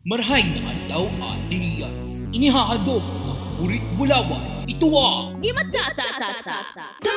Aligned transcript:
Marhay 0.00 0.40
na 0.56 0.72
adlaw 0.72 1.12
ani 1.20 1.84
Inihahadok 2.32 3.04
ang 3.04 3.60
burit 3.60 3.84
bulawan. 4.00 4.64
Ito 4.64 4.88
ang 4.88 5.36
Gimat 5.44 5.68
cha 5.68 5.92
cha 5.92 6.08
cha 6.16 6.40
cha 6.40 6.56
cha. 6.72 6.86
The 7.04 7.12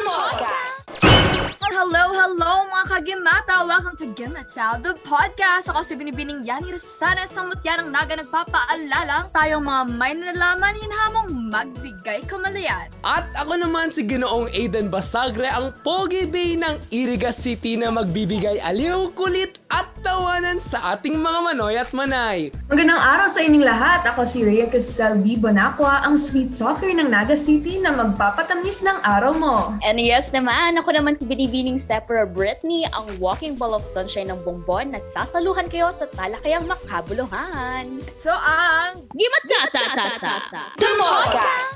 Hello, 1.72 2.12
hello 2.12 2.68
mga 2.68 2.86
kagimata! 2.92 3.64
Welcome 3.64 3.96
to 4.04 4.12
Gimatao, 4.12 4.84
the 4.84 5.00
podcast! 5.08 5.72
Ako 5.72 5.88
si 5.88 5.96
Binibining 5.96 6.44
Yani 6.44 6.76
Rosana 6.76 7.24
sa 7.24 7.48
mutya 7.48 7.80
ng 7.80 7.88
naga 7.88 8.20
nagpapaalala 8.20 9.32
tayong 9.32 9.64
mga 9.64 9.84
may 9.96 10.12
nalalaman 10.20 10.76
hinamong 10.76 11.30
magbigay 11.56 12.20
kamalayan. 12.28 12.92
At 13.08 13.32
ako 13.40 13.64
naman 13.64 13.96
si 13.96 14.04
Ginoong 14.04 14.52
Aiden 14.52 14.92
Basagre, 14.92 15.48
ang 15.48 15.72
Pogi 15.88 16.28
Bay 16.28 16.60
ng 16.60 16.76
Iriga 16.92 17.32
City 17.32 17.80
na 17.80 17.96
magbibigay 17.96 18.60
aliw, 18.60 19.16
kulit 19.16 19.63
at 19.74 19.90
tawanan 20.06 20.62
sa 20.62 20.94
ating 20.94 21.18
mga 21.18 21.40
manoy 21.50 21.74
at 21.82 21.90
manay. 21.98 22.54
Magandang 22.70 23.02
araw 23.02 23.26
sa 23.26 23.42
inyong 23.42 23.66
lahat. 23.66 24.06
Ako 24.06 24.22
si 24.22 24.46
Rhea 24.46 24.70
Cristel 24.70 25.18
B. 25.18 25.34
Bonacqua, 25.34 26.06
ang 26.06 26.14
sweet 26.14 26.54
talker 26.54 26.94
ng 26.94 27.10
Naga 27.10 27.34
City 27.34 27.82
na 27.82 27.90
magpapatamis 27.90 28.86
ng 28.86 29.02
araw 29.02 29.34
mo. 29.34 29.74
And 29.82 29.98
yes 29.98 30.30
naman, 30.30 30.78
ako 30.78 30.94
naman 30.94 31.18
si 31.18 31.26
Binibining 31.26 31.82
Sephora 31.82 32.30
Brittany, 32.30 32.86
ang 32.94 33.10
walking 33.18 33.58
ball 33.58 33.74
of 33.74 33.82
sunshine 33.82 34.30
ng 34.30 34.38
bonbon 34.46 34.94
na 34.94 35.02
sasaluhan 35.10 35.66
kayo 35.74 35.90
sa 35.90 36.06
talakayang 36.14 36.70
makabuluhan. 36.70 37.98
So 38.22 38.30
ang... 38.30 39.02
Gimat 39.18 39.44
cha 39.50 39.62
cha 39.74 39.84
cha 39.90 40.06
cha 40.22 40.34
cha. 40.54 40.64
The 40.78 40.90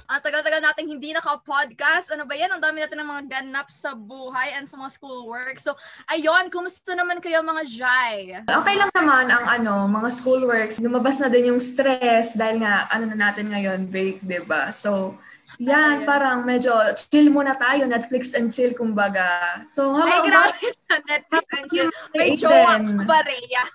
Ang 0.08 0.22
tagal-tagal 0.22 0.62
nating 0.62 0.88
hindi 0.88 1.18
naka-podcast. 1.18 2.14
Ano 2.14 2.30
ba 2.30 2.38
yan? 2.38 2.54
Ang 2.54 2.62
dami 2.62 2.86
natin 2.86 3.02
ng 3.02 3.10
mga 3.10 3.24
ganap 3.28 3.74
sa 3.74 3.98
buhay 3.98 4.54
and 4.54 4.70
sa 4.70 4.78
mga 4.78 4.94
schoolwork. 4.94 5.58
So, 5.60 5.76
ayun, 6.08 6.48
kumusta 6.54 6.96
naman 6.96 7.20
kayo 7.20 7.44
mga 7.44 7.64
Jai? 7.88 8.44
Okay 8.44 8.76
lang 8.76 8.92
naman 8.92 9.32
ang 9.32 9.46
ano, 9.48 9.88
mga 9.88 10.10
schoolworks. 10.12 10.84
Lumabas 10.84 11.24
na 11.24 11.32
din 11.32 11.56
yung 11.56 11.62
stress 11.64 12.36
dahil 12.36 12.60
nga 12.60 12.92
ano 12.92 13.08
na 13.08 13.16
natin 13.16 13.48
ngayon, 13.48 13.88
break, 13.88 14.20
'di 14.28 14.44
ba? 14.44 14.76
So, 14.76 15.16
yan, 15.58 16.04
parang 16.04 16.44
medyo 16.44 16.76
chill 16.94 17.32
muna 17.32 17.56
tayo, 17.56 17.88
Netflix 17.88 18.36
and 18.36 18.52
chill, 18.52 18.76
kumbaga. 18.76 19.64
So, 19.72 19.96
how 19.96 20.04
Ay, 20.04 20.20
about 20.20 20.28
grabe 20.28 20.68
na 20.92 20.96
Netflix 21.08 21.46
and 21.56 21.66
chill. 21.72 21.90
May 22.12 22.36
jowa 22.36 22.76
ba, 23.08 23.20
Rhea? 23.24 23.66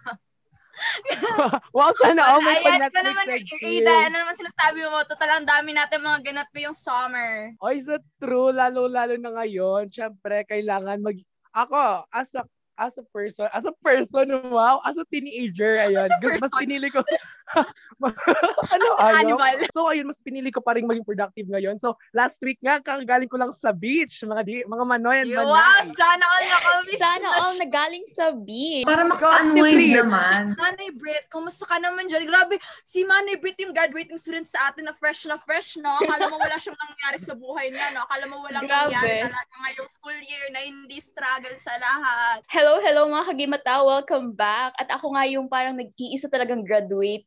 wow, 1.76 1.94
sana 2.02 2.22
all 2.26 2.42
may 2.42 2.58
Ayan 2.58 2.90
ka 2.90 2.90
pa-Netflix 2.90 3.06
naman, 3.06 3.26
and 3.32 3.46
Ida. 3.48 3.58
chill. 3.58 3.86
Ano 3.88 4.16
naman 4.18 4.34
sinasabi 4.38 4.78
mo? 4.86 4.98
Total, 5.08 5.30
ang 5.40 5.46
dami 5.46 5.70
natin 5.74 6.06
mga 6.06 6.20
ganap 6.22 6.48
ko 6.54 6.58
yung 6.70 6.76
summer. 6.76 7.54
Oy, 7.64 7.82
so 7.82 7.98
true, 8.22 8.54
lalo-lalo 8.54 9.14
na 9.18 9.30
ngayon. 9.42 9.88
Siyempre, 9.90 10.46
kailangan 10.46 11.02
mag... 11.02 11.18
Ako, 11.52 12.08
as 12.08 12.32
a 12.38 12.46
as 12.78 12.96
a 12.98 13.02
person, 13.12 13.48
as 13.52 13.64
a 13.64 13.72
person, 13.84 14.30
wow, 14.50 14.80
as 14.84 14.96
a 14.96 15.04
teenager, 15.12 15.76
ayun, 15.76 16.08
As 16.08 16.12
a 16.12 16.18
gusto 16.20 16.38
mas 16.40 16.50
person. 16.50 16.66
pinili 16.68 16.88
ko, 16.92 17.04
ano, 18.74 18.86
ayaw? 18.98 19.36
animal. 19.36 19.54
So, 19.74 19.90
ayun, 19.90 20.08
mas 20.08 20.20
pinili 20.22 20.48
ko 20.48 20.62
pa 20.62 20.74
rin 20.76 20.86
maging 20.88 21.06
productive 21.06 21.46
ngayon. 21.48 21.76
So, 21.78 21.96
last 22.16 22.40
week 22.42 22.58
nga, 22.62 22.80
kakagaling 22.80 23.28
ko 23.30 23.38
lang 23.38 23.52
sa 23.52 23.70
beach, 23.74 24.22
mga 24.24 24.42
di, 24.46 24.54
mga 24.64 24.84
manoy 24.84 25.18
and 25.22 25.30
Wow, 25.32 25.48
manay. 25.48 25.92
sana 25.96 26.24
all 26.24 26.44
nakamiss 26.46 27.00
Sana 27.02 27.26
na 27.26 27.38
all 27.42 27.56
nagaling 27.58 28.06
sa 28.08 28.26
beach. 28.32 28.86
para 28.86 29.02
maka-unwind 29.04 29.92
naman? 29.92 30.54
Manay 30.56 30.90
Brit, 30.96 31.26
kumusta 31.28 31.66
ka 31.66 31.76
naman 31.78 32.08
dyan? 32.08 32.24
Grabe, 32.28 32.58
si 32.86 33.02
Manay 33.04 33.38
Brit 33.38 33.58
yung 33.60 33.74
graduating 33.74 34.18
student 34.20 34.46
sa 34.46 34.70
atin 34.70 34.86
na 34.88 34.94
fresh 34.96 35.26
na 35.26 35.38
fresh, 35.42 35.76
no? 35.78 35.90
Akala 35.90 36.30
mo 36.30 36.38
wala 36.40 36.56
siyang 36.58 36.78
nangyari 36.78 37.18
sa 37.22 37.34
buhay 37.36 37.70
niya, 37.72 37.92
no? 37.96 38.04
Akala 38.06 38.24
mo 38.28 38.42
walang 38.44 38.64
Grabe. 38.64 38.92
nangyari 38.92 39.28
talaga 39.28 39.54
ngayong 39.66 39.90
school 39.90 40.18
year 40.22 40.44
na 40.54 40.60
hindi 40.62 40.98
struggle 41.02 41.56
sa 41.58 41.74
lahat. 41.78 42.44
Hello, 42.48 42.78
hello 42.80 43.08
mga 43.08 43.24
kagimata. 43.34 43.82
Welcome 43.82 44.34
back. 44.34 44.74
At 44.78 44.88
ako 44.90 45.14
nga 45.16 45.24
yung 45.28 45.46
parang 45.50 45.76
nag-iisa 45.78 46.28
talagang 46.28 46.64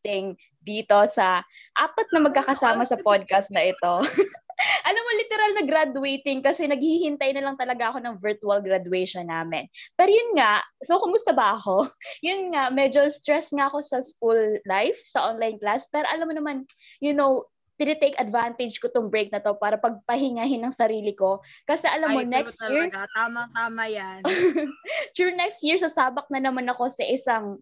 graduating 0.05 0.37
dito 0.65 0.97
sa 1.09 1.41
apat 1.77 2.07
na 2.13 2.29
magkakasama 2.29 2.85
sa 2.85 2.97
podcast 3.01 3.49
na 3.49 3.65
ito. 3.73 3.93
Alam 4.87 5.03
mo, 5.03 5.11
literal 5.19 5.51
na 5.51 5.63
graduating 5.67 6.39
kasi 6.39 6.63
naghihintay 6.63 7.35
na 7.35 7.43
lang 7.43 7.59
talaga 7.59 7.91
ako 7.91 7.99
ng 7.99 8.15
virtual 8.23 8.63
graduation 8.63 9.27
namin. 9.27 9.67
Pero 9.99 10.07
yun 10.07 10.39
nga, 10.39 10.63
so 10.79 10.95
kumusta 11.01 11.35
ba 11.35 11.59
ako? 11.59 11.91
Yun 12.25 12.55
nga, 12.55 12.71
medyo 12.71 13.03
stress 13.11 13.51
nga 13.51 13.67
ako 13.67 13.83
sa 13.83 13.99
school 13.99 14.55
life, 14.63 14.95
sa 15.03 15.35
online 15.35 15.59
class. 15.59 15.83
Pero 15.91 16.07
alam 16.07 16.31
mo 16.31 16.33
naman, 16.39 16.63
you 17.03 17.11
know, 17.11 17.43
tinitake 17.75 18.15
advantage 18.15 18.79
ko 18.79 18.87
tong 18.87 19.11
break 19.11 19.27
na 19.35 19.43
to 19.43 19.59
para 19.59 19.75
pagpahingahin 19.75 20.63
ng 20.63 20.71
sarili 20.71 21.11
ko. 21.11 21.43
Kasi 21.67 21.91
alam 21.91 22.15
mo, 22.15 22.23
Ay, 22.23 22.31
next 22.31 22.55
year, 22.63 22.87
Talaga. 22.87 23.11
Tama-tama 23.11 23.83
yan. 23.91 24.23
sure 25.19 25.35
next 25.35 25.59
year 25.67 25.75
sasabak 25.75 26.31
na 26.31 26.39
naman 26.39 26.63
ako 26.71 26.87
sa 26.87 27.03
isang 27.03 27.59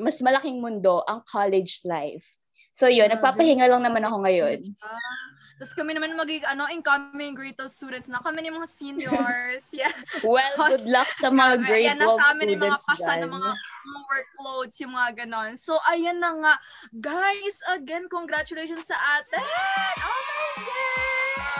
mas 0.00 0.18
malaking 0.24 0.58
mundo, 0.58 1.04
ang 1.04 1.20
college 1.28 1.84
life. 1.84 2.40
So 2.70 2.86
yun, 2.86 3.10
nagpapahinga 3.10 3.66
lang 3.66 3.82
naman 3.82 4.06
ako 4.06 4.22
ngayon. 4.24 4.78
Ah, 4.78 5.26
Tapos 5.58 5.74
kami 5.74 5.92
naman 5.92 6.14
magig 6.14 6.46
ano, 6.46 6.70
incoming 6.70 7.34
grade 7.34 7.58
12 7.58 7.66
students 7.66 8.08
na 8.08 8.22
kami 8.22 8.46
ni 8.46 8.50
mga 8.54 8.68
seniors. 8.70 9.66
Yeah. 9.74 9.92
Well, 10.22 10.54
good 10.56 10.86
luck 10.86 11.10
sa 11.12 11.34
mga 11.34 11.66
grade 11.66 11.90
ayan 11.90 11.98
na 11.98 12.08
12 12.08 12.16
sa 12.16 12.26
amin 12.32 12.46
yung 12.54 12.62
mga 12.62 12.78
students 12.78 12.86
pasa 12.86 13.12
ng 13.20 13.32
mga, 13.32 13.50
mga 13.58 14.00
workloads, 14.06 14.74
yung 14.78 14.92
mga 14.94 15.10
ganon. 15.26 15.52
So, 15.58 15.76
ayan 15.90 16.22
na 16.22 16.30
nga. 16.38 16.54
Guys, 17.02 17.58
again, 17.68 18.06
congratulations 18.06 18.86
sa 18.86 18.96
atin! 19.18 19.42
Oh 19.42 20.20
my 20.24 20.48
God! 20.62 20.90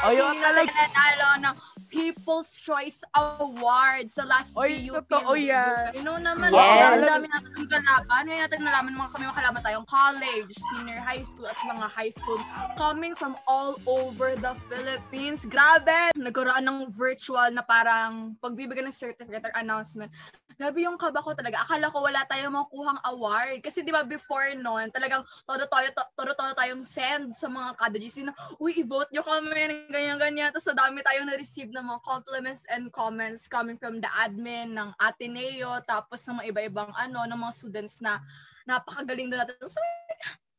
Hindi 0.01 0.17
yung 0.17 0.39
tayo 0.41 0.65
nanalo 0.65 1.29
ng 1.45 1.57
People's 1.91 2.63
Choice 2.63 3.03
Award 3.15 4.09
sa 4.09 4.23
last 4.25 4.55
Oy, 4.55 4.89
PUP. 4.89 5.05
totoo 5.11 5.35
yan. 5.35 5.91
You 5.93 6.07
know 6.07 6.17
naman, 6.17 6.55
Yes. 6.55 7.03
ang 7.03 7.03
dami 7.03 7.27
natin 7.29 7.51
yung 7.59 7.71
kalaban. 7.71 8.23
Ngayon 8.31 8.43
natin 8.47 8.61
nalaman 8.63 8.93
mga 8.95 9.11
kami 9.13 9.25
makalaban 9.27 9.63
tayong 9.67 9.87
college, 9.91 10.51
senior 10.73 11.03
high 11.03 11.27
school, 11.27 11.51
at 11.51 11.59
mga 11.59 11.89
high 11.91 12.13
school 12.15 12.39
coming 12.79 13.13
from 13.13 13.35
all 13.51 13.75
over 13.85 14.39
the 14.39 14.55
Philippines. 14.71 15.43
Grabe! 15.45 16.15
Nagkaroon 16.15 16.65
ng 16.65 16.95
virtual 16.95 17.51
na 17.51 17.67
parang 17.67 18.39
pagbibigay 18.39 18.87
ng 18.87 18.95
certificate 18.95 19.43
or 19.43 19.55
announcement. 19.59 20.15
Grabe 20.61 20.85
yung 20.85 21.01
kaba 21.01 21.25
ko 21.25 21.33
talaga. 21.33 21.65
Akala 21.65 21.89
ko 21.89 22.05
wala 22.05 22.21
tayong 22.29 22.53
makuhang 22.53 23.01
award. 23.09 23.65
Kasi 23.65 23.81
di 23.81 23.89
ba 23.89 24.05
before 24.05 24.53
noon, 24.53 24.93
talagang 24.93 25.25
todo-todo 25.49 26.53
tayong 26.53 26.85
send 26.85 27.33
sa 27.33 27.49
mga 27.49 27.81
kada 27.81 27.97
GC 27.97 28.29
na, 28.29 28.37
uy, 28.61 28.77
i-vote 28.77 29.09
nyo 29.09 29.25
kami, 29.25 29.89
ganyan-ganyan. 29.89 30.53
Tapos 30.53 30.69
sa 30.69 30.77
dami 30.77 31.01
tayong 31.01 31.33
na-receive 31.33 31.73
ng 31.81 31.89
mga 31.89 32.05
compliments 32.05 32.69
and 32.69 32.93
comments 32.93 33.49
coming 33.49 33.81
from 33.81 34.05
the 34.05 34.11
admin 34.13 34.77
ng 34.77 34.93
Ateneo, 35.01 35.81
tapos 35.89 36.29
ng 36.29 36.37
mga 36.37 36.49
iba-ibang 36.53 36.93
ano, 36.93 37.25
ng 37.25 37.41
mga 37.41 37.57
students 37.57 38.05
na 38.05 38.21
napakagaling 38.69 39.33
doon 39.33 39.49
natin. 39.49 39.57
So, 39.65 39.81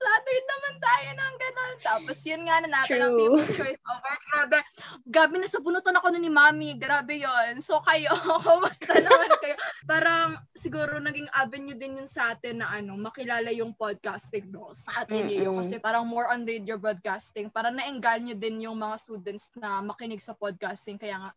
flattered 0.01 0.45
naman 0.49 0.75
tayo 0.81 1.09
ng 1.13 1.33
gano'n. 1.37 1.75
Tapos 1.85 2.17
yun 2.25 2.41
nga 2.49 2.57
na 2.65 2.69
natin 2.73 2.99
ang 3.05 3.13
True. 3.13 3.19
People's 3.21 3.51
Choice 3.53 3.81
Award. 3.85 4.21
Grabe, 4.31 4.57
grabe 5.05 5.35
na 5.37 5.47
sa 5.47 5.61
bunutan 5.61 5.97
ako 6.01 6.07
ni 6.17 6.31
Mami. 6.33 6.81
Grabe 6.81 7.21
yon 7.21 7.61
So 7.61 7.77
kayo, 7.85 8.09
kumusta 8.45 8.97
naman 8.97 9.31
kayo? 9.37 9.55
Parang 9.85 10.41
siguro 10.57 10.97
naging 10.97 11.29
avenue 11.37 11.77
din 11.77 12.01
yun 12.01 12.09
sa 12.09 12.33
atin 12.33 12.65
na 12.65 12.73
ano, 12.73 12.97
makilala 12.97 13.53
yung 13.53 13.77
podcasting 13.77 14.49
no? 14.49 14.73
Sa 14.73 15.05
atin 15.05 15.29
yun. 15.29 15.53
Mm-mm. 15.53 15.61
Kasi 15.61 15.77
parang 15.77 16.09
more 16.09 16.25
on 16.33 16.41
radio 16.49 16.81
broadcasting. 16.81 17.53
Parang 17.53 17.77
naengganyo 17.77 18.33
din 18.33 18.65
yung 18.65 18.81
mga 18.81 18.97
students 18.97 19.53
na 19.53 19.85
makinig 19.85 20.23
sa 20.23 20.33
podcasting. 20.33 20.97
Kaya 20.97 21.21
nga, 21.21 21.31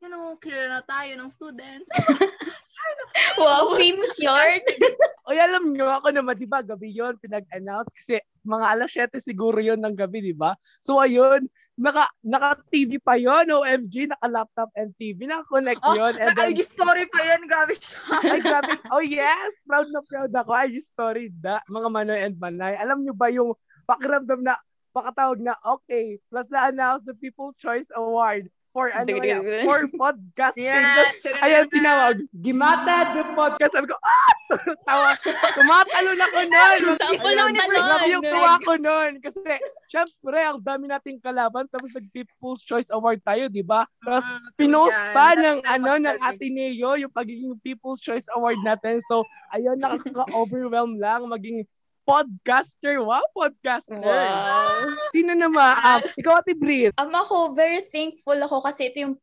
you 0.00 0.08
know, 0.08 0.36
kilala 0.40 0.80
na 0.80 0.82
tayo 0.84 1.12
ng 1.20 1.30
students. 1.32 1.88
Wow, 3.40 3.76
famous 3.76 4.16
yarn! 4.20 4.60
Oy, 5.28 5.36
alam 5.40 5.72
nyo, 5.72 5.88
ako 5.88 6.12
naman, 6.12 6.36
di 6.38 6.48
ba, 6.48 6.60
gabi 6.62 6.92
yon 6.92 7.18
pinag-announce 7.18 7.90
kasi 7.92 8.22
mga 8.46 8.66
alas 8.76 8.90
7 8.94 9.18
siguro 9.18 9.58
yon 9.58 9.82
ng 9.82 9.96
gabi, 9.96 10.22
di 10.22 10.36
ba? 10.36 10.54
So, 10.84 11.00
ayun, 11.00 11.48
naka, 11.76 12.08
naka-TV 12.24 13.00
pa 13.02 13.20
yon 13.20 13.52
OMG, 13.52 14.12
naka-laptop 14.12 14.70
and 14.76 14.92
TV, 14.96 15.28
naka-connect 15.28 15.82
Oh, 15.84 15.96
yun. 15.96 16.14
And 16.16 16.32
then, 16.32 16.52
Nag-IG 16.52 16.64
story 16.64 17.04
pa 17.12 17.20
yan. 17.20 17.44
Grabe 17.44 17.72
siya. 17.76 17.98
ay, 18.32 18.40
grabe. 18.40 18.72
Oh, 18.88 19.04
yes! 19.04 19.52
Proud 19.68 19.88
na 19.92 20.00
proud 20.04 20.32
ako. 20.32 20.50
IG 20.56 20.74
story, 20.92 21.24
da, 21.32 21.60
mga 21.68 21.88
Manoy 21.92 22.20
and 22.24 22.36
Manay. 22.40 22.76
Alam 22.80 23.04
nyo 23.04 23.14
ba 23.16 23.28
yung 23.28 23.52
pakiramdam 23.84 24.40
na, 24.40 24.56
pakatawag 24.96 25.44
na, 25.44 25.52
okay, 25.60 26.16
let's 26.32 26.48
na-announce 26.48 27.04
the 27.04 27.12
People's 27.20 27.56
Choice 27.60 27.88
Award 27.92 28.48
for 28.76 28.92
ano 28.92 29.08
yan, 29.08 29.40
for 29.64 29.88
podcasting. 29.88 30.68
Yeah. 30.68 31.40
Ayan, 31.40 31.64
tinawag. 31.72 32.20
Gimata 32.36 33.16
the 33.16 33.24
podcast. 33.32 33.72
Sabi 33.72 33.88
ko, 33.88 33.96
ah! 33.96 34.32
Tawa. 34.86 35.16
Tumatalon 35.56 36.20
ako 36.20 36.38
nun. 36.44 36.78
Sample 37.00 37.32
Ayun, 37.32 37.50
ng 37.50 37.56
talon. 37.56 37.80
Grabe 37.82 38.06
yung 38.12 38.24
tuwa 38.28 38.54
ko 38.60 38.72
nun. 38.76 39.10
Kasi, 39.24 39.40
syempre, 39.88 40.38
ang 40.44 40.60
dami 40.60 40.92
nating 40.92 41.18
kalaban. 41.24 41.64
Tapos, 41.72 41.90
nag-People's 41.96 42.62
Choice 42.62 42.92
Award 42.92 43.24
tayo, 43.24 43.48
di 43.48 43.64
ba? 43.64 43.88
Tapos, 44.04 44.28
Mm, 44.28 44.40
pinost 44.54 45.00
pa 45.16 45.34
ng, 45.34 45.58
na 45.64 45.70
ano, 45.80 45.92
ng. 45.96 46.18
Ateneo 46.20 46.94
yung 47.00 47.10
pagiging 47.10 47.56
People's 47.64 47.98
Choice 47.98 48.28
Award 48.36 48.60
natin. 48.60 49.00
So, 49.08 49.24
ayun, 49.56 49.80
nakaka-overwhelm 49.80 51.00
lang 51.00 51.26
maging 51.26 51.64
podcaster. 52.06 53.02
Wow, 53.02 53.26
podcaster. 53.34 53.98
Wow. 53.98 54.94
Sino 55.10 55.34
naman? 55.34 55.74
Um, 55.82 56.00
ikaw, 56.14 56.40
Ate 56.40 56.54
Brit. 56.54 56.94
Um, 56.96 57.12
ako, 57.12 57.52
very 57.58 57.84
thankful 57.90 58.38
ako 58.38 58.62
kasi 58.62 58.94
ito 58.94 58.98
yung 59.02 59.16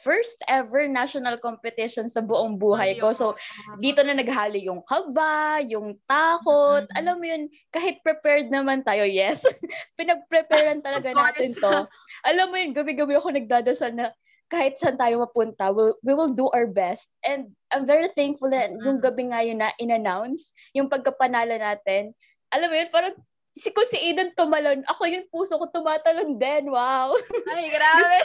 first 0.00 0.40
ever 0.48 0.88
national 0.88 1.36
competition 1.36 2.08
sa 2.08 2.24
buong 2.24 2.56
buhay 2.56 2.96
ko. 2.96 3.12
So, 3.12 3.36
dito 3.82 4.00
na 4.00 4.16
naghali 4.16 4.64
yung 4.64 4.80
kaba, 4.86 5.60
yung 5.66 5.98
takot. 6.08 6.88
Mm-hmm. 6.88 6.98
Alam 6.98 7.16
mo 7.20 7.24
yun, 7.28 7.42
kahit 7.68 8.00
prepared 8.00 8.48
naman 8.48 8.80
tayo, 8.86 9.04
yes. 9.04 9.44
Pinag-preparean 10.00 10.80
talaga 10.80 11.12
natin 11.12 11.52
to. 11.52 11.84
Alam 12.24 12.46
mo 12.48 12.56
yun, 12.56 12.72
gabi-gabi 12.72 13.18
ako 13.18 13.28
nagdadasal 13.34 13.92
na 13.92 14.14
kahit 14.50 14.74
saan 14.74 14.98
tayo 14.98 15.22
mapunta, 15.22 15.70
we'll, 15.70 15.94
we 16.02 16.10
will 16.10 16.30
do 16.30 16.50
our 16.50 16.66
best. 16.66 17.06
And 17.22 17.54
I'm 17.70 17.86
very 17.86 18.10
thankful 18.10 18.50
na 18.50 18.66
yung 18.66 18.98
Mm. 18.98 19.04
gabi 19.06 19.22
nga 19.30 19.40
yun 19.46 19.62
na 19.62 19.70
in-announce, 19.78 20.50
yung 20.74 20.90
pagkapanalo 20.90 21.54
natin. 21.54 22.18
Alam 22.50 22.68
mo 22.70 22.76
yun, 22.76 22.90
parang 22.90 23.14
si 23.50 23.68
ko 23.74 23.82
si 23.86 23.98
Eden 23.98 24.30
tumalon, 24.34 24.86
ako 24.86 25.02
yung 25.10 25.26
puso 25.30 25.58
ko 25.58 25.66
tumatalon 25.70 26.38
din. 26.38 26.70
Wow. 26.70 27.14
Ay, 27.50 27.70
grabe. 27.70 28.16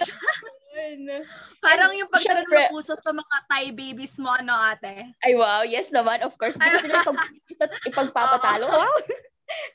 Parang 1.63 1.92
yung 1.95 2.12
pagtalon 2.12 2.45
ng 2.45 2.74
puso 2.74 2.94
sa 3.00 3.12
mga 3.16 3.36
Thai 3.48 3.72
babies 3.72 4.19
mo, 4.22 4.30
ano 4.30 4.54
ate? 4.54 5.16
Ay, 5.24 5.33
wow. 5.33 5.63
Yes 5.66 5.89
naman, 5.89 6.22
of 6.22 6.36
course. 6.38 6.60
Hindi 6.60 6.77
sila 6.83 7.01
ipag- 7.06 7.81
ipagpapatalo. 7.89 8.68
Wow. 8.69 8.95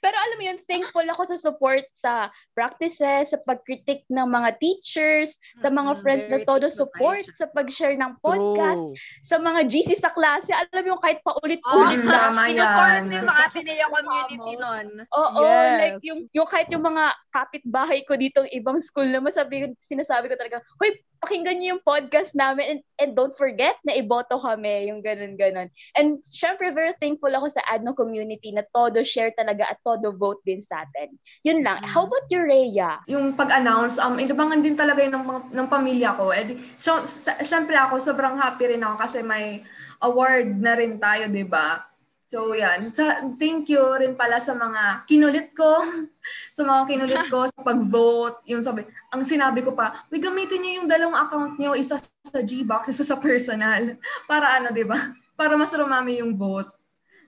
Pero 0.03 0.17
alam 0.17 0.37
mo 0.37 0.45
yun, 0.45 0.59
thankful 0.67 1.07
ako 1.07 1.23
sa 1.31 1.39
support 1.39 1.85
sa 1.95 2.29
practices, 2.53 3.31
sa 3.31 3.39
pag-critique 3.43 4.03
ng 4.11 4.27
mga 4.27 4.59
teachers, 4.59 5.39
sa 5.57 5.71
mga 5.71 5.95
Mm, 5.95 6.01
friends 6.03 6.25
na 6.27 6.39
todo 6.43 6.67
support, 6.67 7.23
sa 7.31 7.47
pag-share 7.47 7.95
ng 7.95 8.19
podcast, 8.19 8.83
True. 8.83 8.95
sa 9.23 9.37
mga 9.39 9.61
GC 9.71 9.95
sa 9.97 10.11
klase. 10.11 10.51
Alam 10.51 10.83
mo 10.83 10.89
yung 10.97 11.03
kahit 11.03 11.19
Oh, 11.23 11.37
paulit-ulit 11.39 12.01
Mm, 12.03 12.11
tama 12.11 12.43
yan. 12.49 13.05
yung 13.13 13.29
mga 13.29 13.43
Ateneo 13.47 13.87
community 13.93 14.53
nun. 14.57 14.87
Oo, 15.07 15.43
Yes. 15.45 15.79
like 15.79 16.01
yung, 16.03 16.21
yung 16.33 16.49
kahit 16.49 16.69
yung 16.71 16.83
mga 16.83 17.05
kapitbahay 17.31 18.01
ko 18.03 18.19
dito 18.19 18.41
ibang 18.51 18.81
school 18.81 19.07
na 19.07 19.23
masabi, 19.23 19.71
sinasabi 19.79 20.27
ko 20.27 20.35
talaga, 20.35 20.59
Hoy, 20.81 20.97
pakinggan 21.21 21.61
niyo 21.61 21.77
yung 21.77 21.85
podcast 21.85 22.33
namin 22.33 22.65
and, 22.77 22.81
and 22.97 23.11
don't 23.13 23.37
forget 23.37 23.77
na 23.85 23.93
iboto 23.93 24.41
kami, 24.41 24.89
yung 24.89 25.05
ganun-ganun. 25.05 25.69
And 25.93 26.19
syempre, 26.25 26.73
very 26.73 26.97
thankful 26.97 27.29
ako 27.29 27.53
sa 27.53 27.63
Adno 27.69 27.93
community 27.93 28.57
na 28.57 28.65
todo 28.73 29.05
share 29.05 29.31
talaga 29.37 29.69
at 29.69 29.79
todo 29.85 30.17
vote 30.17 30.41
din 30.49 30.65
sa 30.65 30.89
atin. 30.89 31.13
Yun 31.45 31.61
lang. 31.61 31.85
How 31.85 32.09
about 32.09 32.25
you, 32.33 32.41
Rhea? 32.41 33.05
yung 33.05 33.37
pag-announce, 33.37 34.01
um, 34.01 34.17
inabangan 34.17 34.65
din 34.65 34.75
talaga 34.75 35.05
yun 35.05 35.13
ng, 35.13 35.25
mga- 35.29 35.47
ng 35.53 35.69
pamilya 35.69 36.11
ko. 36.17 36.33
Eh, 36.33 36.45
di- 36.49 36.59
so, 36.81 37.05
syempre 37.45 37.77
ako, 37.77 38.01
sobrang 38.01 38.41
happy 38.41 38.73
rin 38.73 38.81
ako 38.81 38.97
kasi 39.05 39.19
may 39.21 39.61
award 40.01 40.57
na 40.57 40.73
rin 40.73 40.97
tayo, 40.97 41.29
di 41.29 41.45
ba? 41.45 41.90
So, 42.31 42.55
yan. 42.55 42.95
Sa, 42.95 43.27
thank 43.43 43.67
you 43.67 43.83
rin 43.99 44.15
pala 44.15 44.39
sa 44.39 44.55
mga 44.55 45.03
kinulit 45.11 45.51
ko, 45.51 45.83
sa 46.57 46.63
mga 46.63 46.83
kinulit 46.87 47.27
ko 47.27 47.51
sa 47.51 47.59
pag-vote. 47.59 48.47
Yung 48.47 48.63
sabi, 48.63 48.87
ang 49.11 49.27
sinabi 49.27 49.67
ko 49.67 49.75
pa, 49.75 50.07
we 50.15 50.23
gamitin 50.23 50.63
niyo 50.63 50.73
yung 50.81 50.89
dalawang 50.89 51.19
account 51.19 51.59
niyo, 51.59 51.75
isa 51.75 51.99
sa 51.99 52.41
Gbox, 52.47 52.95
isa 52.95 53.03
sa 53.03 53.19
personal. 53.19 53.99
Para 54.31 54.63
ano, 54.63 54.71
di 54.71 54.87
ba? 54.87 55.11
Para 55.41 55.59
mas 55.59 55.75
rumami 55.75 56.23
yung 56.23 56.39
vote. 56.39 56.71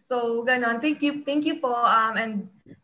So, 0.06 0.46
ganon. 0.46 0.78
Thank 0.78 1.02
you, 1.02 1.26
thank 1.26 1.42
you 1.50 1.58
po. 1.58 1.74
Um, 1.74 2.14
and 2.14 2.34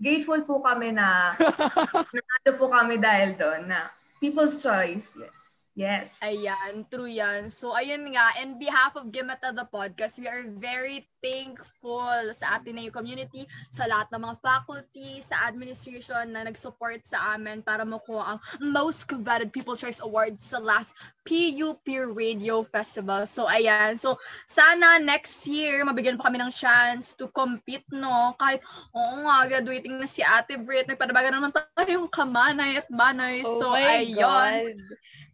grateful 0.02 0.42
po 0.42 0.58
kami 0.58 0.90
na 0.90 1.38
nanalo 1.38 2.50
po 2.58 2.66
kami 2.66 2.98
dahil 2.98 3.38
doon 3.38 3.70
na 3.70 3.94
people's 4.18 4.58
choice. 4.58 5.14
Yes. 5.14 5.47
Yes. 5.78 6.18
Ayan, 6.26 6.90
true 6.90 7.06
yan. 7.06 7.54
So, 7.54 7.70
ayun 7.70 8.10
nga, 8.10 8.34
in 8.42 8.58
behalf 8.58 8.98
of 8.98 9.14
Gimata 9.14 9.54
the 9.54 9.62
Podcast, 9.62 10.18
we 10.18 10.26
are 10.26 10.42
very 10.58 11.06
thankful 11.22 12.34
sa 12.34 12.58
Ateneo 12.58 12.90
community, 12.90 13.46
sa 13.70 13.86
lahat 13.86 14.10
ng 14.10 14.26
mga 14.26 14.36
faculty, 14.42 15.22
sa 15.22 15.46
administration 15.46 16.34
na 16.34 16.42
nag-support 16.50 17.06
sa 17.06 17.38
amin 17.38 17.62
para 17.62 17.86
makuha 17.86 18.34
ang 18.34 18.38
Most 18.58 19.06
Coveted 19.06 19.54
People's 19.54 19.78
Choice 19.78 20.02
Awards 20.02 20.42
sa 20.42 20.58
last 20.58 20.98
PUP 21.22 21.86
Radio 22.10 22.66
Festival. 22.66 23.22
So, 23.30 23.46
ayan. 23.46 23.94
So, 24.02 24.18
sana 24.50 24.98
next 24.98 25.46
year, 25.46 25.86
mabigyan 25.86 26.18
pa 26.18 26.26
kami 26.26 26.42
ng 26.42 26.50
chance 26.50 27.14
to 27.14 27.30
compete, 27.30 27.86
no? 27.94 28.34
Kahit, 28.42 28.66
oo 28.98 29.30
nga, 29.30 29.46
graduating 29.46 30.02
na 30.02 30.10
si 30.10 30.26
Ate 30.26 30.58
Brit, 30.58 30.90
nagpadabagan 30.90 31.38
naman 31.38 31.54
tayong 31.54 32.10
kamanay 32.10 32.82
at 32.82 32.90
banay. 32.90 33.46
so, 33.46 33.70
Oh 33.70 33.78
my 33.78 34.02
ayun. 34.02 34.18
God. 34.18 34.82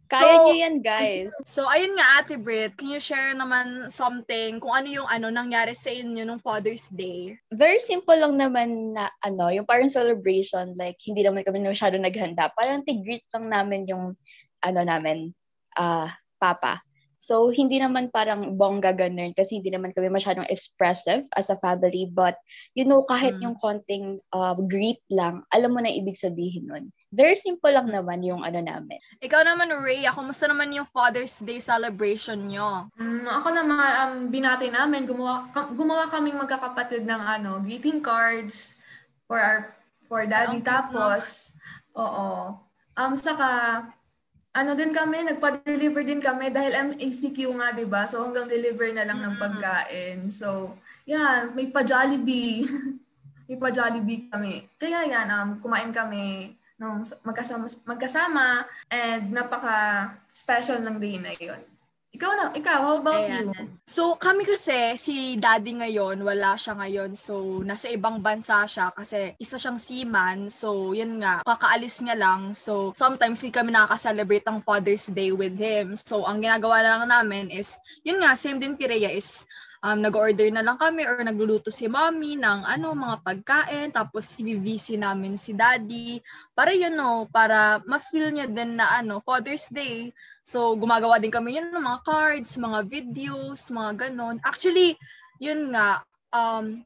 Kaya 0.05 0.21
So- 0.21 0.43
niyo 0.49 0.55
yan, 0.61 0.75
guys. 0.85 1.31
So, 1.55 1.65
ayun 1.65 1.97
nga, 1.97 2.21
Ate 2.21 2.35
Brit, 2.37 2.77
can 2.77 2.93
you 2.93 3.01
share 3.01 3.33
naman 3.33 3.89
something 3.89 4.59
kung 4.59 4.73
ano 4.73 4.87
yung 4.91 5.09
ano 5.09 5.31
nangyari 5.31 5.73
sa 5.73 5.89
inyo 5.89 6.25
nung 6.25 6.41
Father's 6.41 6.87
Day? 6.93 7.37
very 7.53 7.79
simple 7.79 8.13
lang 8.15 8.35
naman 8.37 8.93
na 8.93 9.09
ano, 9.23 9.49
yung 9.49 9.65
parang 9.65 9.89
celebration, 9.89 10.75
like 10.75 10.99
hindi 11.01 11.23
naman 11.23 11.41
kami 11.47 11.63
masyado 11.63 11.95
naghanda. 11.97 12.51
Parang 12.53 12.83
tig-greet 12.83 13.25
lang 13.33 13.49
namin 13.49 13.87
yung 13.87 14.13
ano 14.61 14.79
namin, 14.83 15.31
ah 15.77 16.11
papa. 16.35 16.83
So, 17.25 17.49
hindi 17.49 17.81
naman 17.81 18.13
parang 18.13 18.53
bongga 18.53 18.93
ganun 18.93 19.33
kasi 19.33 19.57
hindi 19.57 19.73
naman 19.73 19.97
kami 19.97 20.13
masyadong 20.13 20.45
expressive 20.45 21.25
as 21.33 21.49
a 21.49 21.57
family. 21.57 22.05
But, 22.05 22.37
you 22.77 22.85
know, 22.85 23.01
kahit 23.01 23.41
Mm. 23.41 23.49
yung 23.49 23.55
konting 23.57 24.05
uh, 24.29 24.53
greet 24.69 25.01
lang, 25.09 25.41
alam 25.49 25.73
mo 25.73 25.81
na 25.81 25.89
ibig 25.89 26.21
sabihin 26.21 26.69
nun. 26.69 26.93
Very 27.09 27.33
simple 27.33 27.73
lang 27.73 27.89
Mm. 27.89 27.97
naman 27.97 28.21
yung 28.21 28.45
ano 28.45 28.61
namin. 28.61 29.01
Ikaw 29.25 29.41
naman, 29.41 29.73
Rhea, 29.73 30.13
kumusta 30.13 30.45
naman 30.45 30.69
yung 30.69 30.85
Father's 30.85 31.41
Day 31.41 31.57
celebration 31.57 32.45
nyo? 32.45 32.93
Um, 33.01 33.25
ako 33.25 33.57
naman, 33.57 33.89
um, 34.05 34.13
binati 34.29 34.69
namin, 34.69 35.09
gumawa, 35.09 35.49
gumawa 35.73 36.05
kaming 36.13 36.37
magkakapatid 36.37 37.09
ng 37.09 37.21
ano, 37.25 37.57
greeting 37.65 38.05
cards 38.05 38.77
for 39.25 39.41
our, 39.41 39.73
for 40.05 40.29
daddy. 40.29 40.61
Ang 40.61 40.61
cute, 40.61 40.69
no? 40.69 40.69
Tapos, 40.69 41.25
oo. 41.97 42.29
Um, 42.93 43.17
saka, 43.17 43.81
ano 44.55 44.71
din 44.71 44.95
kami, 44.95 45.27
nagpa-deliver 45.27 46.07
din 46.07 46.23
kami 46.23 46.47
dahil 46.47 46.95
MACQ 46.95 47.37
nga, 47.59 47.75
di 47.75 47.83
ba? 47.83 48.07
So, 48.07 48.23
hanggang 48.23 48.47
deliver 48.47 48.87
na 48.95 49.03
lang 49.03 49.19
ng 49.19 49.35
pagkain. 49.35 50.31
So, 50.31 50.79
yan, 51.03 51.51
may 51.51 51.67
pa-Jollibee. 51.67 52.63
may 53.51 53.57
pa-Jollibee 53.59 54.31
kami. 54.31 54.63
Kaya 54.79 55.03
yan, 55.03 55.27
um, 55.27 55.49
kumain 55.59 55.91
kami 55.91 56.55
nung 56.79 57.03
magkasama, 57.27 57.67
magkasama 57.83 58.63
and 58.87 59.31
napaka-special 59.35 60.79
ng 60.87 60.97
day 61.03 61.19
na 61.19 61.35
yun. 61.35 61.59
Ikaw 62.15 62.31
na, 62.31 62.45
ikaw, 62.55 62.77
how 62.79 62.95
about 63.03 63.27
Ayan. 63.27 63.51
you? 63.51 63.67
So, 63.91 64.15
kami 64.15 64.47
kasi, 64.47 64.95
si 64.95 65.35
daddy 65.35 65.75
ngayon, 65.83 66.23
wala 66.23 66.55
siya 66.55 66.79
ngayon. 66.79 67.19
So, 67.19 67.59
nasa 67.59 67.91
ibang 67.91 68.23
bansa 68.23 68.63
siya 68.71 68.95
kasi 68.95 69.35
isa 69.35 69.59
siyang 69.59 69.75
seaman. 69.75 70.47
So, 70.47 70.95
yun 70.95 71.19
nga, 71.19 71.43
kakaalis 71.43 71.99
niya 72.07 72.15
lang. 72.15 72.55
So, 72.55 72.95
sometimes 72.95 73.43
hindi 73.43 73.51
kami 73.51 73.75
nakaka-celebrate 73.75 74.47
ang 74.47 74.63
Father's 74.63 75.11
Day 75.11 75.35
with 75.35 75.59
him. 75.59 75.99
So, 75.99 76.23
ang 76.23 76.39
ginagawa 76.39 76.87
na 76.87 77.03
lang 77.03 77.11
namin 77.11 77.51
is, 77.51 77.75
yun 78.07 78.23
nga, 78.23 78.39
same 78.39 78.63
din 78.63 78.79
kay 78.79 78.87
Rhea 78.87 79.11
is, 79.11 79.43
um, 79.85 80.01
nag-order 80.01 80.49
na 80.49 80.65
lang 80.65 80.81
kami 80.81 81.05
or 81.05 81.21
nagluluto 81.21 81.69
si 81.69 81.85
mommy 81.85 82.33
ng 82.33 82.65
ano, 82.65 82.97
mga 82.97 83.21
pagkain. 83.21 83.87
Tapos, 83.93 84.33
i-VC 84.41 84.97
namin 84.97 85.37
si 85.37 85.53
daddy. 85.53 86.17
Para 86.57 86.73
yun, 86.73 86.97
no, 86.97 87.29
para 87.29 87.85
ma-feel 87.85 88.33
niya 88.33 88.49
din 88.49 88.81
na 88.81 88.97
ano, 88.97 89.21
Father's 89.21 89.69
Day. 89.69 90.09
So, 90.41 90.73
gumagawa 90.73 91.21
din 91.21 91.29
kami 91.29 91.61
yun 91.61 91.69
ng 91.69 91.85
mga 91.85 92.01
cards, 92.01 92.57
mga 92.57 92.79
videos, 92.89 93.69
mga 93.69 94.09
ganon. 94.09 94.41
Actually, 94.41 94.97
yun 95.37 95.69
nga, 95.69 96.01
um, 96.33 96.81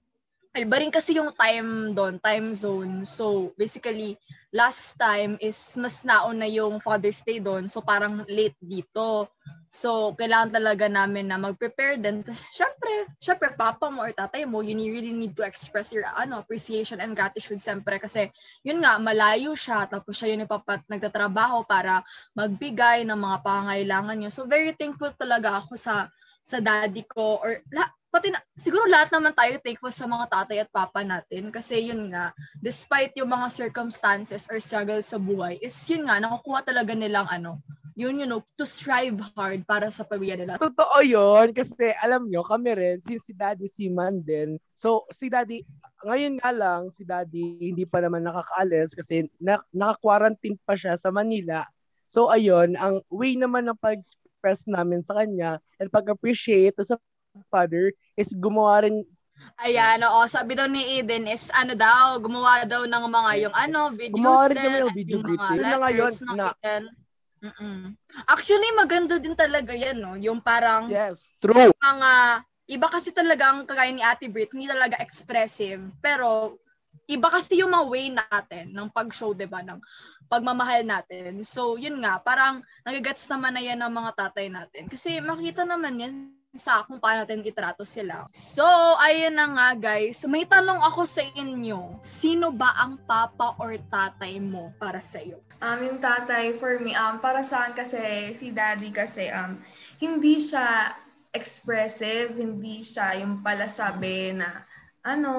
iba 0.60 0.78
rin 0.78 0.92
kasi 0.92 1.16
yung 1.16 1.32
time 1.32 1.96
doon, 1.96 2.20
time 2.20 2.52
zone. 2.52 3.08
So, 3.08 3.56
basically, 3.56 4.20
last 4.52 5.00
time 5.00 5.40
is 5.40 5.56
mas 5.80 6.04
nauna 6.04 6.46
yung 6.46 6.84
Father's 6.84 7.24
Day 7.24 7.40
doon. 7.40 7.72
So, 7.72 7.80
parang 7.80 8.28
late 8.28 8.60
dito. 8.62 9.32
So, 9.72 10.14
kailangan 10.18 10.60
talaga 10.60 10.86
namin 10.92 11.30
na 11.32 11.40
mag-prepare 11.40 11.98
din. 12.02 12.22
Tas, 12.22 12.42
Syempre, 12.52 13.08
syempre, 13.22 13.54
papa 13.56 13.88
mo 13.88 14.04
or 14.04 14.12
tatay 14.12 14.44
mo, 14.44 14.60
you 14.60 14.76
really 14.76 15.14
need 15.16 15.38
to 15.38 15.46
express 15.48 15.94
your 15.96 16.04
ano, 16.06 16.42
appreciation 16.44 17.00
and 17.00 17.16
gratitude 17.16 17.64
syempre. 17.64 17.96
Kasi, 17.96 18.28
yun 18.62 18.84
nga, 18.84 19.00
malayo 19.00 19.56
siya. 19.56 19.88
Tapos 19.88 20.20
siya 20.20 20.36
yung 20.36 20.46
ipapat, 20.46 20.84
nagtatrabaho 20.92 21.64
para 21.64 22.04
magbigay 22.36 23.08
ng 23.08 23.18
mga 23.18 23.38
pangangailangan 23.46 24.18
niya. 24.20 24.32
So, 24.34 24.50
very 24.50 24.76
thankful 24.76 25.16
talaga 25.16 25.64
ako 25.64 25.80
sa 25.80 26.12
sa 26.50 26.58
daddy 26.58 27.06
ko 27.06 27.38
or 27.38 27.62
la, 27.70 27.86
pati 28.10 28.34
na, 28.34 28.42
siguro 28.58 28.90
lahat 28.90 29.14
naman 29.14 29.34
tayo 29.38 29.62
thankful 29.62 29.94
sa 29.94 30.10
mga 30.10 30.26
tatay 30.30 30.58
at 30.66 30.70
papa 30.74 31.06
natin. 31.06 31.54
Kasi 31.54 31.90
yun 31.94 32.10
nga 32.10 32.34
despite 32.60 33.14
yung 33.16 33.30
mga 33.30 33.48
circumstances 33.54 34.50
or 34.50 34.58
struggles 34.58 35.10
sa 35.10 35.22
buhay 35.22 35.62
is 35.62 35.74
yun 35.88 36.10
nga 36.10 36.18
nakukuha 36.18 36.66
talaga 36.66 36.92
nilang 36.98 37.30
ano 37.30 37.62
yun 38.00 38.16
you 38.16 38.24
know 38.24 38.40
to 38.56 38.64
strive 38.64 39.20
hard 39.36 39.68
para 39.68 39.92
sa 39.92 40.08
pamilya 40.08 40.40
nila. 40.40 40.56
Totoo 40.56 41.04
yun 41.04 41.52
kasi 41.52 41.92
alam 42.00 42.32
nyo, 42.32 42.48
kami 42.48 42.72
rin, 42.72 42.98
since 43.04 43.28
si 43.28 43.36
Daddy 43.36 43.68
Seaman 43.68 44.24
din, 44.24 44.56
so 44.72 45.04
si 45.12 45.28
Daddy, 45.28 45.68
ngayon 46.08 46.40
nga 46.40 46.56
lang, 46.56 46.96
si 46.96 47.04
Daddy 47.04 47.60
hindi 47.60 47.84
pa 47.84 48.00
naman 48.00 48.24
nakakaalis 48.24 48.96
kasi 48.96 49.28
na, 49.44 49.60
naka-quarantine 49.76 50.56
pa 50.64 50.80
siya 50.80 50.96
sa 50.96 51.12
Manila. 51.12 51.68
So 52.08 52.32
ayun, 52.32 52.80
ang 52.80 53.04
way 53.12 53.36
naman 53.36 53.68
ng 53.68 53.76
pag-express 53.84 54.64
namin 54.64 55.04
sa 55.04 55.20
kanya 55.20 55.60
and 55.76 55.92
pag-appreciate 55.92 56.80
sa 56.80 56.96
father 57.48 57.96
is 58.20 58.30
gumawa 58.36 58.84
rin 58.84 59.02
ayan 59.64 60.04
oo 60.04 60.28
sabi 60.28 60.60
daw 60.60 60.68
ni 60.68 61.00
Eden 61.00 61.24
is 61.24 61.48
ano 61.56 61.72
daw 61.74 62.20
gumawa 62.20 62.68
daw 62.68 62.84
ng 62.84 63.06
mga 63.08 63.32
yung 63.48 63.56
ano 63.56 63.80
videos 63.96 64.20
Gumawa 64.20 64.52
rin 64.52 64.58
din 64.60 64.64
kami 64.68 64.80
ng 64.84 64.96
video 64.96 65.14
yung 65.16 65.24
clip. 65.24 65.40
mga 65.40 65.54
Yun 65.56 65.64
na 65.64 65.78
nga 65.80 65.90
yun, 65.96 66.14
na-. 66.36 66.56
Mm-mm. 67.40 67.96
Actually, 68.28 68.68
maganda 68.76 69.16
din 69.16 69.32
talaga 69.32 69.72
yan, 69.72 70.04
no? 70.04 70.20
Yung 70.20 70.44
parang 70.44 70.92
Yes, 70.92 71.32
true. 71.40 71.72
mga, 71.72 72.12
iba 72.68 72.88
kasi 72.92 73.16
talaga 73.16 73.48
ang 73.48 73.64
kagaya 73.64 73.92
ni 73.96 74.04
Ate 74.04 74.28
Brit, 74.28 74.52
hindi 74.52 74.68
talaga 74.68 75.00
expressive. 75.00 75.80
Pero, 76.04 76.60
iba 77.08 77.32
kasi 77.32 77.64
yung 77.64 77.72
mga 77.72 77.86
way 77.88 78.12
natin 78.12 78.76
ng 78.76 78.92
pag-show, 78.92 79.32
di 79.32 79.48
ba, 79.48 79.64
ng 79.64 79.80
pagmamahal 80.28 80.84
natin. 80.84 81.40
So, 81.48 81.80
yun 81.80 82.04
nga, 82.04 82.20
parang 82.20 82.60
nagagats 82.84 83.26
naman 83.32 83.56
na 83.56 83.64
yan 83.64 83.80
ng 83.80 83.94
mga 83.94 84.12
tatay 84.20 84.52
natin. 84.52 84.92
Kasi 84.92 85.24
makita 85.24 85.64
naman 85.64 85.96
yan 85.96 86.14
sa 86.58 86.82
kung 86.82 86.98
paano 86.98 87.26
natin 87.26 87.46
itrato 87.46 87.86
sila. 87.86 88.26
So, 88.34 88.66
ayun 88.98 89.38
na 89.38 89.54
nga 89.54 89.70
guys. 89.78 90.26
May 90.26 90.50
tanong 90.50 90.82
ako 90.82 91.06
sa 91.06 91.22
inyo. 91.22 92.02
Sino 92.02 92.50
ba 92.50 92.74
ang 92.74 92.98
papa 93.06 93.54
or 93.62 93.78
tatay 93.78 94.42
mo 94.42 94.74
para 94.82 94.98
sa 94.98 95.22
iyo? 95.22 95.46
Um, 95.62 95.80
yung 95.86 96.00
tatay, 96.00 96.58
for 96.58 96.80
me, 96.80 96.96
um, 96.96 97.20
para 97.20 97.44
sa 97.44 97.68
akin 97.68 97.76
kasi, 97.76 98.02
si 98.34 98.50
daddy 98.50 98.90
kasi, 98.96 99.28
um, 99.30 99.60
hindi 100.00 100.40
siya 100.40 100.96
expressive, 101.36 102.34
hindi 102.34 102.82
siya 102.82 103.20
yung 103.22 103.44
pala 103.44 103.68
sabi 103.70 104.34
na, 104.34 104.66
ano, 105.04 105.34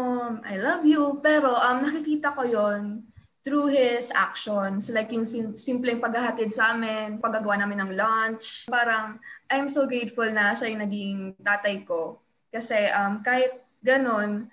I 0.44 0.60
love 0.60 0.84
you, 0.86 1.18
pero 1.24 1.50
um, 1.50 1.82
nakikita 1.82 2.36
ko 2.36 2.44
yon 2.46 3.02
through 3.40 3.72
his 3.72 4.12
actions. 4.12 4.92
Like 4.92 5.08
yung 5.10 5.24
sim- 5.24 5.56
simpleng 5.56 5.98
paghahatid 5.98 6.52
sa 6.52 6.76
amin, 6.76 7.16
paggagawa 7.16 7.64
namin 7.64 7.80
ng 7.80 7.92
lunch. 7.96 8.68
Parang, 8.68 9.16
I'm 9.50 9.66
so 9.66 9.84
grateful 9.84 10.30
na 10.30 10.54
siya 10.54 10.70
yung 10.70 10.82
naging 10.86 11.18
tatay 11.42 11.82
ko. 11.82 12.22
Kasi 12.54 12.88
um, 12.94 13.20
kahit 13.26 13.60
ganun, 13.82 14.46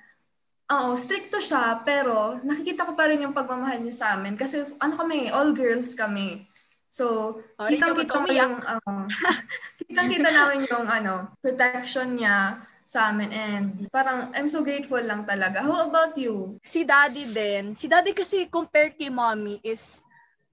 oo, 0.68 0.89
stricto 0.98 1.39
siya, 1.39 1.80
pero 1.86 2.42
nakikita 2.42 2.84
ko 2.84 2.94
pa 2.98 3.08
rin 3.08 3.24
yung 3.24 3.38
pagmamahal 3.38 3.80
niya 3.80 3.96
sa 3.96 4.08
amin. 4.18 4.36
Kasi 4.36 4.66
ano 4.82 4.94
kami, 4.98 5.30
all 5.30 5.54
girls 5.54 5.94
kami. 5.94 6.50
So, 6.89 7.38
Ay, 7.62 7.77
kitang-kita 7.77 8.18
mo 8.18 8.30
yung, 8.32 8.58
uh, 8.63 9.06
kitang-kita 9.88 10.30
namin 10.34 10.66
yung 10.66 10.88
ano, 10.89 11.30
protection 11.39 12.18
niya 12.18 12.66
sa 12.88 13.12
amin 13.12 13.30
and 13.36 13.68
parang 13.92 14.32
I'm 14.32 14.48
so 14.48 14.63
grateful 14.63 15.04
lang 15.04 15.27
talaga. 15.27 15.60
How 15.60 15.92
about 15.92 16.16
you? 16.16 16.56
Si 16.63 16.88
daddy 16.88 17.27
din. 17.27 17.75
Si 17.75 17.92
daddy 17.92 18.16
kasi 18.16 18.48
compare 18.48 18.96
kay 18.96 19.12
mommy 19.12 19.60
is 19.60 20.00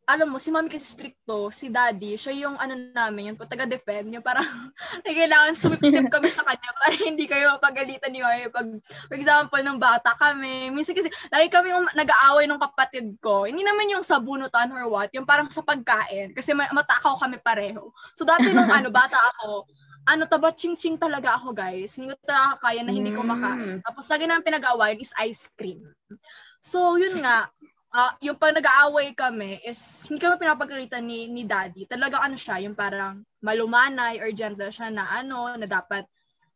alam 0.04 0.28
mo, 0.28 0.36
si 0.36 0.52
mommy 0.52 0.68
kasi 0.68 0.84
stricto, 0.84 1.48
si 1.48 1.72
daddy, 1.72 2.20
siya 2.20 2.36
yung 2.36 2.60
ano 2.60 2.76
namin, 2.92 3.32
yung 3.32 3.38
taga-defend, 3.40 4.12
yung 4.12 4.24
parang 4.24 4.44
kailangan 5.04 5.56
sumipsip 5.56 6.12
kami 6.12 6.28
sa 6.28 6.44
kanya 6.44 6.70
para 6.80 6.94
hindi 7.00 7.24
kayo 7.24 7.56
mapagalitan 7.56 8.12
ni 8.12 8.20
mommy. 8.20 8.52
Pag, 8.52 8.68
for 8.84 9.16
example, 9.16 9.60
nung 9.64 9.80
bata 9.80 10.12
kami, 10.20 10.68
minsan 10.68 10.92
kasi, 10.92 11.08
lagi 11.32 11.48
kami 11.48 11.72
yung 11.72 11.88
nag-aaway 11.96 12.44
ng 12.44 12.60
kapatid 12.60 13.16
ko. 13.24 13.48
Hindi 13.48 13.64
naman 13.64 13.88
yung 13.88 14.04
sa 14.04 14.20
bunutan 14.20 14.72
or 14.76 14.92
what, 14.92 15.08
yung 15.16 15.24
parang 15.24 15.48
sa 15.48 15.64
pagkain, 15.64 16.36
kasi 16.36 16.52
ma- 16.52 16.72
matakaw 16.72 17.16
kami 17.16 17.40
pareho. 17.40 17.88
So 18.14 18.28
dati 18.28 18.52
nung 18.52 18.68
ano, 18.68 18.92
bata 19.00 19.16
ako, 19.16 19.64
ano 20.04 20.28
taba 20.28 20.52
ching-ching 20.52 21.00
talaga 21.00 21.40
ako 21.40 21.56
guys. 21.56 21.96
Hindi 21.96 22.12
ko 22.12 22.16
talaga 22.28 22.60
kaya 22.60 22.84
na 22.84 22.92
hindi 22.92 23.08
ko 23.16 23.24
makain. 23.24 23.80
Tapos 23.80 24.04
lagi 24.12 24.28
namin 24.28 24.44
pinag-aawayan 24.44 25.00
is 25.00 25.16
ice 25.16 25.48
cream. 25.56 25.80
So 26.60 27.00
yun 27.00 27.24
nga, 27.24 27.48
ah, 27.94 28.18
yung 28.18 28.34
pag 28.34 28.58
nag-aaway 28.58 29.14
kami 29.14 29.62
is 29.62 29.78
hindi 30.10 30.18
kami 30.18 30.42
pinapagalitan 30.42 31.06
ni, 31.06 31.30
ni 31.30 31.46
daddy. 31.46 31.86
Talaga 31.86 32.18
ano 32.20 32.34
siya, 32.34 32.58
yung 32.58 32.74
parang 32.74 33.22
malumanay 33.38 34.18
or 34.18 34.34
gentle 34.34 34.68
siya 34.68 34.90
na 34.90 35.06
ano, 35.06 35.54
na 35.54 35.64
dapat 35.70 36.02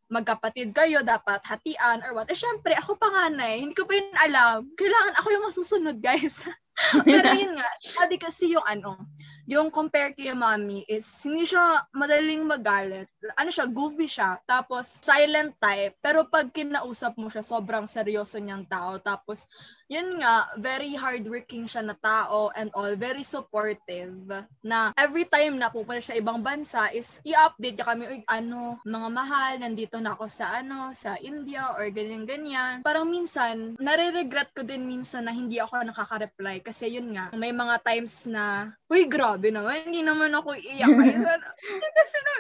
magkapatid 0.09 0.73
kayo, 0.73 1.05
dapat 1.05 1.39
hatian 1.47 2.03
or 2.03 2.17
what. 2.17 2.29
Eh 2.33 2.37
syempre, 2.37 2.75
ako 2.75 2.99
panganay, 2.99 3.63
hindi 3.63 3.77
ko 3.77 3.87
pa 3.87 3.95
yun 3.95 4.19
alam. 4.19 4.59
Kailangan 4.75 5.15
ako 5.21 5.27
yung 5.31 5.47
masusunod 5.47 5.97
guys. 6.03 6.43
Pero 7.07 7.29
yun 7.35 7.55
nga, 7.59 7.69
daddy 7.99 8.17
kasi 8.17 8.55
yung 8.55 8.65
ano, 8.65 8.97
yung 9.45 9.69
compare 9.69 10.17
kay 10.17 10.33
mommy 10.33 10.87
is 10.89 11.05
hindi 11.27 11.45
siya 11.45 11.85
madaling 11.93 12.49
magalit. 12.49 13.11
Ano 13.37 13.53
siya, 13.53 13.69
goofy 13.69 14.09
siya. 14.09 14.41
Tapos 14.49 14.89
silent 15.05 15.55
type. 15.61 15.99
Pero 16.01 16.25
pag 16.27 16.51
kinausap 16.57 17.19
mo 17.21 17.29
siya, 17.29 17.45
sobrang 17.45 17.85
seryoso 17.85 18.41
niyang 18.41 18.65
tao. 18.65 18.97
Tapos 19.03 19.45
yun 19.89 20.21
nga, 20.21 20.53
very 20.61 20.93
hardworking 20.93 21.65
siya 21.65 21.81
na 21.81 21.97
tao 21.97 22.53
and 22.53 22.69
all, 22.77 22.93
very 22.95 23.25
supportive 23.25 24.13
na 24.61 24.93
every 25.01 25.25
time 25.25 25.57
na 25.57 25.73
pupunta 25.73 26.05
sa 26.05 26.17
ibang 26.17 26.45
bansa 26.45 26.93
is 26.93 27.25
i-update 27.25 27.81
niya 27.81 27.89
kami, 27.89 28.05
uy, 28.05 28.21
ano, 28.29 28.77
mga 28.85 29.09
mahal, 29.09 29.53
nandito 29.59 29.97
na 29.97 30.13
ako 30.13 30.29
sa 30.29 30.61
ano, 30.61 30.93
sa 30.93 31.17
India 31.25 31.73
or 31.73 31.89
ganyan-ganyan. 31.89 32.85
Parang 32.85 33.09
minsan, 33.09 33.81
nare-regret 33.81 34.53
ko 34.53 34.61
din 34.63 34.85
minsan 34.85 35.25
na 35.25 35.33
hindi 35.33 35.57
ako 35.57 35.81
nakaka-reply 35.89 36.61
kasi 36.61 36.93
yun 36.93 37.17
nga, 37.17 37.33
may 37.33 37.51
mga 37.51 37.81
times 37.81 38.29
na, 38.29 38.69
uy, 38.93 39.09
grabe 39.09 39.49
naman, 39.49 39.89
hindi 39.89 40.05
naman 40.05 40.37
ako 40.37 40.53
iiyak. 40.53 40.85
Ayun, 40.85 41.25
ano, 41.25 41.49
kasi 41.97 42.17
no, 42.21 42.33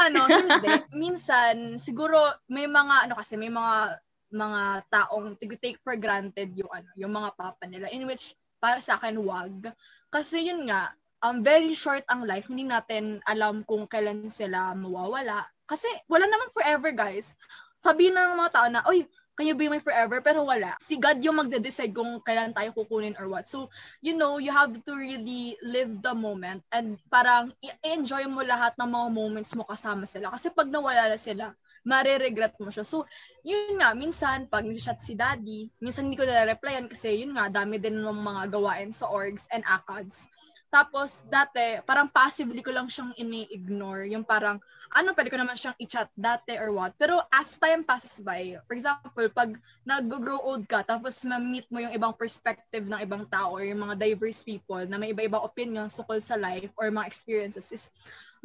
ano, 0.00 0.20
hindi. 0.24 0.72
Minsan, 0.96 1.76
siguro, 1.76 2.32
may 2.48 2.64
mga, 2.64 3.08
ano 3.08 3.14
kasi, 3.20 3.36
may 3.36 3.52
mga 3.52 4.00
mga 4.36 4.84
taong 4.92 5.34
take 5.40 5.80
for 5.80 5.96
granted 5.96 6.52
yung 6.54 6.70
ano, 6.70 6.90
yung 6.94 7.12
mga 7.12 7.32
papa 7.34 7.64
nila 7.64 7.88
in 7.90 8.04
which 8.04 8.36
para 8.60 8.80
sa 8.80 9.00
akin 9.00 9.20
wag. 9.20 9.72
Kasi 10.12 10.46
yun 10.52 10.68
nga 10.68 10.92
um 11.24 11.40
very 11.40 11.72
short 11.72 12.04
ang 12.12 12.28
life 12.28 12.52
hindi 12.52 12.68
natin 12.68 13.24
alam 13.24 13.64
kung 13.64 13.88
kailan 13.88 14.28
sila 14.28 14.76
mawawala. 14.76 15.48
Kasi 15.66 15.88
wala 16.06 16.28
naman 16.28 16.52
forever 16.52 16.92
guys. 16.92 17.34
Sabihin 17.80 18.16
ng 18.16 18.36
mga 18.36 18.52
tao 18.52 18.66
na 18.68 18.84
oy 18.86 19.04
can 19.36 19.44
you 19.44 19.52
be 19.52 19.68
my 19.68 19.76
forever? 19.76 20.24
Pero 20.24 20.48
wala. 20.48 20.72
Si 20.80 20.96
God 20.96 21.20
yung 21.20 21.36
magde-decide 21.36 21.92
kung 21.92 22.24
kailan 22.24 22.56
tayo 22.56 22.72
kukunin 22.72 23.12
or 23.20 23.28
what. 23.28 23.44
So 23.44 23.68
you 24.00 24.16
know 24.16 24.40
you 24.40 24.48
have 24.48 24.72
to 24.72 24.92
really 24.96 25.60
live 25.60 26.00
the 26.00 26.16
moment 26.16 26.64
and 26.72 26.96
parang 27.12 27.52
i-enjoy 27.60 28.24
mo 28.32 28.40
lahat 28.40 28.72
ng 28.80 28.88
mga 28.88 29.08
moments 29.12 29.52
mo 29.52 29.68
kasama 29.68 30.08
sila. 30.08 30.32
Kasi 30.32 30.48
pag 30.52 30.72
nawala 30.72 31.12
na 31.12 31.20
sila 31.20 31.52
mareregret 31.86 32.58
mo 32.58 32.68
siya. 32.68 32.82
So, 32.82 33.06
yun 33.46 33.78
nga, 33.78 33.94
minsan, 33.94 34.50
pag 34.50 34.66
nag-chat 34.66 34.98
si 34.98 35.14
daddy, 35.14 35.70
minsan 35.78 36.10
hindi 36.10 36.18
ko 36.18 36.26
na-replyan 36.26 36.90
kasi 36.90 37.22
yun 37.22 37.38
nga, 37.38 37.46
dami 37.46 37.78
din 37.78 38.02
ng 38.02 38.20
mga 38.26 38.50
gawain 38.50 38.90
sa 38.90 39.06
orgs 39.06 39.46
and 39.54 39.62
ACADS. 39.62 40.26
Tapos, 40.66 41.22
dati, 41.30 41.78
parang 41.86 42.10
passively 42.10 42.58
ko 42.58 42.74
lang 42.74 42.90
siyang 42.90 43.14
ini-ignore. 43.14 44.10
Yung 44.10 44.26
parang, 44.26 44.58
ano, 44.90 45.14
pwede 45.14 45.30
ko 45.30 45.38
naman 45.38 45.54
siyang 45.54 45.78
i-chat 45.78 46.10
dati 46.18 46.58
or 46.58 46.74
what. 46.74 46.90
Pero 46.98 47.22
as 47.30 47.54
time 47.54 47.86
passes 47.86 48.18
by, 48.18 48.58
for 48.66 48.74
example, 48.74 49.30
pag 49.30 49.54
nag-grow 49.86 50.42
old 50.42 50.66
ka, 50.66 50.82
tapos 50.82 51.22
ma-meet 51.22 51.70
mo 51.70 51.80
yung 51.80 51.94
ibang 51.94 52.12
perspective 52.18 52.82
ng 52.82 52.98
ibang 52.98 53.24
tao 53.30 53.56
or 53.56 53.62
yung 53.62 53.78
mga 53.78 53.94
diverse 53.94 54.42
people 54.42 54.82
na 54.90 54.98
may 54.98 55.14
iba-ibang 55.14 55.46
opinions 55.46 55.94
tungkol 55.94 56.18
sa 56.18 56.34
life 56.34 56.74
or 56.76 56.90
mga 56.90 57.08
experiences 57.08 57.70
is 57.70 57.88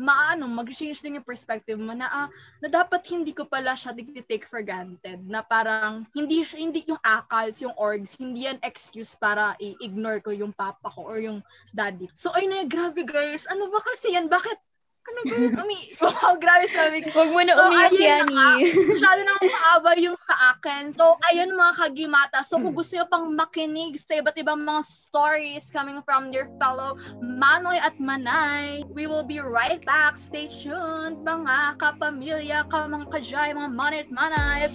maano, 0.01 0.49
mag-change 0.49 0.97
din 1.05 1.21
yung 1.21 1.27
perspective 1.27 1.77
mo 1.77 1.93
na, 1.93 2.09
ah, 2.09 2.27
na 2.57 2.67
dapat 2.67 3.05
hindi 3.13 3.31
ko 3.37 3.45
pala 3.45 3.77
siya 3.77 3.93
take 4.25 4.49
for 4.49 4.65
granted. 4.65 5.21
Na 5.29 5.45
parang, 5.45 6.09
hindi, 6.17 6.41
hindi 6.57 6.81
yung 6.89 6.99
akals, 7.05 7.61
yung 7.61 7.77
orgs, 7.77 8.17
hindi 8.17 8.49
yan 8.49 8.57
excuse 8.65 9.13
para 9.13 9.53
i-ignore 9.61 10.25
ko 10.25 10.33
yung 10.33 10.51
papa 10.51 10.89
ko 10.89 11.05
or 11.05 11.21
yung 11.21 11.45
daddy. 11.77 12.09
So, 12.17 12.33
ay 12.33 12.49
na, 12.49 12.65
grabe 12.65 13.05
guys, 13.05 13.45
ano 13.45 13.69
ba 13.69 13.85
kasi 13.85 14.17
yan? 14.17 14.25
Bakit, 14.25 14.57
ano 15.01 15.19
ba 15.25 15.35
yun? 15.37 15.53
Umi, 15.57 15.79
wow, 15.97 16.33
grabe 16.43 16.65
sabi 16.69 17.01
ko. 17.01 17.09
Huwag 17.13 17.29
mo 17.33 17.41
na 17.41 17.53
So, 17.57 17.63
umiyak, 17.67 17.91
ayun 17.93 18.27
na 18.29 18.45
Yani. 18.61 18.65
Masyado 18.89 19.19
nang 19.25 19.41
mahaba 19.41 19.91
yung 19.97 20.17
sa 20.21 20.35
akin. 20.55 20.93
So, 20.93 21.17
ayun 21.29 21.57
mga 21.57 21.73
kagimata. 21.77 22.39
So, 22.45 22.61
kung 22.61 22.77
gusto 22.77 22.97
nyo 22.97 23.05
pang 23.09 23.25
makinig 23.33 23.97
sa 23.97 24.21
iba't 24.21 24.37
ibang 24.37 24.61
mga 24.61 24.81
stories 24.85 25.73
coming 25.73 25.99
from 26.05 26.29
your 26.29 26.49
fellow 26.61 26.97
Manoy 27.21 27.81
at 27.81 27.97
Manay, 27.97 28.85
we 28.93 29.09
will 29.09 29.25
be 29.25 29.41
right 29.41 29.81
back. 29.83 30.17
Stay 30.21 30.45
tuned, 30.45 31.21
mga 31.25 31.81
kapamilya, 31.81 32.69
kamang 32.69 33.09
kajay, 33.09 33.53
mga 33.57 33.71
Manoy 33.73 34.05
at 34.05 34.11
Manay. 34.13 34.69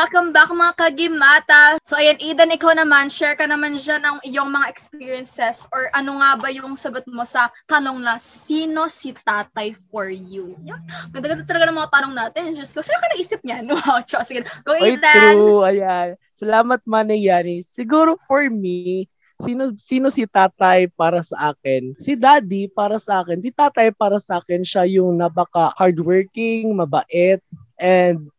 Welcome 0.00 0.32
back 0.32 0.48
mga 0.48 0.80
kagimata. 0.80 1.76
So 1.84 1.92
ayan, 1.92 2.16
Eden, 2.24 2.56
ikaw 2.56 2.72
naman, 2.72 3.12
share 3.12 3.36
ka 3.36 3.44
naman 3.44 3.76
dyan 3.76 4.00
ng 4.00 4.24
iyong 4.32 4.48
mga 4.48 4.72
experiences 4.72 5.68
or 5.76 5.92
ano 5.92 6.16
nga 6.24 6.40
ba 6.40 6.48
yung 6.48 6.72
sagot 6.72 7.04
mo 7.04 7.20
sa 7.28 7.52
tanong 7.68 8.00
na 8.00 8.16
sino 8.16 8.88
si 8.88 9.12
tatay 9.12 9.76
for 9.92 10.08
you? 10.08 10.56
Yeah. 10.64 10.80
Ganda-ganda 11.12 11.44
talaga 11.44 11.68
ng 11.68 11.76
mga 11.84 11.92
tanong 11.92 12.14
natin. 12.16 12.56
Just 12.56 12.72
ko, 12.72 12.80
sino 12.80 12.96
ka 12.96 13.12
naisip 13.12 13.44
niyan? 13.44 13.68
Wow, 13.76 14.00
Chos, 14.08 14.24
sige. 14.24 14.48
Go 14.64 14.72
Oy, 14.72 14.96
Eden! 14.96 15.36
true. 15.36 15.68
Ayan. 15.68 16.16
Salamat, 16.32 16.80
Manay 16.88 17.20
Yani. 17.20 17.60
Siguro 17.60 18.16
for 18.24 18.48
me, 18.48 19.04
sino 19.36 19.76
sino 19.76 20.08
si 20.08 20.24
tatay 20.24 20.88
para 20.96 21.20
sa 21.20 21.52
akin? 21.52 21.92
Si 22.00 22.16
daddy 22.16 22.72
para 22.72 22.96
sa 22.96 23.20
akin. 23.20 23.44
Si 23.44 23.52
tatay 23.52 23.92
para 23.92 24.16
sa 24.16 24.40
akin, 24.40 24.64
siya 24.64 24.88
yung 24.88 25.20
napaka 25.20 25.76
hardworking, 25.76 26.72
mabait, 26.72 27.44
and 27.76 28.32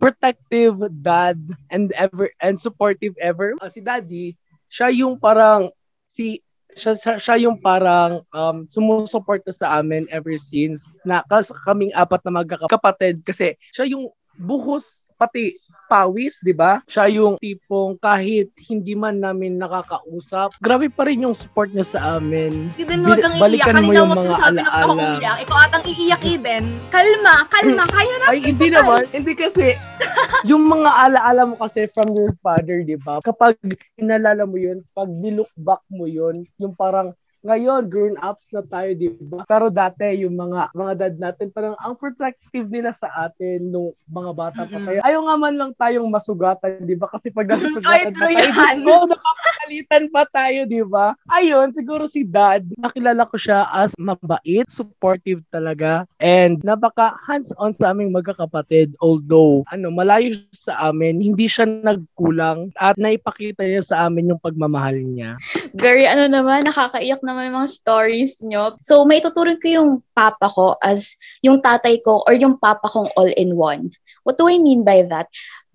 protective 0.00 0.80
dad 1.04 1.36
and 1.68 1.92
ever 1.92 2.32
and 2.40 2.56
supportive 2.56 3.12
ever. 3.20 3.52
Uh, 3.60 3.68
si 3.68 3.84
daddy, 3.84 4.34
siya 4.72 4.88
yung 4.90 5.20
parang 5.20 5.68
si 6.08 6.40
siya, 6.72 6.96
siya, 6.96 7.14
siya 7.20 7.36
yung 7.36 7.60
parang 7.60 8.24
um, 8.32 8.64
sumusuporta 8.66 9.52
sa 9.52 9.78
amin 9.78 10.08
ever 10.08 10.34
since 10.40 10.88
na 11.04 11.20
kas, 11.28 11.52
kaming 11.68 11.92
apat 11.92 12.24
na 12.24 12.42
magkakapatid 12.42 13.20
kasi 13.26 13.54
siya 13.76 13.90
yung 13.92 14.08
buhos 14.40 15.04
pati 15.20 15.52
Pawis, 15.90 16.38
di 16.38 16.54
ba? 16.54 16.78
Siya 16.86 17.10
yung 17.10 17.34
tipong 17.42 17.98
kahit 17.98 18.54
hindi 18.70 18.94
man 18.94 19.18
namin 19.18 19.58
nakakausap, 19.58 20.54
grabe 20.62 20.86
pa 20.86 21.10
rin 21.10 21.26
yung 21.26 21.34
support 21.34 21.74
niya 21.74 21.82
sa 21.82 22.00
amin. 22.14 22.70
Eden, 22.78 23.02
huwag 23.02 23.18
kang 23.18 23.34
iiyak. 23.34 23.42
Balikan 23.42 23.82
mo 23.82 23.90
yung 23.90 24.14
mga 24.14 24.30
ako 24.30 24.46
alaala. 24.46 24.94
umiyak. 24.94 25.36
Ikaw 25.42 25.58
atang 25.66 25.84
iiyak, 25.90 26.22
Eden. 26.22 26.64
Kalma, 26.94 27.42
kalma. 27.50 27.84
Kaya 27.98 28.14
na. 28.22 28.26
Ay, 28.30 28.38
hindi 28.38 28.68
naman. 28.70 29.10
Hindi 29.10 29.32
kasi, 29.34 29.74
yung 30.50 30.70
mga 30.70 30.90
alaala 31.10 31.42
mo 31.50 31.58
kasi 31.58 31.90
from 31.90 32.14
your 32.14 32.30
father, 32.38 32.86
di 32.86 32.94
ba? 32.94 33.18
Kapag 33.26 33.58
inalala 33.98 34.46
mo 34.46 34.54
yun, 34.54 34.86
pag 34.94 35.10
nilook 35.10 35.50
back 35.58 35.82
mo 35.90 36.06
yun, 36.06 36.46
yung 36.62 36.78
parang, 36.78 37.10
ngayon, 37.40 37.88
grown-ups 37.88 38.52
na 38.52 38.62
tayo, 38.68 38.90
di 38.92 39.08
ba? 39.16 39.48
Pero 39.48 39.72
dati, 39.72 40.04
yung 40.20 40.36
mga 40.36 40.76
mga 40.76 40.92
dad 40.96 41.14
natin, 41.16 41.48
parang 41.48 41.72
ang 41.80 41.96
protective 41.96 42.68
nila 42.68 42.92
sa 42.92 43.08
atin 43.28 43.72
nung 43.72 43.96
mga 44.12 44.30
bata 44.36 44.60
pa. 44.68 44.76
Kaya 44.76 45.00
ayaw 45.00 45.20
nga 45.24 45.36
man 45.40 45.54
lang 45.56 45.72
tayong 45.76 46.08
masugatan, 46.12 46.84
di 46.84 46.96
ba? 46.96 47.08
Kasi 47.08 47.32
pag 47.32 47.48
Ay, 47.48 47.56
nasusugatan 47.56 48.12
pa 48.12 48.28
tayo, 48.28 48.84
ko, 48.84 48.94
napapagalitan 49.08 50.04
pa 50.12 50.22
tayo, 50.28 50.60
di 50.68 50.82
ba? 50.84 51.16
Ayun, 51.32 51.72
siguro 51.72 52.04
si 52.04 52.28
dad, 52.28 52.60
nakilala 52.76 53.24
ko 53.24 53.40
siya 53.40 53.64
as 53.72 53.96
mabait, 53.96 54.68
supportive 54.68 55.40
talaga, 55.48 56.04
and 56.20 56.60
napaka 56.60 57.16
hands-on 57.24 57.72
sa 57.72 57.96
aming 57.96 58.12
magkakapatid. 58.12 58.92
Although, 59.00 59.64
ano, 59.72 59.88
malayo 59.88 60.36
sa 60.52 60.92
amin, 60.92 61.24
hindi 61.24 61.48
siya 61.48 61.64
nagkulang 61.64 62.76
at 62.76 63.00
naipakita 63.00 63.64
niya 63.64 63.80
sa 63.80 63.96
amin 64.06 64.36
yung 64.36 64.42
pagmamahal 64.44 64.96
niya. 64.96 65.40
Very 65.72 66.04
ano 66.04 66.28
naman, 66.28 66.68
nakakaiyak 66.68 67.22
naman 67.30 67.48
yung 67.48 67.58
mga 67.62 67.70
stories 67.70 68.42
nyo. 68.42 68.74
So, 68.82 69.06
may 69.06 69.22
tuturin 69.22 69.62
ko 69.62 69.66
yung 69.70 69.90
papa 70.12 70.50
ko 70.50 70.74
as 70.82 71.14
yung 71.40 71.62
tatay 71.62 72.02
ko 72.02 72.26
or 72.26 72.34
yung 72.34 72.58
papa 72.58 72.90
kong 72.90 73.14
all-in-one. 73.14 73.94
What 74.26 74.36
do 74.36 74.50
I 74.50 74.58
mean 74.58 74.82
by 74.82 75.06
that? 75.08 75.30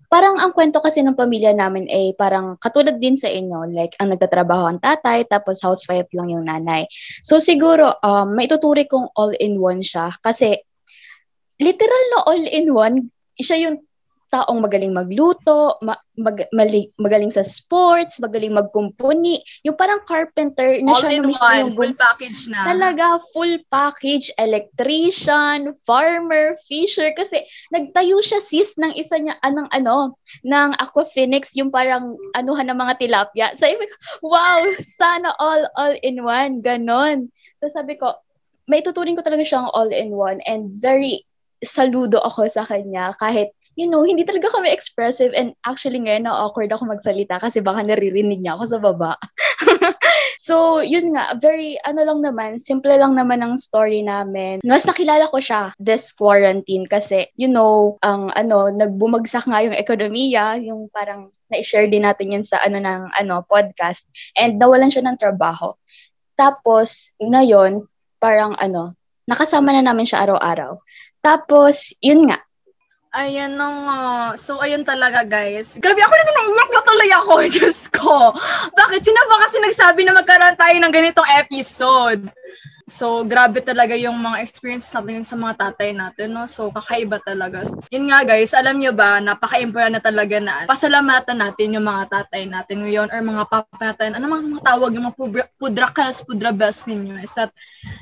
Parang 0.06 0.38
ang 0.38 0.54
kwento 0.54 0.78
kasi 0.78 1.02
ng 1.02 1.18
pamilya 1.18 1.50
namin 1.50 1.90
ay 1.90 2.14
parang 2.14 2.54
katulad 2.62 3.02
din 3.02 3.18
sa 3.18 3.26
inyo. 3.26 3.66
Like, 3.74 3.98
ang 3.98 4.14
nagtatrabaho 4.14 4.70
ang 4.70 4.78
tatay, 4.78 5.26
tapos 5.26 5.58
housewife 5.64 6.06
lang 6.14 6.30
yung 6.30 6.46
nanay. 6.46 6.86
So, 7.26 7.42
siguro, 7.42 7.98
um, 8.04 8.36
may 8.36 8.46
tuturi 8.46 8.86
kong 8.86 9.10
all-in-one 9.18 9.82
siya. 9.82 10.14
Kasi, 10.22 10.54
literal 11.58 12.04
na 12.14 12.18
all-in-one, 12.22 13.10
siya 13.34 13.66
yung 13.66 13.82
taong 14.30 14.58
magaling 14.58 14.90
magluto, 14.90 15.78
ma- 15.80 16.00
mag- 16.18 16.50
mali- 16.50 16.90
magaling 16.98 17.30
sa 17.30 17.46
sports, 17.46 18.18
magaling 18.18 18.52
magkumpuni. 18.52 19.38
Yung 19.62 19.78
parang 19.78 20.02
carpenter 20.02 20.82
na 20.82 20.92
All 20.92 21.00
siya 21.00 21.10
in 21.14 21.24
one. 21.30 21.60
yung 21.62 21.72
Full 21.78 21.94
package 21.94 22.40
na. 22.50 22.58
Talaga, 22.66 23.06
full 23.30 23.54
package, 23.70 24.34
electrician, 24.38 25.72
farmer, 25.86 26.58
fisher, 26.66 27.14
kasi 27.14 27.46
nagtayo 27.70 28.18
siya 28.18 28.42
sis 28.42 28.74
ng 28.76 28.92
isa 28.98 29.16
niya, 29.20 29.38
anong 29.46 29.70
ano, 29.70 30.18
ng 30.42 30.70
Aquafinix, 30.82 31.54
yung 31.54 31.70
parang 31.70 32.18
anuhan 32.34 32.66
ng 32.66 32.78
mga 32.78 32.94
tilapia. 32.98 33.46
Ko, 33.54 34.30
wow, 34.34 34.60
sana 34.82 35.32
all, 35.38 35.68
all 35.78 35.94
in 36.02 36.22
one, 36.26 36.60
ganon. 36.60 37.30
So 37.62 37.70
sabi 37.70 37.94
ko, 37.94 38.14
may 38.66 38.82
tuturing 38.82 39.14
ko 39.14 39.22
talaga 39.22 39.46
siyang 39.46 39.70
all 39.70 39.90
in 39.94 40.10
one 40.10 40.42
and 40.42 40.74
very 40.74 41.22
saludo 41.62 42.20
ako 42.20 42.50
sa 42.50 42.66
kanya 42.66 43.14
kahit 43.16 43.54
you 43.76 43.84
know, 43.84 44.02
hindi 44.02 44.24
talaga 44.24 44.48
kami 44.48 44.72
expressive 44.72 45.36
and 45.36 45.52
actually 45.68 46.00
ngayon 46.00 46.24
na-awkward 46.24 46.72
ako 46.72 46.88
magsalita 46.88 47.36
kasi 47.36 47.60
baka 47.60 47.84
naririnig 47.84 48.40
niya 48.40 48.56
ako 48.56 48.64
sa 48.64 48.78
baba. 48.80 49.12
so, 50.48 50.80
yun 50.80 51.12
nga, 51.12 51.36
very, 51.36 51.76
ano 51.84 52.00
lang 52.00 52.24
naman, 52.24 52.56
simple 52.56 52.88
lang 52.96 53.12
naman 53.12 53.44
ang 53.44 53.60
story 53.60 54.00
namin. 54.00 54.64
Mas 54.64 54.88
nakilala 54.88 55.28
ko 55.28 55.38
siya 55.44 55.76
this 55.76 56.16
quarantine 56.16 56.88
kasi, 56.88 57.28
you 57.36 57.52
know, 57.52 58.00
ang 58.00 58.32
ano, 58.32 58.72
nagbumagsak 58.72 59.44
nga 59.44 59.60
yung 59.60 59.76
ekonomiya, 59.76 60.56
yung 60.64 60.88
parang 60.88 61.28
na-share 61.52 61.86
din 61.92 62.08
natin 62.08 62.32
yun 62.32 62.44
sa 62.48 62.56
ano 62.64 62.80
ng 62.80 63.12
ano, 63.12 63.44
podcast 63.44 64.08
and 64.40 64.56
nawalan 64.56 64.88
siya 64.88 65.04
ng 65.04 65.20
trabaho. 65.20 65.76
Tapos, 66.32 67.12
ngayon, 67.20 67.84
parang 68.16 68.56
ano, 68.56 68.96
nakasama 69.28 69.76
na 69.76 69.84
namin 69.84 70.08
siya 70.08 70.24
araw-araw. 70.24 70.80
Tapos, 71.20 71.92
yun 72.00 72.30
nga, 72.30 72.45
Ayan 73.16 73.56
na 73.56 73.68
nga. 73.72 74.00
So, 74.36 74.60
ayun 74.60 74.84
talaga, 74.84 75.24
guys. 75.24 75.80
Grabe, 75.80 76.04
ako 76.04 76.12
na 76.12 76.36
naiyak 76.36 76.68
na 76.68 76.82
tuloy 76.84 77.10
ako. 77.16 77.32
Diyos 77.56 77.78
ko. 77.88 78.36
Bakit? 78.76 79.00
Sino 79.00 79.20
ba 79.24 79.40
kasi 79.48 79.56
nagsabi 79.64 80.04
na 80.04 80.12
magkaroon 80.12 80.60
tayo 80.60 80.76
ng 80.76 80.92
ganitong 80.92 81.28
episode? 81.40 82.28
So, 82.86 83.26
grabe 83.26 83.58
talaga 83.66 83.98
yung 83.98 84.14
mga 84.22 84.46
experiences 84.46 84.94
natin 84.94 85.26
sa 85.26 85.34
mga 85.34 85.58
tatay 85.58 85.90
natin, 85.90 86.38
no? 86.38 86.46
So, 86.46 86.70
kakaiba 86.70 87.18
talaga. 87.26 87.66
Yun 87.90 88.14
nga, 88.14 88.22
guys, 88.22 88.54
alam 88.54 88.78
nyo 88.78 88.94
ba, 88.94 89.18
napaka-important 89.18 89.98
na 89.98 90.02
talaga 90.02 90.38
na 90.38 90.70
pasalamatan 90.70 91.34
natin 91.34 91.74
yung 91.74 91.82
mga 91.82 92.06
tatay 92.14 92.46
natin 92.46 92.86
ngayon 92.86 93.10
or 93.10 93.18
mga 93.26 93.44
papa 93.50 93.82
natin. 93.90 94.14
Ano 94.14 94.30
mga, 94.30 94.42
mga 94.54 94.64
tawag, 94.70 94.90
yung 94.94 95.06
mga 95.10 95.18
pudra, 95.18 95.42
pudrakas, 95.58 96.22
pudrabas 96.22 96.86
ninyo 96.86 97.18
is 97.18 97.34
that, 97.34 97.50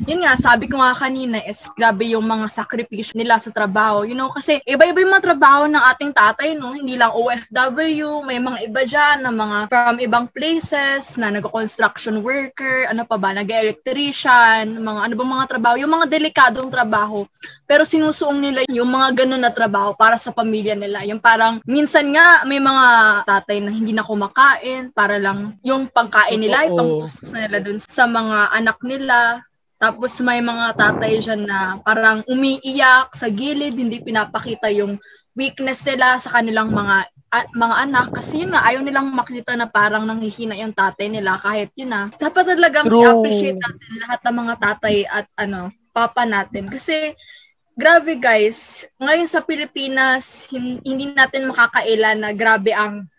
yun 0.05 0.21
nga, 0.21 0.37
sabi 0.37 0.69
ko 0.69 0.77
nga 0.77 0.93
kanina 0.93 1.41
is 1.49 1.65
grabe 1.81 2.05
yung 2.13 2.29
mga 2.29 2.45
sakripisyo 2.53 3.17
nila 3.17 3.41
sa 3.41 3.49
trabaho. 3.57 4.05
You 4.05 4.13
know, 4.13 4.29
kasi 4.29 4.61
iba-iba 4.69 5.01
yung 5.01 5.17
mga 5.17 5.33
trabaho 5.33 5.65
ng 5.65 5.81
ating 5.97 6.13
tatay, 6.13 6.61
no? 6.61 6.77
Hindi 6.77 7.01
lang 7.01 7.17
OFW, 7.17 8.21
may 8.21 8.37
mga 8.37 8.69
iba 8.69 8.85
dyan 8.85 9.25
na 9.25 9.33
mga 9.33 9.59
from 9.73 9.97
ibang 9.97 10.29
places, 10.29 11.17
na 11.17 11.33
nag-construction 11.33 12.21
worker, 12.21 12.85
ano 12.93 13.09
pa 13.09 13.17
ba, 13.17 13.33
nag-electrician, 13.33 14.74
mga 14.81 15.01
ano 15.07 15.15
ba 15.15 15.25
mga 15.27 15.47
trabaho, 15.51 15.75
yung 15.79 15.95
mga 15.95 16.07
delikadong 16.11 16.71
trabaho. 16.73 17.29
Pero 17.69 17.83
sinusuong 17.87 18.39
nila 18.41 18.61
yung 18.71 18.91
mga 18.91 19.25
ganun 19.25 19.43
na 19.43 19.55
trabaho 19.55 19.95
para 19.95 20.19
sa 20.19 20.35
pamilya 20.35 20.75
nila. 20.75 21.03
Yung 21.07 21.23
parang, 21.23 21.63
minsan 21.69 22.11
nga, 22.15 22.43
may 22.49 22.59
mga 22.59 22.87
tatay 23.29 23.63
na 23.63 23.71
hindi 23.71 23.93
na 23.93 24.07
kumakain 24.07 24.91
para 24.91 25.21
lang 25.21 25.57
yung 25.63 25.87
pangkain 25.91 26.41
nila, 26.41 26.67
Totoo. 26.67 26.75
ipangtustos 26.75 27.31
nila 27.35 27.59
dun 27.63 27.79
sa 27.79 28.05
mga 28.09 28.39
anak 28.57 28.79
nila. 28.83 29.45
Tapos 29.79 30.17
may 30.25 30.41
mga 30.41 30.81
tatay 30.81 31.21
dyan 31.21 31.45
na 31.45 31.77
parang 31.85 32.25
umiiyak 32.31 33.13
sa 33.13 33.29
gilid, 33.29 33.77
hindi 33.77 34.01
pinapakita 34.01 34.73
yung 34.73 34.97
weakness 35.35 35.83
nila 35.85 36.17
sa 36.23 36.41
kanilang 36.41 36.71
mga 36.71 37.11
a- 37.35 37.51
mga 37.51 37.77
anak 37.91 38.07
kasi 38.15 38.47
yun 38.47 38.55
nga 38.55 38.63
ayaw 38.63 38.81
nilang 38.87 39.11
makita 39.11 39.59
na 39.59 39.67
parang 39.67 40.07
nanghihina 40.07 40.55
yung 40.55 40.71
tatay 40.71 41.11
nila 41.11 41.35
kahit 41.43 41.75
yun 41.75 41.91
na 41.91 42.07
dapat 42.15 42.55
talagang 42.55 42.87
True. 42.87 43.03
i-appreciate 43.03 43.59
natin 43.59 43.91
lahat 43.99 44.21
ng 44.23 44.37
mga 44.39 44.55
tatay 44.63 44.97
at 45.11 45.27
ano 45.35 45.75
papa 45.91 46.23
natin 46.23 46.71
kasi 46.71 47.19
grabe 47.75 48.15
guys 48.23 48.87
ngayon 49.03 49.27
sa 49.27 49.43
Pilipinas 49.43 50.47
hin- 50.47 50.83
hindi 50.87 51.11
natin 51.11 51.51
makakaila 51.51 52.15
na 52.15 52.31
grabe 52.31 52.71
ang 52.71 53.11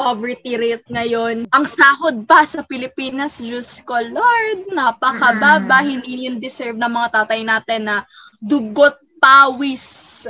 poverty 0.00 0.56
rate 0.56 0.88
ngayon. 0.88 1.44
Ang 1.52 1.64
sahod 1.68 2.24
pa 2.24 2.48
sa 2.48 2.64
Pilipinas, 2.64 3.36
Diyos 3.36 3.84
ko, 3.84 4.00
Lord, 4.00 4.72
napakababa. 4.72 5.84
Hindi 5.84 6.24
yun 6.24 6.40
deserve 6.40 6.80
ng 6.80 6.88
mga 6.88 7.08
tatay 7.20 7.44
natin 7.44 7.84
na 7.84 7.96
dugot 8.40 8.96
pawis. 9.20 10.24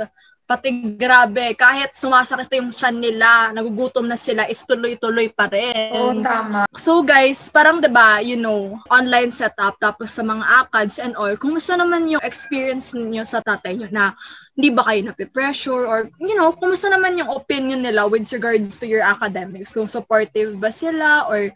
Pati 0.51 0.99
grabe, 0.99 1.55
kahit 1.55 1.95
sumasakit 1.95 2.51
yung 2.59 2.75
tiyan 2.75 2.99
nila, 2.99 3.55
nagugutom 3.55 4.03
na 4.03 4.19
sila, 4.19 4.43
is 4.51 4.67
tuloy-tuloy 4.67 5.31
pa 5.31 5.47
rin. 5.47 5.95
Oo, 5.95 6.19
tama. 6.19 6.67
So 6.75 6.99
guys, 6.99 7.47
parang 7.47 7.79
'di 7.79 7.87
ba, 7.87 8.19
you 8.19 8.35
know, 8.35 8.75
online 8.91 9.31
setup 9.31 9.79
tapos 9.79 10.11
sa 10.11 10.27
mga 10.27 10.43
ACADS 10.43 10.99
and 10.99 11.15
all, 11.15 11.31
kumusta 11.39 11.79
naman 11.79 12.11
yung 12.11 12.19
experience 12.27 12.91
niyo 12.91 13.23
sa 13.23 13.39
tatay 13.39 13.79
niyo 13.79 13.87
na 13.95 14.11
hindi 14.59 14.75
ba 14.75 14.83
kayo 14.83 15.07
nape-pressure 15.07 15.87
or 15.87 16.11
you 16.19 16.35
know, 16.35 16.51
kumusta 16.51 16.91
naman 16.91 17.15
yung 17.15 17.31
opinion 17.31 17.79
nila 17.79 18.03
with 18.03 18.27
regards 18.35 18.75
to 18.75 18.91
your 18.91 19.07
academics? 19.07 19.71
Kung 19.71 19.87
supportive 19.87 20.59
ba 20.59 20.75
sila 20.75 21.31
or 21.31 21.47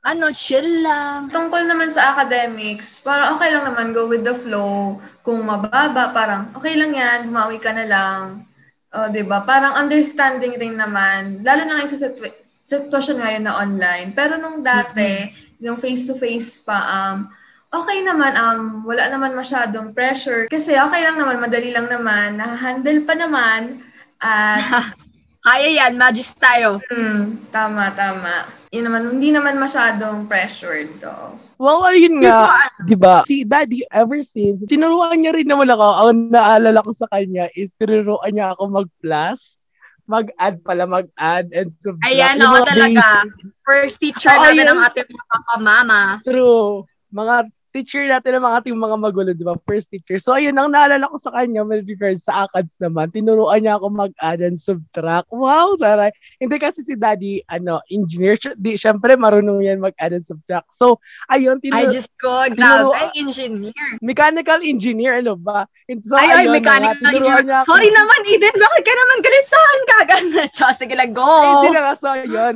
ano, 0.00 0.32
chill 0.32 0.80
lang? 0.80 1.28
Tungkol 1.28 1.68
naman 1.68 1.92
sa 1.92 2.16
academics, 2.16 3.04
parang 3.04 3.36
okay 3.36 3.52
lang 3.52 3.68
naman, 3.68 3.92
go 3.92 4.08
with 4.08 4.24
the 4.24 4.32
flow. 4.32 4.96
Kung 5.20 5.44
mababa, 5.44 6.08
parang 6.12 6.48
okay 6.56 6.72
lang 6.76 6.96
yan, 6.96 7.28
bumawi 7.28 7.60
ka 7.60 7.72
na 7.76 7.84
lang. 7.84 8.48
O, 8.90 9.06
di 9.12 9.22
ba? 9.22 9.44
Parang 9.44 9.76
understanding 9.76 10.56
rin 10.56 10.74
naman, 10.74 11.44
lalo 11.44 11.62
na 11.62 11.78
ngayon 11.78 11.92
sa 11.92 12.00
situ- 12.00 12.40
sitwasyon 12.42 13.18
ngayon 13.22 13.44
na 13.44 13.54
online. 13.60 14.08
Pero 14.16 14.40
nung 14.40 14.64
dati, 14.64 15.30
yung 15.60 15.76
face-to-face 15.76 16.64
pa, 16.64 16.78
um, 16.88 17.28
okay 17.70 18.02
naman, 18.02 18.34
um, 18.34 18.82
wala 18.88 19.06
naman 19.06 19.36
masyadong 19.36 19.94
pressure. 19.94 20.48
Kasi 20.50 20.74
okay 20.74 21.00
lang 21.06 21.20
naman, 21.20 21.38
madali 21.38 21.70
lang 21.70 21.86
naman, 21.86 22.40
nahandle 22.40 23.04
pa 23.04 23.14
naman. 23.14 23.78
At 24.18 24.96
Kaya 25.40 25.68
yan, 25.72 25.96
magis 25.96 26.36
tayo. 26.36 26.76
Hmm, 26.86 27.40
tama, 27.48 27.88
tama. 27.92 28.44
Yun 28.68 28.84
naman, 28.86 29.02
hindi 29.16 29.32
naman 29.32 29.56
masyadong 29.56 30.28
pressured 30.28 30.92
to. 31.00 31.16
Well, 31.56 31.80
ayun 31.82 32.20
nga, 32.20 32.60
di 32.80 32.94
ba? 32.94 33.24
Si 33.24 33.42
Daddy, 33.42 33.82
ever 33.88 34.20
since, 34.20 34.60
tinuruan 34.64 35.16
niya 35.16 35.32
rin 35.32 35.48
naman 35.48 35.66
ako. 35.66 35.86
Ang 36.06 36.28
naalala 36.28 36.80
ko 36.80 36.92
sa 36.92 37.08
kanya 37.08 37.48
is 37.52 37.72
tinuruan 37.74 38.30
niya 38.30 38.52
ako 38.52 38.84
mag-plus, 38.84 39.56
mag-add 40.04 40.60
pala, 40.60 40.84
mag-add, 40.84 41.48
and 41.50 41.72
subtract. 41.72 42.04
Ayan, 42.04 42.36
mga 42.36 42.60
talaga. 42.66 43.04
basic- 43.24 43.58
First 43.62 43.96
teacher 43.98 44.34
Oo, 44.34 44.42
natin 44.42 44.60
yun. 44.60 44.68
ng 44.68 44.80
ating 44.82 45.08
mga 45.08 45.26
papa-mama. 45.30 46.00
True. 46.20 46.84
Mga 47.10 47.36
teacher 47.70 48.02
natin 48.04 48.36
ng 48.36 48.44
mga 48.44 48.56
ating 48.60 48.76
mga 48.76 48.96
magulo, 48.98 49.30
di 49.30 49.42
ba? 49.42 49.54
First 49.62 49.90
teacher. 49.90 50.18
So, 50.18 50.34
ayun, 50.34 50.54
ang 50.54 50.70
naalala 50.70 51.06
ko 51.06 51.16
sa 51.16 51.30
kanya, 51.30 51.62
with 51.62 51.86
regards 51.86 52.22
sa 52.22 52.44
ACADS 52.44 52.74
naman, 52.78 53.10
tinuruan 53.10 53.62
niya 53.62 53.78
ako 53.78 53.86
mag-add 53.88 54.42
and 54.42 54.54
subtract. 54.54 55.30
Wow, 55.30 55.74
taray. 55.74 56.10
Hindi 56.36 56.56
kasi 56.58 56.82
si 56.82 56.94
daddy, 56.94 57.40
ano, 57.46 57.78
engineer. 57.88 58.34
Di, 58.54 58.74
syempre, 58.74 59.14
marunong 59.14 59.62
yan 59.62 59.78
mag-add 59.78 60.12
and 60.12 60.26
subtract. 60.26 60.70
So, 60.70 60.98
ayun, 61.26 61.58
Ay, 61.58 61.64
tinuro, 61.64 61.90
just 61.90 62.10
ko, 62.16 62.44
tinuro- 62.50 62.90
grabe, 62.92 63.14
engineer. 63.14 63.86
mechanical 64.02 64.58
engineer, 64.60 65.22
ano 65.22 65.34
ba? 65.34 65.64
And 65.86 66.02
So, 66.02 66.18
ay, 66.18 66.26
ay, 66.28 66.36
ayun, 66.44 66.58
mechanical 66.58 66.98
nga, 66.98 67.10
tinuruan 67.14 67.38
engineer. 67.46 67.58
ako- 67.62 67.68
Sorry 67.70 67.88
naman, 67.88 68.20
Eden, 68.26 68.56
bakit 68.58 68.82
ka 68.82 68.92
naman 68.92 69.18
galit 69.22 69.46
sa 69.46 69.58
akin 69.58 69.82
kagad? 69.86 70.24
Diyos, 70.50 70.76
sige 70.82 70.94
lang, 70.98 71.10
go. 71.14 71.22
Ay, 71.22 71.48
hindi 71.54 71.68
na 71.70 71.80
nga. 71.82 71.94
So, 71.94 72.08
yun. 72.14 72.54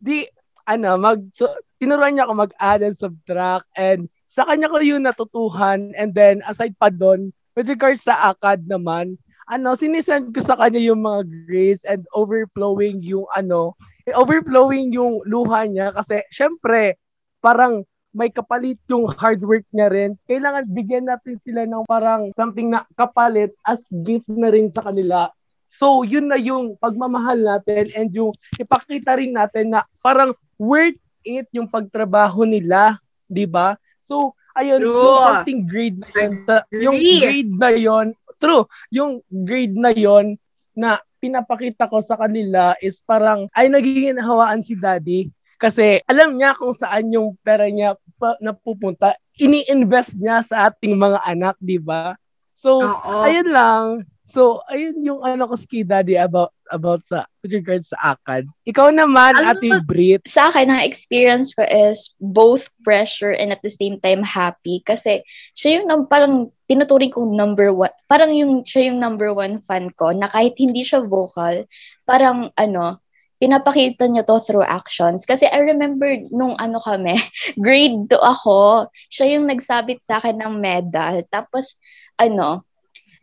Di, 0.00 0.24
ano, 0.64 0.96
mag, 0.96 1.20
so, 1.36 1.44
tinuruan 1.76 2.16
niya 2.16 2.24
ako 2.24 2.48
mag-add 2.48 2.80
and 2.80 2.96
subtract 2.96 3.68
and 3.76 4.08
sa 4.34 4.42
kanya 4.42 4.66
ko 4.66 4.82
yun 4.82 5.06
natutuhan 5.06 5.94
and 5.94 6.10
then 6.10 6.42
aside 6.50 6.74
pa 6.74 6.90
doon, 6.90 7.30
with 7.54 7.70
regards 7.70 8.02
sa 8.02 8.34
ACAD 8.34 8.66
naman, 8.66 9.14
ano, 9.46 9.78
sinisend 9.78 10.34
ko 10.34 10.42
sa 10.42 10.58
kanya 10.58 10.82
yung 10.82 11.06
mga 11.06 11.22
grades 11.46 11.86
and 11.86 12.02
overflowing 12.18 12.98
yung 12.98 13.30
ano, 13.38 13.78
overflowing 14.10 14.90
yung 14.90 15.22
luha 15.22 15.70
niya 15.70 15.94
kasi 15.94 16.18
syempre, 16.34 16.98
parang 17.38 17.86
may 18.10 18.26
kapalit 18.26 18.78
yung 18.90 19.06
hard 19.06 19.38
work 19.46 19.62
niya 19.70 19.86
rin. 19.86 20.18
Kailangan 20.26 20.66
bigyan 20.66 21.06
natin 21.06 21.38
sila 21.38 21.62
ng 21.66 21.86
parang 21.86 22.34
something 22.34 22.74
na 22.74 22.82
kapalit 22.98 23.54
as 23.62 23.86
gift 24.02 24.26
na 24.30 24.50
rin 24.50 24.66
sa 24.74 24.82
kanila. 24.82 25.30
So, 25.70 26.06
yun 26.06 26.30
na 26.30 26.38
yung 26.38 26.78
pagmamahal 26.78 27.38
natin 27.38 27.90
and 27.98 28.10
yung 28.14 28.30
ipakita 28.58 29.18
rin 29.18 29.34
natin 29.34 29.74
na 29.74 29.82
parang 30.02 30.34
worth 30.58 30.98
it 31.26 31.50
yung 31.50 31.66
pagtrabaho 31.66 32.46
nila, 32.46 33.02
'di 33.26 33.46
ba? 33.50 33.74
So, 34.04 34.36
ayun, 34.52 34.84
True. 34.84 34.92
yung 34.92 35.18
konting 35.24 35.62
grade 35.64 35.98
na 35.98 36.08
yun, 36.12 36.32
sa, 36.44 36.54
yung 36.70 36.96
grade 37.00 37.54
na 37.56 37.70
yun, 37.72 38.06
true, 38.36 38.64
yung 38.92 39.12
grade 39.32 39.74
na 39.74 39.90
yun 39.96 40.36
na 40.76 41.00
pinapakita 41.24 41.88
ko 41.88 42.04
sa 42.04 42.20
kanila 42.20 42.76
is 42.84 43.00
parang 43.00 43.48
ay 43.56 43.72
nagiging 43.72 44.20
hawaan 44.20 44.60
si 44.60 44.76
daddy 44.76 45.32
kasi 45.56 46.04
alam 46.04 46.36
niya 46.36 46.52
kung 46.58 46.76
saan 46.76 47.08
yung 47.08 47.38
pera 47.40 47.64
niya 47.70 47.96
pa, 48.20 48.36
napupunta. 48.44 49.16
Ini-invest 49.40 50.20
niya 50.20 50.44
sa 50.44 50.68
ating 50.68 50.92
mga 50.98 51.24
anak, 51.24 51.56
di 51.56 51.80
ba? 51.80 52.18
So, 52.52 52.84
Oo. 52.84 53.24
ayun 53.24 53.48
lang. 53.48 53.84
So, 54.24 54.64
ayun 54.72 55.04
yung 55.04 55.20
ano 55.20 55.44
ko 55.44 55.54
si 55.54 55.84
daddy 55.84 56.16
about 56.16 56.56
about 56.72 57.04
sa 57.04 57.28
with 57.44 57.52
regards 57.52 57.92
sa 57.92 58.16
ACAD. 58.16 58.48
Ikaw 58.64 58.88
naman, 58.96 59.36
Alam 59.36 59.52
Ate 59.52 59.70
Brit. 59.84 60.24
sa 60.24 60.48
akin, 60.48 60.72
ang 60.72 60.80
experience 60.80 61.52
ko 61.52 61.60
is 61.68 62.16
both 62.18 62.72
pressure 62.80 63.36
and 63.36 63.52
at 63.52 63.60
the 63.60 63.68
same 63.68 64.00
time 64.00 64.24
happy. 64.24 64.80
Kasi 64.80 65.20
siya 65.52 65.84
yung 65.84 66.08
parang 66.08 66.48
tinuturing 66.64 67.12
kong 67.12 67.36
number 67.36 67.68
one. 67.68 67.92
Parang 68.08 68.32
yung, 68.32 68.64
siya 68.64 68.88
yung 68.88 68.98
number 68.98 69.28
one 69.36 69.60
fan 69.60 69.92
ko 69.92 70.16
na 70.16 70.24
kahit 70.24 70.56
hindi 70.56 70.80
siya 70.80 71.04
vocal, 71.04 71.68
parang 72.08 72.48
ano, 72.56 73.04
pinapakita 73.36 74.08
niya 74.08 74.24
to 74.24 74.40
through 74.40 74.64
actions. 74.64 75.28
Kasi 75.28 75.44
I 75.44 75.60
remember 75.60 76.08
nung 76.32 76.56
ano 76.56 76.80
kami, 76.80 77.20
grade 77.64 78.08
2 78.08 78.16
ako, 78.16 78.88
siya 79.12 79.36
yung 79.36 79.52
nagsabit 79.52 80.00
sa 80.00 80.16
akin 80.16 80.40
ng 80.40 80.54
medal. 80.56 81.20
Tapos, 81.28 81.76
ano, 82.16 82.64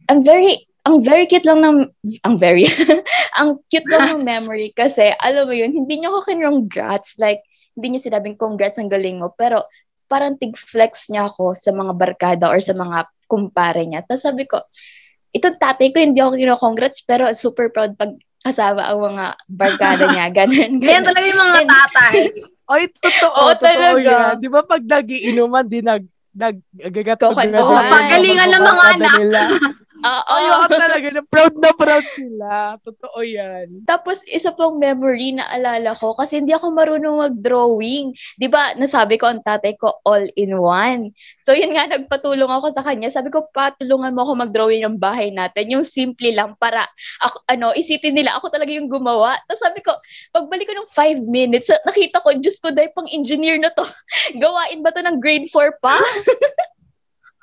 ang 0.05 0.21
very, 0.21 0.70
ang 0.81 1.05
very 1.05 1.29
cute 1.29 1.45
lang 1.45 1.61
ng, 1.61 1.77
ang 2.25 2.35
very, 2.41 2.65
ang 3.39 3.61
cute 3.69 3.85
lang 3.85 4.17
ng 4.17 4.21
memory 4.25 4.73
kasi, 4.73 5.13
alam 5.21 5.45
mo 5.45 5.53
yun, 5.53 5.69
hindi 5.69 6.01
niya 6.01 6.09
ako 6.09 6.25
kinongrats. 6.25 7.21
Like, 7.21 7.45
hindi 7.77 7.95
niya 7.95 8.09
sinabing 8.09 8.37
congrats 8.37 8.81
ang 8.81 8.89
galing 8.89 9.21
mo. 9.21 9.29
Pero, 9.37 9.65
parang 10.11 10.35
tig-flex 10.35 11.07
niya 11.07 11.31
ako 11.31 11.55
sa 11.55 11.71
mga 11.71 11.93
barkada 11.95 12.51
or 12.51 12.59
sa 12.59 12.75
mga 12.75 13.07
kumpare 13.31 13.87
niya. 13.87 14.03
Tapos 14.03 14.27
sabi 14.27 14.43
ko, 14.43 14.59
itong 15.31 15.55
tatay 15.55 15.95
ko, 15.95 16.03
hindi 16.03 16.19
ako 16.19 16.35
kino-congrats, 16.35 17.07
pero 17.07 17.31
super 17.31 17.71
proud 17.71 17.95
pag 17.95 18.11
kasama 18.43 18.91
ang 18.91 18.99
mga 18.99 19.25
barkada 19.47 20.03
niya. 20.11 20.27
Ganun, 20.43 20.81
ganun. 20.83 21.05
talaga 21.07 21.25
yung 21.29 21.41
mga 21.45 21.59
And- 21.63 21.71
tatay. 21.71 22.15
Ay, 22.71 22.87
totoo, 22.87 23.35
Oo, 23.35 23.51
totoo 23.51 23.67
talaga. 23.67 23.99
yan. 23.99 24.33
Di 24.39 24.47
ba 24.47 24.63
pag 24.63 24.79
nagiinuman, 24.79 25.67
di 25.67 25.83
nag 25.83 26.07
nag 26.31 26.55
agagat 26.79 27.19
Kukantuhan. 27.19 27.83
Oo, 27.83 27.91
pagalingan 27.91 28.47
ng 28.47 28.63
mga 28.63 28.83
anak. 28.95 29.15
Oo. 30.01 30.33
Ay, 30.33 30.45
oo, 30.49 30.65
talaga. 30.65 31.07
Na 31.13 31.21
proud 31.21 31.53
na 31.61 31.71
proud 31.77 32.05
sila. 32.17 32.75
Totoo 32.81 33.19
yan. 33.21 33.85
Tapos, 33.85 34.25
isa 34.25 34.49
pang 34.49 34.81
memory 34.81 35.37
na 35.37 35.45
alala 35.49 35.93
ko, 35.93 36.17
kasi 36.17 36.41
hindi 36.41 36.51
ako 36.57 36.73
marunong 36.73 37.17
mag-drawing. 37.29 38.13
Di 38.41 38.49
ba, 38.49 38.73
nasabi 38.73 39.21
ko 39.21 39.29
ang 39.29 39.45
tatay 39.45 39.77
ko 39.77 40.01
all 40.03 40.25
in 40.33 40.57
one. 40.57 41.13
So, 41.45 41.53
yun 41.53 41.77
nga, 41.77 41.85
nagpatulong 41.85 42.49
ako 42.49 42.73
sa 42.73 42.81
kanya. 42.81 43.13
Sabi 43.13 43.29
ko, 43.29 43.45
patulungan 43.53 44.17
mo 44.17 44.25
ako 44.25 44.41
mag-drawing 44.41 44.83
ng 44.89 44.97
bahay 44.97 45.29
natin. 45.29 45.69
Yung 45.69 45.85
simple 45.85 46.33
lang 46.33 46.57
para, 46.57 46.89
ako, 47.21 47.45
ano, 47.45 47.69
isipin 47.77 48.17
nila, 48.17 48.33
ako 48.41 48.49
talaga 48.49 48.73
yung 48.73 48.89
gumawa. 48.89 49.37
Tapos 49.45 49.61
sabi 49.61 49.79
ko, 49.85 49.93
pagbalik 50.33 50.65
ko 50.65 50.75
ng 50.75 50.89
five 50.89 51.19
minutes, 51.29 51.69
nakita 51.85 52.25
ko, 52.25 52.33
Diyos 52.33 52.57
ko, 52.57 52.73
dahil 52.73 52.89
pang 52.97 53.07
engineer 53.13 53.61
na 53.61 53.69
to. 53.77 53.85
Gawain 54.41 54.81
ba 54.81 54.89
to 54.89 55.05
ng 55.05 55.21
grade 55.21 55.45
4 55.53 55.77
pa? 55.77 55.95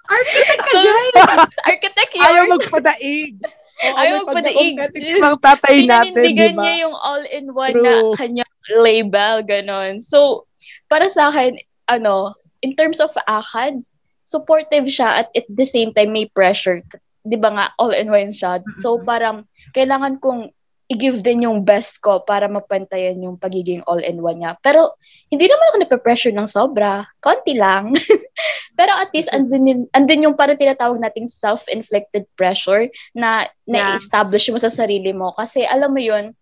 Architect 0.09 0.61
ka 0.65 0.73
dyan. 0.81 1.05
Architect 1.71 2.13
yun. 2.17 2.25
Ayaw 2.25 2.45
magpadaig. 2.49 3.33
Oo, 3.79 3.95
Ayaw 3.95 4.15
magpadaig. 4.25 4.75
ang 5.21 5.39
tatay 5.39 5.77
natin, 5.85 6.13
di 6.17 6.33
Pinanindigan 6.33 6.55
ba? 6.57 6.63
niya 6.65 6.75
yung 6.89 6.97
all-in-one 6.97 7.77
na 7.79 7.93
True. 8.03 8.13
kanyang 8.17 8.55
label, 8.75 9.35
ganon. 9.45 10.01
So, 10.01 10.49
para 10.89 11.07
sa 11.07 11.29
akin, 11.31 11.61
ano, 11.87 12.33
in 12.65 12.75
terms 12.75 12.99
of 12.99 13.13
ACADS, 13.29 14.01
supportive 14.25 14.85
siya 14.89 15.25
at 15.25 15.29
at 15.33 15.49
the 15.49 15.65
same 15.65 15.93
time 15.95 16.13
may 16.13 16.29
pressure. 16.29 16.81
Di 17.25 17.37
ba 17.37 17.53
nga, 17.53 17.67
all-in-one 17.77 18.33
siya. 18.33 18.65
So, 18.81 18.99
parang, 19.01 19.45
kailangan 19.73 20.19
kong 20.19 20.53
i-give 20.89 21.21
din 21.21 21.45
yung 21.45 21.69
best 21.69 22.01
ko 22.01 22.25
para 22.25 22.49
mapantayan 22.49 23.21
yung 23.21 23.37
pagiging 23.37 23.85
all-in-one 23.85 24.41
niya. 24.41 24.57
Pero, 24.65 24.97
hindi 25.29 25.45
naman 25.45 25.69
ako 25.69 25.77
nape-pressure 25.85 26.33
ng 26.33 26.49
sobra. 26.49 27.05
Konti 27.21 27.53
lang. 27.61 27.93
Pero 28.79 28.97
at 28.97 29.13
least, 29.13 29.29
andun, 29.29 29.69
yun, 29.69 29.81
andun 29.93 30.25
yung 30.25 30.37
parang 30.37 30.57
tinatawag 30.57 30.97
nating 30.97 31.29
self-inflicted 31.29 32.25
pressure 32.35 32.89
na 33.13 33.45
Yes. 33.69 34.01
na-establish 34.09 34.49
mo 34.49 34.57
sa 34.57 34.73
sarili 34.73 35.13
mo. 35.13 35.37
Kasi 35.37 35.61
alam 35.69 35.93
mo 35.93 36.01
yun, 36.01 36.33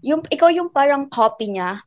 yung, 0.00 0.24
ikaw 0.32 0.48
yung 0.48 0.72
parang 0.72 1.04
copy 1.12 1.52
niya. 1.52 1.84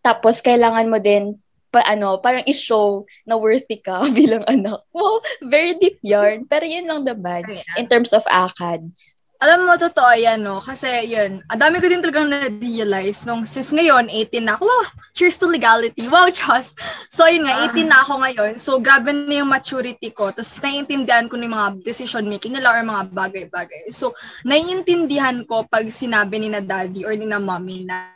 Tapos, 0.00 0.40
kailangan 0.40 0.88
mo 0.88 0.96
din 0.96 1.36
pa, 1.68 1.84
ano, 1.84 2.16
parang 2.16 2.46
i-show 2.48 3.04
na 3.28 3.36
worthy 3.36 3.76
ka 3.76 4.08
bilang 4.16 4.46
anak. 4.48 4.80
Wow, 4.96 5.20
very 5.44 5.76
deep 5.76 6.00
yarn. 6.00 6.48
Pero 6.48 6.64
yun 6.64 6.88
lang 6.88 7.04
naman 7.04 7.44
in 7.76 7.90
terms 7.92 8.16
of 8.16 8.24
ACADS. 8.24 9.20
Alam 9.42 9.66
mo, 9.66 9.74
totoo 9.74 10.14
yan, 10.14 10.46
no? 10.46 10.62
Kasi, 10.62 11.10
yun, 11.10 11.42
ang 11.50 11.58
dami 11.58 11.82
ko 11.82 11.90
din 11.90 11.98
talagang 11.98 12.30
na-realize 12.30 13.26
nung 13.26 13.42
sis 13.42 13.74
ngayon, 13.74 14.06
18 14.06 14.46
na 14.46 14.54
ako. 14.54 14.62
Wow, 14.70 14.86
cheers 15.10 15.34
to 15.36 15.50
legality. 15.50 16.06
Wow, 16.14 16.30
Chos. 16.30 16.78
So, 17.10 17.26
yun 17.26 17.44
nga, 17.44 17.66
18 17.66 17.90
na 17.90 17.98
ako 18.06 18.22
ngayon. 18.22 18.52
So, 18.62 18.78
grabe 18.78 19.10
na 19.10 19.42
yung 19.42 19.50
maturity 19.50 20.14
ko. 20.14 20.30
Tapos, 20.30 20.54
naiintindihan 20.62 21.26
ko 21.26 21.34
ng 21.34 21.50
mga 21.50 21.68
decision 21.82 22.30
making 22.30 22.54
nila 22.54 22.78
or 22.78 22.86
mga 22.86 23.10
bagay-bagay. 23.10 23.90
So, 23.90 24.14
naiintindihan 24.46 25.42
ko 25.50 25.66
pag 25.66 25.90
sinabi 25.90 26.38
ni 26.38 26.48
na 26.54 26.62
daddy 26.62 27.02
or 27.02 27.12
ni 27.18 27.26
na 27.26 27.42
mommy 27.42 27.84
na, 27.84 28.14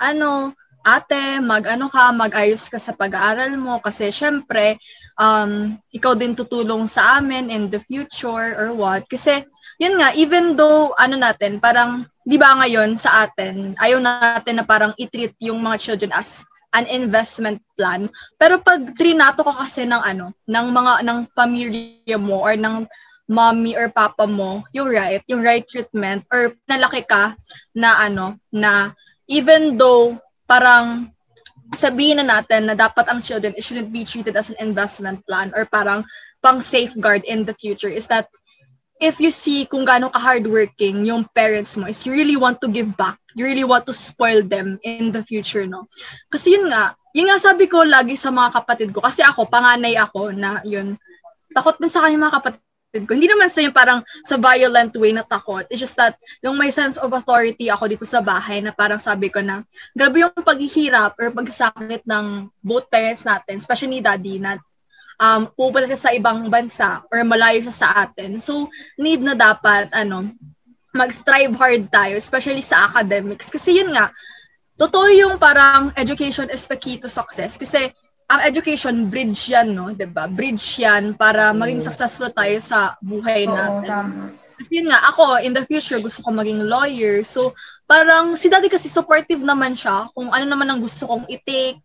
ano, 0.00 0.56
ate, 0.82 1.38
mag-ano 1.38 1.86
ka, 1.86 2.10
mag-ayos 2.10 2.66
ka 2.66 2.80
sa 2.80 2.90
pag-aaral 2.96 3.54
mo 3.54 3.78
kasi 3.78 4.10
syempre, 4.10 4.80
um, 5.14 5.78
ikaw 5.94 6.18
din 6.18 6.34
tutulong 6.34 6.90
sa 6.90 7.22
amin 7.22 7.52
in 7.52 7.70
the 7.70 7.78
future 7.78 8.58
or 8.58 8.74
what. 8.74 9.06
Kasi, 9.06 9.46
yun 9.80 9.96
nga, 10.00 10.12
even 10.16 10.56
though, 10.58 10.92
ano 10.98 11.16
natin, 11.16 11.60
parang, 11.62 12.04
di 12.26 12.36
ba 12.36 12.58
ngayon 12.60 12.96
sa 12.96 13.28
atin, 13.28 13.76
ayaw 13.80 14.00
natin 14.00 14.60
na 14.60 14.66
parang 14.66 14.92
i-treat 14.98 15.36
yung 15.40 15.62
mga 15.62 15.80
children 15.80 16.12
as 16.12 16.44
an 16.72 16.88
investment 16.88 17.60
plan. 17.76 18.08
Pero 18.40 18.60
pag 18.60 18.80
trinato 18.96 19.44
ka 19.44 19.64
kasi 19.64 19.84
ng 19.84 20.02
ano, 20.02 20.32
ng 20.48 20.66
mga, 20.72 20.92
ng 21.04 21.18
pamilya 21.36 22.16
mo 22.16 22.40
or 22.40 22.56
ng 22.56 22.88
mommy 23.28 23.76
or 23.76 23.88
papa 23.92 24.24
mo, 24.24 24.64
yung 24.72 24.88
right, 24.88 25.22
yung 25.28 25.44
right 25.44 25.64
treatment, 25.68 26.24
or 26.32 26.56
nalaki 26.68 27.04
ka 27.04 27.36
na 27.76 28.08
ano, 28.08 28.36
na 28.52 28.92
even 29.28 29.76
though 29.76 30.16
parang 30.48 31.12
sabihin 31.72 32.20
na 32.20 32.40
natin 32.40 32.68
na 32.68 32.76
dapat 32.76 33.08
ang 33.08 33.24
children 33.24 33.56
it 33.56 33.64
shouldn't 33.64 33.88
be 33.88 34.04
treated 34.04 34.36
as 34.36 34.52
an 34.52 34.58
investment 34.60 35.24
plan 35.24 35.48
or 35.56 35.64
parang 35.64 36.04
pang 36.44 36.60
safeguard 36.60 37.24
in 37.24 37.48
the 37.48 37.56
future 37.56 37.88
is 37.88 38.04
that 38.04 38.28
if 39.02 39.18
you 39.18 39.34
see 39.34 39.66
kung 39.66 39.82
gaano 39.82 40.08
ka 40.08 40.22
hardworking 40.22 41.02
yung 41.02 41.26
parents 41.34 41.74
mo 41.74 41.90
is 41.90 42.06
you 42.06 42.14
really 42.14 42.38
want 42.38 42.62
to 42.62 42.70
give 42.70 42.88
back 42.94 43.18
you 43.34 43.42
really 43.42 43.66
want 43.66 43.82
to 43.82 43.90
spoil 43.90 44.40
them 44.46 44.78
in 44.86 45.10
the 45.10 45.20
future 45.26 45.66
no 45.66 45.90
kasi 46.30 46.54
yun 46.54 46.70
nga 46.70 46.94
yun 47.10 47.26
nga 47.26 47.42
sabi 47.42 47.66
ko 47.66 47.82
lagi 47.82 48.14
sa 48.14 48.30
mga 48.30 48.62
kapatid 48.62 48.88
ko 48.94 49.02
kasi 49.02 49.20
ako 49.26 49.50
panganay 49.50 49.98
ako 49.98 50.30
na 50.30 50.62
yun 50.62 50.94
takot 51.52 51.76
din 51.76 51.92
sa 51.92 52.00
kanya 52.00 52.30
mga 52.30 52.36
kapatid 52.40 52.62
ko. 52.92 53.16
Hindi 53.16 53.28
naman 53.28 53.48
sa 53.48 53.64
yung 53.64 53.72
parang 53.72 54.04
sa 54.24 54.36
violent 54.36 54.92
way 54.96 55.16
na 55.16 55.24
takot. 55.24 55.64
It's 55.72 55.80
just 55.80 55.96
that 55.96 56.20
yung 56.44 56.60
may 56.60 56.68
sense 56.68 57.00
of 57.00 57.12
authority 57.16 57.72
ako 57.72 57.88
dito 57.88 58.04
sa 58.04 58.20
bahay 58.20 58.60
na 58.60 58.72
parang 58.72 59.00
sabi 59.00 59.32
ko 59.32 59.40
na 59.40 59.64
grabe 59.96 60.20
yung 60.20 60.36
paghihirap 60.36 61.16
or 61.16 61.32
pagsakit 61.32 62.04
ng 62.04 62.52
both 62.60 62.92
parents 62.92 63.24
natin, 63.24 63.60
especially 63.60 64.00
ni 64.00 64.04
daddy 64.04 64.36
na 64.36 64.60
um, 65.20 65.50
pupunta 65.52 65.88
siya 65.90 66.00
sa 66.00 66.14
ibang 66.14 66.48
bansa 66.48 67.02
or 67.12 67.20
malayo 67.26 67.60
siya 67.68 67.76
sa 67.76 67.88
atin. 68.06 68.38
So, 68.38 68.70
need 68.96 69.20
na 69.20 69.36
dapat, 69.36 69.92
ano, 69.92 70.32
mag-strive 70.92 71.56
hard 71.56 71.88
tayo, 71.88 72.16
especially 72.16 72.60
sa 72.60 72.88
academics. 72.92 73.48
Kasi 73.48 73.80
yun 73.80 73.92
nga, 73.96 74.12
totoo 74.76 75.08
yung 75.12 75.34
parang 75.40 75.92
education 75.96 76.48
is 76.52 76.68
the 76.68 76.76
key 76.76 77.00
to 77.00 77.08
success. 77.08 77.56
Kasi 77.56 77.92
ang 78.32 78.40
education, 78.44 79.12
bridge 79.12 79.52
yan, 79.52 79.76
no? 79.76 79.92
ba 79.92 80.24
Bridge 80.28 80.80
yan 80.80 81.12
para 81.16 81.52
maging 81.52 81.84
successful 81.84 82.32
tayo 82.32 82.56
sa 82.64 82.96
buhay 83.04 83.44
Oo, 83.44 83.56
natin. 83.56 83.88
tama. 83.88 84.24
Kasi 84.56 84.78
yun 84.78 84.88
nga, 84.94 85.00
ako, 85.10 85.42
in 85.42 85.52
the 85.52 85.64
future, 85.66 85.98
gusto 85.98 86.22
ko 86.22 86.30
maging 86.30 86.64
lawyer. 86.70 87.20
So, 87.26 87.52
parang 87.90 88.38
si 88.38 88.46
daddy 88.46 88.70
kasi 88.70 88.86
supportive 88.86 89.42
naman 89.42 89.74
siya 89.74 90.08
kung 90.14 90.30
ano 90.30 90.44
naman 90.46 90.70
ang 90.70 90.80
gusto 90.80 91.08
kong 91.08 91.26
i-take, 91.28 91.82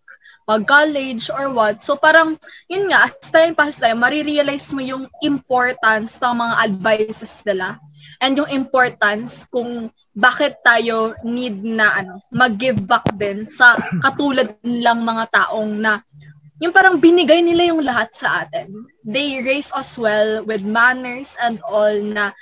pag-college 0.47 1.27
or 1.27 1.51
what. 1.51 1.83
So, 1.83 1.99
parang, 1.99 2.39
yun 2.71 2.87
nga, 2.87 3.11
as 3.11 3.27
time 3.27 3.51
passes 3.51 3.83
tayo, 3.83 3.99
marirealize 3.99 4.71
mo 4.71 4.79
yung 4.79 5.11
importance 5.19 6.15
ng 6.23 6.35
mga 6.39 6.55
advices 6.71 7.43
nila 7.43 7.75
and 8.23 8.39
yung 8.39 8.49
importance 8.49 9.43
kung 9.51 9.91
bakit 10.17 10.57
tayo 10.65 11.13
need 11.21 11.61
na 11.61 11.99
ano, 11.99 12.17
mag-give 12.31 12.79
back 12.87 13.05
din 13.19 13.45
sa 13.45 13.75
katulad 14.01 14.55
nilang 14.63 15.03
mga 15.03 15.29
taong 15.29 15.77
na 15.77 16.01
yung 16.57 16.73
parang 16.73 16.97
binigay 16.97 17.37
nila 17.45 17.69
yung 17.69 17.85
lahat 17.85 18.09
sa 18.17 18.45
atin. 18.45 18.73
They 19.05 19.45
raise 19.45 19.69
us 19.77 19.93
well 19.93 20.41
with 20.41 20.65
manners 20.65 21.37
and 21.37 21.61
all 21.61 21.93
na 22.01 22.33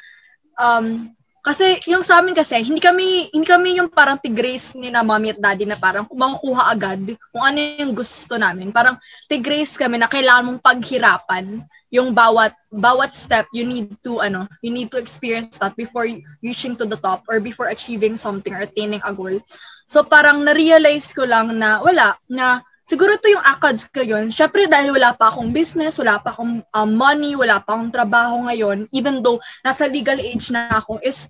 um, 0.55 1.14
kasi 1.45 1.77
yung 1.86 2.01
sa 2.01 2.17
amin 2.17 2.34
kasi, 2.34 2.58
hindi 2.65 2.81
kami, 2.81 3.29
hindi 3.29 3.45
kami 3.45 3.77
yung 3.77 3.93
parang 3.93 4.17
tigrace 4.17 4.73
ni 4.73 4.89
na 4.89 5.05
mommy 5.05 5.29
at 5.29 5.38
daddy 5.38 5.69
na 5.69 5.77
parang 5.77 6.10
makukuha 6.10 6.73
agad 6.73 7.05
kung 7.29 7.45
ano 7.45 7.58
yung 7.77 7.93
gusto 7.93 8.34
namin. 8.41 8.73
Parang 8.73 8.97
tigrace 9.29 9.77
kami 9.77 10.01
na 10.01 10.10
kailangan 10.10 10.49
mong 10.49 10.65
paghirapan 10.65 11.62
yung 11.93 12.12
bawat 12.12 12.51
bawat 12.75 13.15
step 13.15 13.47
you 13.55 13.63
need 13.63 13.88
to 14.03 14.19
ano 14.19 14.43
you 14.60 14.67
need 14.67 14.91
to 14.91 14.99
experience 14.99 15.55
that 15.55 15.71
before 15.79 16.03
reaching 16.43 16.75
to 16.75 16.84
the 16.84 16.99
top 16.99 17.23
or 17.31 17.39
before 17.39 17.71
achieving 17.71 18.19
something 18.19 18.51
or 18.51 18.67
attaining 18.67 18.99
a 19.08 19.15
goal 19.15 19.31
so 19.88 20.03
parang 20.03 20.43
na-realize 20.43 21.15
ko 21.15 21.23
lang 21.23 21.55
na 21.55 21.79
wala 21.79 22.19
na 22.27 22.60
siguro 22.85 23.17
to 23.17 23.33
yung 23.33 23.41
ACADS 23.41 23.89
ko 23.89 24.05
yun. 24.05 24.29
Syempre 24.29 24.69
dahil 24.69 24.93
wala 24.93 25.17
pa 25.17 25.33
akong 25.33 25.49
business, 25.51 25.97
wala 25.97 26.21
pa 26.21 26.31
akong 26.31 26.61
um, 26.61 26.89
money, 26.93 27.33
wala 27.33 27.59
pa 27.59 27.75
akong 27.75 27.91
trabaho 27.91 28.45
ngayon, 28.45 28.85
even 28.93 29.25
though 29.25 29.41
nasa 29.65 29.89
legal 29.89 30.21
age 30.21 30.53
na 30.53 30.69
ako, 30.69 31.01
is 31.01 31.27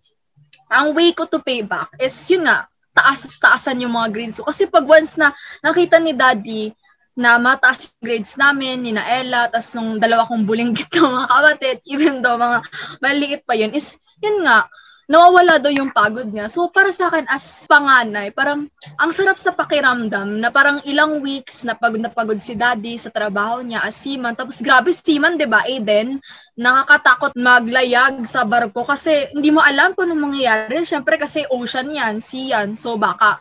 ang 0.69 0.91
way 0.91 1.15
ko 1.15 1.25
to 1.25 1.39
pay 1.39 1.63
back 1.63 1.89
is 1.97 2.13
yun 2.27 2.45
nga, 2.45 2.67
taas, 2.91 3.23
taasan 3.39 3.81
yung 3.81 3.95
mga 3.95 4.11
grades 4.11 4.37
ko. 4.37 4.51
Kasi 4.51 4.67
pag 4.67 4.83
once 4.83 5.15
na 5.15 5.31
nakita 5.63 5.97
ni 5.97 6.11
daddy 6.11 6.75
na 7.15 7.39
mataas 7.39 7.87
yung 7.87 8.03
grades 8.03 8.35
namin, 8.35 8.83
ni 8.83 8.91
na 8.91 9.07
Ella, 9.07 9.47
tas 9.47 9.71
nung 9.79 9.95
dalawa 9.99 10.27
kong 10.27 10.43
bulinggit 10.43 10.91
ng 10.95 11.07
mga 11.07 11.27
kapatid, 11.31 11.77
even 11.87 12.19
though 12.19 12.35
mga 12.35 12.59
maliit 12.99 13.41
pa 13.47 13.55
yun, 13.55 13.71
is 13.71 13.95
yun 14.19 14.43
nga, 14.43 14.67
nawawala 15.05 15.61
daw 15.61 15.69
yung 15.69 15.93
pagod 15.93 16.25
niya. 16.29 16.49
So, 16.49 16.69
para 16.69 16.89
sa 16.89 17.09
akin, 17.09 17.25
as 17.29 17.65
panganay, 17.69 18.33
parang 18.33 18.69
ang 18.97 19.11
sarap 19.13 19.37
sa 19.37 19.53
pakiramdam 19.53 20.41
na 20.41 20.49
parang 20.49 20.81
ilang 20.85 21.21
weeks 21.21 21.65
na 21.65 21.77
pagod 21.77 22.01
na 22.01 22.09
pagod 22.09 22.37
si 22.41 22.57
daddy 22.57 22.97
sa 22.97 23.13
trabaho 23.13 23.61
niya 23.61 23.85
as 23.85 23.97
seaman. 23.97 24.33
Tapos, 24.33 24.61
grabe, 24.61 24.93
seaman, 24.93 25.37
di 25.37 25.45
ba, 25.45 25.65
Aiden? 25.65 26.17
Nakakatakot 26.57 27.37
maglayag 27.37 28.25
sa 28.25 28.45
barko 28.45 28.85
kasi 28.85 29.29
hindi 29.33 29.53
mo 29.53 29.61
alam 29.61 29.93
kung 29.93 30.09
anong 30.09 30.33
mangyayari. 30.33 30.85
Siyempre, 30.85 31.17
kasi 31.21 31.45
ocean 31.49 31.93
yan, 31.93 32.21
sea 32.21 32.61
yan. 32.61 32.77
So, 32.77 32.97
baka 32.97 33.37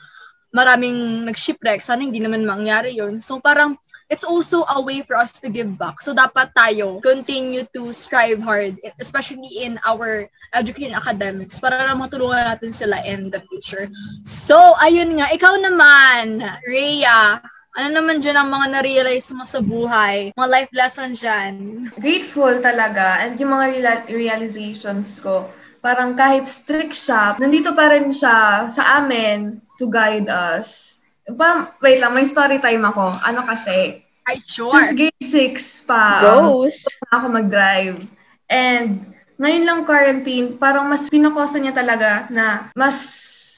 maraming 0.55 1.27
nag-shipwreck. 1.27 1.83
Sana 1.83 2.07
hindi 2.07 2.23
naman 2.23 2.47
mangyari 2.47 2.95
yon 2.95 3.19
So 3.19 3.43
parang 3.43 3.75
it's 4.09 4.23
also 4.23 4.62
a 4.71 4.79
way 4.79 5.03
for 5.03 5.19
us 5.19 5.43
to 5.43 5.51
give 5.51 5.75
back. 5.75 5.99
So 5.99 6.14
dapat 6.14 6.55
tayo 6.55 7.03
continue 7.03 7.67
to 7.75 7.90
strive 7.90 8.38
hard, 8.38 8.79
especially 9.03 9.67
in 9.67 9.83
our 9.83 10.31
education 10.55 10.95
academics 10.95 11.59
para 11.59 11.83
lang 11.83 11.99
matulungan 11.99 12.55
natin 12.55 12.71
sila 12.71 13.03
in 13.03 13.35
the 13.35 13.43
future. 13.51 13.90
So 14.23 14.79
ayun 14.79 15.19
nga, 15.19 15.35
ikaw 15.35 15.59
naman, 15.59 16.38
Rhea, 16.71 17.43
ano 17.75 17.88
naman 17.90 18.23
dyan 18.23 18.38
ang 18.38 18.55
mga 18.55 18.79
na-realize 18.79 19.35
mo 19.35 19.43
sa 19.43 19.59
buhay? 19.59 20.31
Mga 20.38 20.49
life 20.55 20.73
lessons 20.73 21.19
dyan? 21.19 21.55
Grateful 21.99 22.62
talaga. 22.62 23.19
And 23.27 23.35
yung 23.43 23.51
mga 23.51 23.67
reala- 23.75 24.07
realizations 24.07 25.19
ko, 25.19 25.51
parang 25.83 26.14
kahit 26.14 26.47
strict 26.47 26.95
siya, 26.95 27.35
nandito 27.43 27.75
pa 27.75 27.90
rin 27.90 28.14
siya 28.14 28.71
sa 28.71 29.03
amin 29.03 29.63
to 29.79 29.91
guide 29.91 30.29
us. 30.31 31.01
Parang, 31.25 31.73
wait 31.81 31.99
lang, 31.99 32.13
may 32.13 32.27
story 32.29 32.61
time 32.61 32.85
ako. 32.85 33.17
Ano 33.25 33.49
kasi, 33.49 34.05
Ay, 34.25 34.41
sure. 34.41 34.69
since 34.73 34.93
grade 34.93 35.25
6 35.25 35.89
pa, 35.89 36.21
Goes. 36.21 36.85
ako 37.13 37.33
mag-drive. 37.33 38.05
And 38.49 39.15
ngayon 39.41 39.65
lang 39.67 39.81
quarantine, 39.89 40.55
parang 40.57 40.87
mas 40.87 41.11
pinakosa 41.11 41.59
niya 41.59 41.75
talaga 41.75 42.31
na 42.31 42.71
mas 42.77 42.97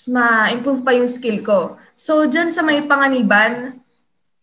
ma-improve 0.07 0.83
pa 0.87 0.95
yung 0.95 1.11
skill 1.11 1.43
ko. 1.43 1.61
So, 1.99 2.25
dyan 2.31 2.55
sa 2.55 2.63
may 2.63 2.87
panganiban, 2.87 3.83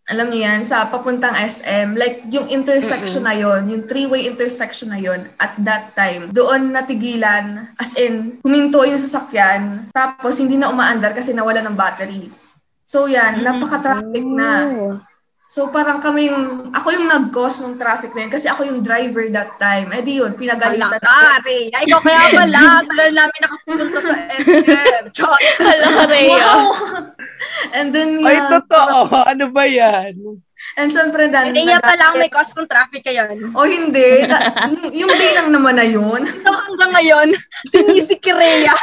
alam 0.04 0.28
niyo 0.28 0.44
yan, 0.44 0.68
sa 0.68 0.92
papuntang 0.92 1.32
SM, 1.32 1.96
like 1.96 2.28
yung 2.28 2.52
intersection 2.52 3.24
na 3.24 3.32
yon, 3.32 3.72
yung 3.72 3.84
three-way 3.88 4.28
intersection 4.28 4.92
na 4.92 5.00
yon 5.00 5.32
at 5.40 5.56
that 5.64 5.96
time, 5.96 6.28
doon 6.36 6.76
natigilan, 6.76 7.72
as 7.80 7.96
in, 7.96 8.44
huminto 8.44 8.84
yung 8.84 9.00
sasakyan, 9.00 9.88
tapos 9.96 10.44
hindi 10.44 10.60
na 10.60 10.68
umaandar 10.68 11.16
kasi 11.16 11.32
nawala 11.32 11.64
ng 11.64 11.80
battery. 11.80 12.28
So 12.84 13.08
yan, 13.08 13.48
napaka-traffic 13.48 14.26
na. 14.28 14.52
Oh. 14.76 15.00
So 15.54 15.70
parang 15.70 16.02
kami 16.02 16.34
yung, 16.34 16.74
ako 16.74 16.88
yung 16.98 17.08
nag-cause 17.08 17.62
ng 17.62 17.78
traffic 17.78 18.12
na 18.18 18.26
yun 18.26 18.34
kasi 18.34 18.50
ako 18.50 18.66
yung 18.68 18.82
driver 18.82 19.24
that 19.30 19.56
time. 19.62 19.94
Eh 19.94 20.02
di 20.02 20.18
yun, 20.18 20.34
pinagalitan 20.34 20.98
ka, 20.98 21.40
Rhea. 21.46 21.78
Ikaw 21.78 22.00
kaya 22.02 22.34
pala. 22.34 22.82
Tagal 22.82 23.12
namin 23.14 23.40
nakapunta 23.40 24.00
sa 24.02 24.16
SM. 24.42 25.04
Chot. 25.14 25.38
Rhea. 26.10 26.28
Wow! 26.28 27.13
And 27.78 27.96
then, 27.96 28.22
Ay, 28.24 28.38
yan. 28.38 28.50
totoo. 28.50 28.98
Ano 29.32 29.50
ba 29.50 29.64
yan? 29.66 30.14
And 30.80 30.90
syempre, 30.90 31.28
dan, 31.28 31.52
Rhea 31.52 31.78
pala 31.84 32.14
ang 32.14 32.18
may 32.18 32.32
cause 32.32 32.56
ng 32.56 32.70
traffic 32.70 33.04
ngayon. 33.04 33.52
O 33.52 33.68
hindi. 33.68 34.24
Na, 34.24 34.68
yung, 34.72 35.06
yung 35.06 35.12
day 35.12 35.32
lang 35.36 35.50
naman 35.52 35.76
na 35.76 35.86
yun. 35.86 36.24
So 36.44 36.50
hanggang 36.50 36.92
ngayon, 36.96 37.28
sinisik 37.70 38.24
si 38.24 38.32
Rhea. 38.32 38.76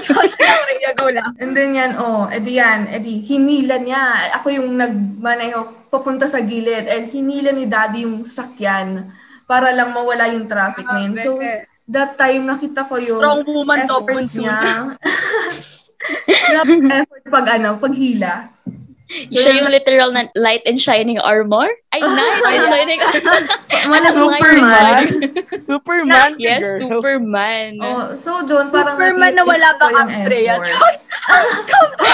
Diyos 0.00 0.32
lang, 0.40 0.62
Rhea, 0.68 0.90
go 0.96 1.08
lang. 1.12 1.30
And 1.38 1.52
then 1.52 1.76
yan, 1.76 1.92
oh, 2.00 2.26
edi 2.32 2.56
yan, 2.58 2.88
edi 2.88 3.20
hinila 3.22 3.76
niya. 3.78 4.32
Ako 4.40 4.48
yung 4.52 4.80
nagmaneho 4.80 5.88
papunta 5.92 6.28
sa 6.28 6.40
gilid 6.40 6.88
and 6.88 7.08
hinila 7.12 7.52
ni 7.52 7.64
daddy 7.64 8.04
yung 8.04 8.24
sakyan 8.24 9.12
para 9.48 9.72
lang 9.72 9.92
mawala 9.96 10.28
yung 10.28 10.48
traffic 10.48 10.84
na 10.84 11.00
yun. 11.04 11.14
So, 11.16 11.40
that 11.88 12.20
time 12.20 12.44
nakita 12.44 12.84
ko 12.84 13.00
yung 13.00 13.20
Strong 13.20 13.44
woman 13.48 13.88
to, 13.88 13.96
effort 14.04 14.28
niya. 14.36 14.58
Grabe 16.28 16.74
effort 16.94 17.24
pag 17.26 17.46
ano, 17.58 17.76
paghila. 17.78 18.54
Siya 19.08 19.64
yung 19.64 19.72
literal 19.72 20.12
na 20.12 20.28
light 20.36 20.60
and 20.68 20.76
shining 20.76 21.16
armor? 21.16 21.64
Ay, 21.96 22.04
knight 22.04 22.44
and 22.44 22.66
shining 22.68 23.00
armor. 23.00 23.40
Mala 23.90 24.12
Ano, 24.12 24.20
Superman. 24.20 25.04
Superman, 25.68 26.30
yes, 26.36 26.60
girl. 26.60 26.78
Superman. 26.84 27.80
Oh, 27.80 28.12
so 28.20 28.44
doon 28.44 28.68
parang 28.68 29.00
Superman 29.00 29.32
na 29.32 29.44
wala 29.48 29.68
pang. 29.80 29.96
Diyos. 30.12 31.08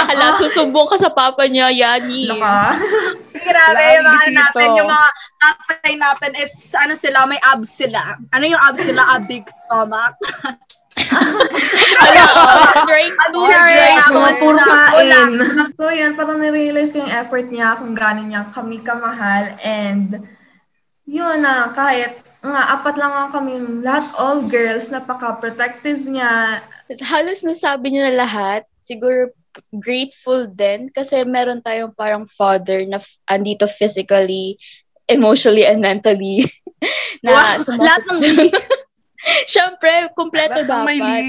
Hala, 0.06 0.38
susumbong 0.38 0.86
ka 0.86 0.96
sa 1.02 1.10
papa 1.10 1.50
niya, 1.50 1.74
Yani. 1.74 2.30
Laka. 2.30 2.78
Grabe, 3.42 3.82
yung 3.98 4.06
mga 4.06 4.26
natin, 4.30 4.68
yung 4.78 4.86
mga 4.86 5.08
tatay 5.42 5.92
natin 5.98 6.30
is, 6.38 6.54
ano 6.78 6.94
sila, 6.94 7.26
may 7.26 7.42
abs 7.42 7.74
sila. 7.74 8.00
Ano 8.30 8.44
yung 8.46 8.62
abs 8.62 8.86
sila? 8.86 9.02
A 9.02 9.18
big 9.18 9.42
stomach. 9.66 10.14
Oh, 10.94 12.84
straight 12.86 13.14
to 13.34 13.38
Ano? 13.38 13.50
Straight. 13.66 14.04
Mga 14.06 14.30
puro 14.38 14.58
Wala. 14.58 14.78
kain. 14.94 15.10
So 15.74 15.84
yan, 15.90 16.12
parang 16.14 16.38
narealize 16.38 16.94
ko 16.94 17.02
yung 17.02 17.12
effort 17.12 17.46
niya 17.50 17.74
kung 17.78 17.92
gano'n 17.92 18.30
niya 18.30 18.42
kami 18.50 18.78
kamahal. 18.80 19.58
And 19.60 20.22
yun 21.04 21.42
na, 21.42 21.70
kahit 21.70 22.14
nga, 22.40 22.78
apat 22.78 22.94
lang 22.94 23.12
nga 23.12 23.26
kami, 23.32 23.54
lahat 23.82 24.06
all 24.14 24.46
girls, 24.46 24.88
napaka-protective 24.88 26.04
niya. 26.04 26.60
Halos 27.00 27.40
nasabi 27.42 27.90
niya 27.90 28.12
na 28.12 28.24
lahat. 28.24 28.62
Siguro 28.78 29.32
grateful 29.70 30.50
din 30.50 30.90
kasi 30.90 31.22
meron 31.24 31.62
tayong 31.62 31.94
parang 31.94 32.26
father 32.26 32.82
na 32.84 32.98
f- 32.98 33.18
andito 33.24 33.64
physically, 33.70 34.58
emotionally, 35.06 35.62
and 35.64 35.78
mentally. 35.80 36.42
na 37.24 37.32
Wow, 37.32 37.62
sumusup- 37.62 37.80
lahat 37.80 38.02
ng 38.04 38.18
Siyempre, 39.52 40.12
kumpleto 40.14 40.64
may 40.84 41.00
dapat. 41.00 41.24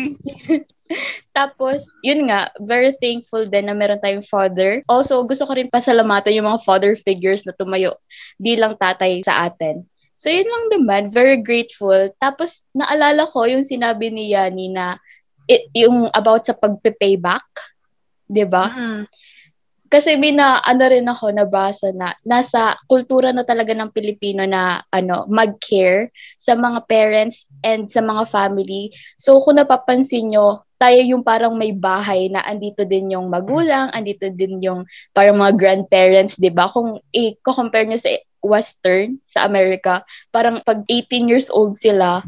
Tapos, 1.37 1.81
yun 2.05 2.29
nga, 2.29 2.53
very 2.61 2.93
thankful 3.01 3.49
din 3.49 3.65
na 3.65 3.73
meron 3.73 3.97
tayong 3.97 4.25
father. 4.25 4.85
Also, 4.85 5.17
gusto 5.25 5.47
ko 5.49 5.57
rin 5.57 5.71
pasalamatan 5.71 6.37
yung 6.37 6.45
mga 6.45 6.61
father 6.61 6.93
figures 6.93 7.41
na 7.43 7.57
tumayo 7.57 7.97
bilang 8.37 8.77
tatay 8.77 9.25
sa 9.25 9.49
atin. 9.49 9.81
So, 10.13 10.29
yun 10.29 10.45
lang 10.47 10.65
naman, 10.71 11.01
very 11.09 11.41
grateful. 11.41 12.13
Tapos, 12.21 12.63
naalala 12.77 13.25
ko 13.33 13.49
yung 13.49 13.65
sinabi 13.65 14.13
ni 14.13 14.31
Yani 14.31 14.71
na 14.71 15.01
it, 15.49 15.67
yung 15.73 16.07
about 16.13 16.45
sa 16.45 16.53
pagpe-payback. 16.53 17.45
'di 18.25 18.45
ba? 18.49 18.65
Mm. 18.73 19.03
Kasi 19.95 20.19
may 20.19 20.35
na, 20.35 20.59
ano 20.59 20.91
rin 20.91 21.07
ako, 21.07 21.31
nabasa 21.31 21.95
na, 21.95 22.11
nasa 22.27 22.75
kultura 22.91 23.31
na 23.31 23.47
talaga 23.47 23.71
ng 23.71 23.95
Pilipino 23.95 24.43
na, 24.43 24.83
ano, 24.91 25.23
mag-care 25.31 26.11
sa 26.35 26.51
mga 26.51 26.83
parents 26.83 27.47
and 27.63 27.87
sa 27.87 28.03
mga 28.03 28.27
family. 28.27 28.91
So, 29.15 29.39
kung 29.39 29.55
napapansin 29.55 30.35
nyo, 30.35 30.67
tayo 30.75 30.99
yung 30.99 31.23
parang 31.23 31.55
may 31.55 31.71
bahay 31.71 32.27
na 32.27 32.43
andito 32.43 32.83
din 32.83 33.15
yung 33.15 33.31
magulang, 33.31 33.87
andito 33.95 34.27
din 34.27 34.59
yung 34.59 34.83
parang 35.15 35.39
mga 35.39 35.55
grandparents, 35.55 36.35
'di 36.35 36.51
ba? 36.51 36.67
Kung 36.67 36.99
i-compare 37.15 37.87
nyo 37.87 37.95
sa 37.95 38.11
western 38.43 39.15
sa 39.23 39.47
America, 39.47 40.03
parang 40.35 40.59
pag 40.67 40.83
18 40.91 41.31
years 41.31 41.47
old 41.47 41.79
sila, 41.79 42.19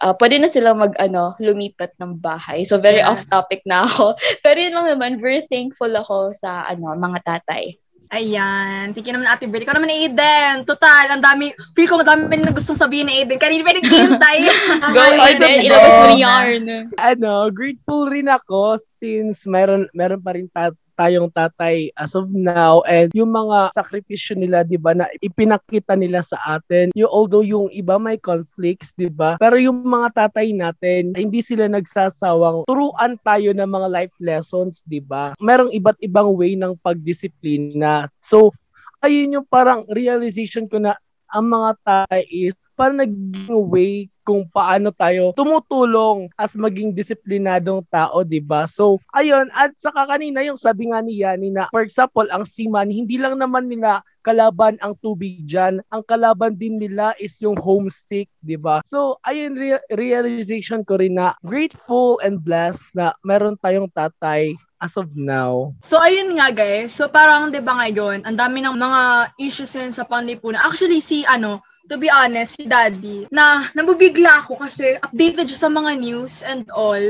uh, 0.00 0.14
pwede 0.16 0.36
na 0.36 0.48
silang 0.48 0.76
mag 0.76 0.92
ano, 0.96 1.32
lumipat 1.36 1.96
ng 1.96 2.16
bahay. 2.16 2.64
So 2.64 2.76
very 2.76 2.98
Yes. 2.98 3.08
off 3.08 3.22
topic 3.26 3.62
na 3.64 3.84
ako. 3.84 4.16
Pero 4.44 4.56
yun 4.56 4.74
lang 4.74 4.88
naman, 4.88 5.16
very 5.16 5.44
thankful 5.46 5.90
ako 5.90 6.32
sa 6.32 6.64
ano, 6.64 6.92
mga 6.92 7.20
tatay. 7.22 7.76
Ayan. 8.10 8.90
Thank 8.90 9.06
you 9.06 9.14
naman 9.14 9.30
Ate 9.30 9.46
Brit. 9.46 9.62
Ikaw 9.62 9.78
naman 9.78 9.86
Aiden. 9.88 10.66
Total, 10.66 11.06
ang 11.08 11.22
dami. 11.22 11.54
Feel 11.78 11.86
ko 11.86 11.94
ang 11.94 12.26
dami 12.26 12.42
na 12.42 12.50
gustong 12.50 12.74
sabihin 12.74 13.06
ni 13.06 13.22
Aiden. 13.22 13.38
Kanina 13.38 13.62
pa 13.62 13.70
naghihintay. 13.70 14.38
Go 14.94 14.98
Ay, 14.98 15.14
Aiden, 15.30 15.38
ganda. 15.38 15.62
ilabas 15.62 15.94
mo 15.94 16.04
yung 16.10 16.18
yarn. 16.18 16.64
ano, 16.98 17.32
grateful 17.54 18.10
rin 18.10 18.26
ako 18.26 18.82
since 18.98 19.46
meron 19.46 19.86
meron 19.94 20.18
pa 20.18 20.34
rin 20.34 20.50
ta- 20.50 20.74
tayong 21.00 21.32
tatay 21.32 21.88
as 21.96 22.12
of 22.12 22.28
now. 22.36 22.84
And 22.84 23.08
yung 23.16 23.32
mga 23.32 23.72
sakripisyo 23.72 24.36
nila 24.36 24.60
'di 24.68 24.76
ba 24.76 24.92
na 24.92 25.08
ipinakita 25.24 25.96
nila 25.96 26.20
sa 26.20 26.36
atin 26.60 26.92
yung 26.92 27.08
although 27.08 27.40
yung 27.40 27.72
iba 27.72 27.96
may 27.96 28.20
conflicts 28.20 28.92
'di 28.92 29.08
ba 29.08 29.40
pero 29.40 29.56
yung 29.56 29.80
mga 29.80 30.28
tatay 30.28 30.52
natin 30.52 31.16
hindi 31.16 31.40
sila 31.40 31.64
nagsasawang 31.72 32.68
turuan 32.68 33.16
tayo 33.24 33.56
ng 33.56 33.64
mga 33.64 33.88
life 33.88 34.16
lessons 34.20 34.84
'di 34.84 35.00
ba? 35.00 35.32
Merong 35.40 35.72
iba't 35.72 35.96
ibang 36.04 36.36
way 36.36 36.52
ng 36.52 36.76
pagdisiplina. 36.84 38.12
So 38.20 38.52
ayun 39.00 39.40
yung 39.40 39.46
parang 39.48 39.88
realization 39.88 40.68
ko 40.68 40.76
na 40.76 41.00
ang 41.32 41.48
mga 41.48 41.70
tatay 41.86 42.22
is 42.28 42.52
parang 42.76 43.00
naging 43.00 43.48
way 43.68 44.08
kung 44.30 44.46
paano 44.46 44.94
tayo 44.94 45.34
tumutulong 45.34 46.30
as 46.38 46.54
maging 46.54 46.94
disiplinadong 46.94 47.82
tao, 47.90 48.22
'di 48.22 48.38
ba? 48.38 48.70
So, 48.70 49.02
ayun, 49.10 49.50
at 49.50 49.74
saka 49.74 50.06
kanina 50.06 50.46
yung 50.46 50.54
sabi 50.54 50.86
nga 50.94 51.02
ni 51.02 51.26
Yani 51.26 51.50
na 51.50 51.66
for 51.74 51.82
example, 51.82 52.30
ang 52.30 52.46
seaman, 52.46 52.86
hindi 52.94 53.18
lang 53.18 53.42
naman 53.42 53.66
nila 53.66 54.06
kalaban 54.22 54.78
ang 54.78 54.94
tubig 55.02 55.42
dyan, 55.42 55.82
ang 55.90 56.06
kalaban 56.06 56.54
din 56.54 56.78
nila 56.78 57.10
is 57.18 57.34
yung 57.42 57.58
homesick, 57.58 58.30
'di 58.38 58.54
ba? 58.54 58.86
So, 58.86 59.18
ayun 59.26 59.58
rea- 59.58 59.82
realization 59.98 60.86
ko 60.86 61.02
rin 61.02 61.18
na 61.18 61.34
grateful 61.42 62.22
and 62.22 62.38
blessed 62.38 62.86
na 62.94 63.18
meron 63.26 63.58
tayong 63.58 63.90
tatay 63.90 64.54
as 64.80 64.96
of 64.96 65.12
now. 65.14 65.76
So, 65.84 66.00
ayun 66.00 66.40
nga 66.40 66.50
guys. 66.50 66.96
So, 66.96 67.12
parang, 67.12 67.52
di 67.52 67.60
ba 67.60 67.76
ngayon, 67.76 68.24
ang 68.24 68.36
dami 68.36 68.64
ng 68.64 68.76
mga 68.80 69.00
issues 69.36 69.76
yun 69.76 69.92
sa 69.92 70.08
panlipunan. 70.08 70.64
Actually, 70.64 71.04
si, 71.04 71.22
ano, 71.28 71.60
to 71.86 72.00
be 72.00 72.08
honest, 72.08 72.56
si 72.56 72.64
Daddy, 72.64 73.28
na 73.28 73.68
nabubigla 73.76 74.40
ako 74.40 74.64
kasi 74.64 74.96
updated 75.04 75.46
siya 75.52 75.68
sa 75.68 75.70
mga 75.70 76.00
news 76.00 76.40
and 76.40 76.64
all. 76.72 77.02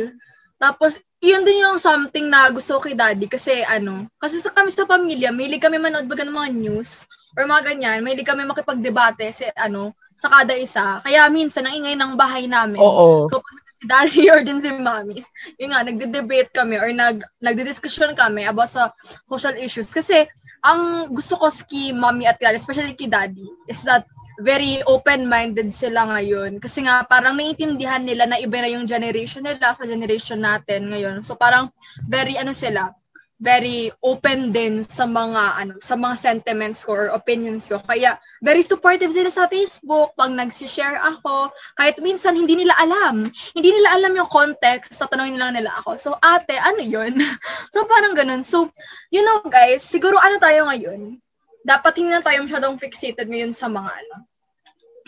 Tapos, 0.59 0.98
yun 1.20 1.44
din 1.44 1.62
yung 1.62 1.76
something 1.76 2.33
na 2.33 2.48
gusto 2.48 2.80
kay 2.80 2.96
Daddy 2.96 3.28
kasi 3.28 3.61
ano, 3.64 4.09
kasi 4.16 4.40
sa 4.40 4.50
kami 4.56 4.72
sa 4.72 4.88
pamilya, 4.88 5.30
may 5.30 5.52
kami 5.61 5.76
manood 5.76 6.09
baga 6.09 6.24
ng 6.24 6.33
mga 6.33 6.50
news 6.56 7.04
or 7.37 7.44
mga 7.44 7.76
ganyan, 7.76 8.00
may 8.00 8.16
kami 8.24 8.48
makipagdebate 8.48 9.30
sa 9.30 9.52
ano, 9.56 9.92
sa 10.16 10.33
kada 10.33 10.56
isa. 10.56 10.98
Kaya 11.04 11.28
minsan, 11.28 11.68
ang 11.68 11.76
ingay 11.76 11.96
ng 11.96 12.16
bahay 12.16 12.48
namin. 12.48 12.80
Oo. 12.80 13.28
So, 13.28 13.38
pag 13.40 13.69
si 13.80 13.88
daddy 13.88 14.28
or 14.32 14.44
din 14.44 14.60
si 14.60 14.68
mommies, 14.68 15.26
yun 15.56 15.72
nga, 15.72 15.80
nagde-debate 15.80 16.52
kami 16.52 16.76
or 16.76 16.92
nag, 16.92 17.24
nagde-discussion 17.40 18.12
kami 18.12 18.44
about 18.44 18.68
sa 18.68 18.92
social 19.24 19.56
issues. 19.56 19.88
Kasi, 19.90 20.28
ang 20.60 21.08
gusto 21.16 21.40
ko 21.40 21.48
kay 21.48 21.96
mommy 21.96 22.28
at 22.28 22.36
daddy, 22.36 22.60
especially 22.60 22.92
kay 22.92 23.08
daddy, 23.08 23.48
is 23.72 23.80
that 23.88 24.04
very 24.40 24.84
open-minded 24.84 25.72
sila 25.72 26.08
ngayon. 26.12 26.60
Kasi 26.60 26.84
nga, 26.84 27.04
parang 27.08 27.36
naiintindihan 27.36 28.04
nila 28.04 28.28
na 28.28 28.40
iba 28.40 28.60
na 28.60 28.68
yung 28.68 28.84
generation 28.84 29.44
nila 29.44 29.72
sa 29.72 29.88
generation 29.88 30.40
natin 30.40 30.92
ngayon. 30.92 31.24
So, 31.24 31.36
parang 31.36 31.72
very, 32.08 32.36
ano 32.36 32.52
sila, 32.52 32.92
very 33.40 33.88
open 34.05 34.53
din 34.53 34.85
sa 34.85 35.09
mga 35.09 35.64
ano 35.64 35.74
sa 35.81 35.96
mga 35.96 36.14
sentiments 36.20 36.85
ko 36.85 36.92
or 36.92 37.07
opinions 37.16 37.72
ko. 37.72 37.81
Kaya 37.81 38.20
very 38.44 38.61
supportive 38.61 39.11
sila 39.11 39.33
sa 39.33 39.48
Facebook 39.48 40.12
pag 40.14 40.31
nagsi-share 40.37 41.00
ako. 41.00 41.48
Kahit 41.81 41.96
minsan 42.05 42.37
hindi 42.37 42.55
nila 42.61 42.76
alam. 42.76 43.26
Hindi 43.57 43.70
nila 43.72 43.96
alam 43.96 44.12
yung 44.12 44.29
context 44.29 45.00
tatanungin 45.00 45.40
lang 45.40 45.57
nila 45.57 45.72
ako. 45.81 45.96
So 45.96 46.11
ate 46.20 46.55
ano 46.55 46.85
yun? 46.85 47.16
So 47.72 47.88
parang 47.88 48.12
ganun. 48.12 48.44
So 48.44 48.68
you 49.09 49.24
know 49.24 49.40
guys 49.48 49.83
siguro 49.83 50.20
ano 50.20 50.37
tayo 50.37 50.68
ngayon? 50.68 51.16
Dapat 51.64 51.92
hindi 52.00 52.12
na 52.12 52.24
tayo 52.24 52.44
masyadong 52.44 52.76
fixated 52.76 53.29
ngayon 53.29 53.57
sa 53.57 53.72
mga 53.72 53.88
ano 53.88 54.31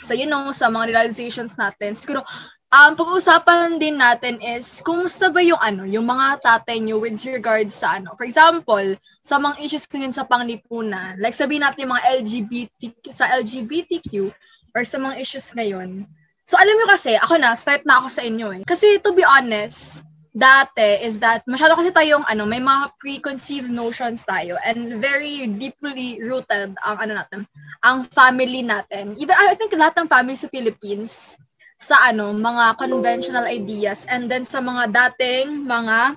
So, 0.03 0.19
yun 0.19 0.35
know, 0.35 0.51
sa 0.51 0.67
mga 0.67 0.91
realizations 0.91 1.55
natin. 1.55 1.95
Siguro, 1.95 2.27
um, 2.73 2.97
pag-uusapan 2.97 3.77
din 3.77 4.01
natin 4.01 4.41
is, 4.41 4.81
kumusta 4.81 5.29
ba 5.29 5.45
yung 5.45 5.61
ano, 5.61 5.85
yung 5.85 6.09
mga 6.09 6.41
tatay 6.41 6.81
nyo 6.81 6.99
with 6.99 7.21
regards 7.29 7.77
sa 7.77 8.01
ano. 8.01 8.17
For 8.17 8.25
example, 8.25 8.97
sa 9.21 9.37
mga 9.37 9.61
issues 9.61 9.85
ngayon 9.87 10.17
sa 10.17 10.25
panglipunan, 10.27 11.21
like 11.21 11.37
sabihin 11.37 11.63
natin 11.63 11.87
yung 11.87 11.95
mga 11.95 12.25
LGBT, 12.25 12.81
sa 13.13 13.29
LGBTQ, 13.39 14.33
or 14.73 14.83
sa 14.89 14.97
mga 14.97 15.21
issues 15.21 15.53
ngayon. 15.53 16.09
So, 16.49 16.59
alam 16.59 16.75
mo 16.81 16.91
kasi, 16.91 17.15
ako 17.21 17.39
na, 17.39 17.55
start 17.55 17.85
na 17.85 18.03
ako 18.03 18.09
sa 18.09 18.25
inyo 18.25 18.49
eh. 18.57 18.63
Kasi, 18.67 18.99
to 19.05 19.15
be 19.15 19.23
honest, 19.23 20.03
dati 20.33 21.05
is 21.05 21.21
that 21.21 21.45
masyado 21.45 21.77
kasi 21.77 21.93
tayong 21.93 22.25
ano, 22.25 22.49
may 22.49 22.59
mga 22.59 22.97
preconceived 22.97 23.69
notions 23.69 24.25
tayo 24.25 24.57
and 24.65 24.97
very 24.97 25.45
deeply 25.61 26.17
rooted 26.25 26.73
ang 26.89 26.97
ano 27.05 27.21
natin, 27.21 27.45
ang 27.85 28.09
family 28.17 28.65
natin. 28.65 29.13
Even 29.21 29.37
I 29.37 29.53
think 29.53 29.77
lahat 29.77 29.93
ng 30.01 30.09
family 30.09 30.37
sa 30.41 30.49
Philippines 30.49 31.37
sa 31.83 31.99
ano, 32.15 32.31
mga 32.31 32.79
conventional 32.79 33.43
ideas 33.51 34.07
and 34.07 34.31
then 34.31 34.47
sa 34.47 34.63
mga 34.63 34.95
dating 34.95 35.67
mga 35.67 36.15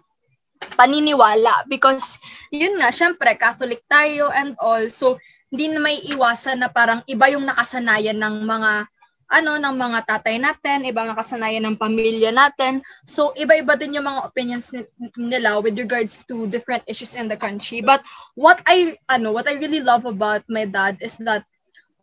paniniwala 0.78 1.66
because 1.66 2.22
yun 2.54 2.78
nga 2.78 2.94
syempre 2.94 3.34
Catholic 3.36 3.82
tayo 3.90 4.30
and 4.32 4.54
all 4.62 4.86
so 4.88 5.18
hindi 5.50 5.74
na 5.74 5.82
may 5.82 5.98
iwasan 6.06 6.62
na 6.62 6.70
parang 6.70 7.02
iba 7.10 7.30
yung 7.34 7.50
nakasanayan 7.50 8.18
ng 8.22 8.46
mga 8.46 8.86
ano 9.26 9.58
ng 9.58 9.74
mga 9.74 10.06
tatay 10.06 10.38
natin, 10.38 10.86
ibang 10.86 11.10
nakasanayan 11.10 11.66
ng 11.66 11.82
pamilya 11.82 12.30
natin. 12.30 12.86
So 13.10 13.34
iba-iba 13.34 13.74
din 13.74 13.98
yung 13.98 14.06
mga 14.06 14.22
opinions 14.22 14.70
ni- 14.70 14.86
nila 15.18 15.58
with 15.66 15.74
regards 15.82 16.22
to 16.30 16.46
different 16.46 16.86
issues 16.86 17.18
in 17.18 17.26
the 17.26 17.34
country. 17.34 17.82
But 17.82 18.06
what 18.38 18.62
I 18.70 19.02
ano, 19.10 19.34
what 19.34 19.50
I 19.50 19.58
really 19.58 19.82
love 19.82 20.06
about 20.06 20.46
my 20.46 20.70
dad 20.70 21.02
is 21.02 21.18
that 21.26 21.42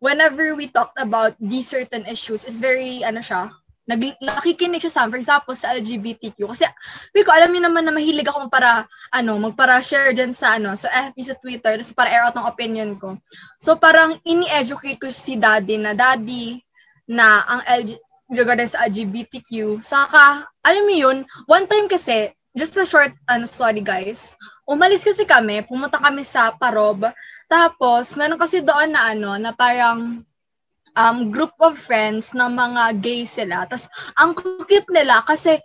whenever 0.03 0.59
we 0.59 0.67
talked 0.67 0.99
about 0.99 1.39
these 1.39 1.71
certain 1.71 2.03
issues 2.11 2.43
is 2.43 2.59
very 2.59 3.07
ano 3.07 3.23
siya, 3.23 3.55
nag, 3.87 4.19
nakikinig 4.23 4.83
siya 4.83 4.93
sa. 4.93 5.07
For 5.07 5.19
example, 5.19 5.55
sa 5.55 5.75
LGBTQ. 5.79 6.39
Kasi, 6.47 6.67
ko, 7.23 7.31
alam 7.31 7.51
niyo 7.51 7.67
naman 7.67 7.87
na 7.87 7.95
mahilig 7.95 8.27
ako 8.27 8.51
para, 8.51 8.87
ano, 9.11 9.39
magpara-share 9.43 10.15
dyan 10.15 10.31
sa, 10.35 10.59
ano, 10.59 10.75
sa 10.79 10.91
FB, 11.11 11.17
sa 11.23 11.39
Twitter, 11.39 11.79
tapos 11.79 11.95
para 11.95 12.11
air 12.11 12.23
out 12.23 12.37
ng 12.39 12.47
opinion 12.47 12.91
ko. 12.99 13.19
So, 13.59 13.79
parang 13.79 14.23
ini-educate 14.23 15.03
ko 15.03 15.09
si 15.11 15.35
daddy 15.35 15.83
na, 15.83 15.95
daddy, 15.99 16.63
na 17.11 17.43
ang 17.47 17.63
LG, 17.67 17.99
regarding 18.33 18.71
sa 18.71 18.87
LGBTQ. 18.87 19.83
Saka, 19.83 20.47
alam 20.63 20.85
mo 20.87 20.95
yun, 20.95 21.19
one 21.51 21.67
time 21.67 21.91
kasi, 21.91 22.31
just 22.55 22.77
a 22.77 22.85
short 22.85 23.13
ano, 23.33 23.49
story 23.49 23.81
guys, 23.81 24.37
umalis 24.69 25.05
kasi 25.05 25.25
kami, 25.25 25.65
pumunta 25.65 25.99
kami 25.99 26.23
sa 26.23 26.53
Parob, 26.55 27.09
tapos, 27.53 28.17
meron 28.17 28.41
kasi 28.41 28.65
doon 28.65 28.97
na 28.97 29.13
ano, 29.13 29.37
na 29.37 29.53
parang, 29.53 30.25
um, 30.97 31.19
group 31.29 31.53
of 31.61 31.77
friends 31.77 32.33
na 32.33 32.49
mga 32.49 33.01
gay 33.05 33.29
sila. 33.29 33.69
Tapos, 33.69 33.89
ang 34.17 34.33
cute 34.37 34.89
nila 34.89 35.21
kasi 35.25 35.61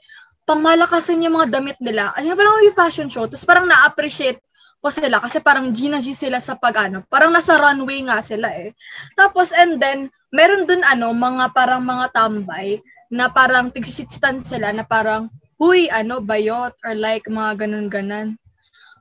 pamalakasan 0.47 1.23
yung 1.23 1.35
mga 1.35 1.59
damit 1.59 1.77
nila. 1.83 2.15
Ay, 2.15 2.31
parang 2.31 2.63
may 2.63 2.71
fashion 2.71 3.11
show. 3.11 3.27
Tapos 3.27 3.43
parang 3.43 3.67
na-appreciate 3.67 4.39
ko 4.79 4.87
sila 4.87 5.19
kasi 5.19 5.43
parang 5.43 5.75
G 5.75 5.91
na 5.91 5.99
G 5.99 6.15
sila 6.15 6.39
sa 6.39 6.55
pag 6.55 6.87
ano. 6.87 7.03
Parang 7.11 7.35
nasa 7.35 7.59
runway 7.59 7.99
nga 8.07 8.23
sila 8.23 8.47
eh. 8.55 8.71
Tapos, 9.19 9.51
and 9.51 9.83
then, 9.83 10.07
meron 10.31 10.63
dun 10.63 10.87
ano, 10.87 11.11
mga 11.11 11.51
parang 11.51 11.83
mga 11.83 12.15
tambay 12.15 12.79
na 13.11 13.27
parang 13.27 13.67
tigsisitan 13.75 14.39
sila 14.39 14.71
na 14.71 14.87
parang, 14.87 15.27
huy, 15.59 15.91
ano, 15.91 16.23
bayot, 16.23 16.71
or 16.87 16.95
like, 16.95 17.27
mga 17.27 17.67
ganun-ganan. 17.67 18.39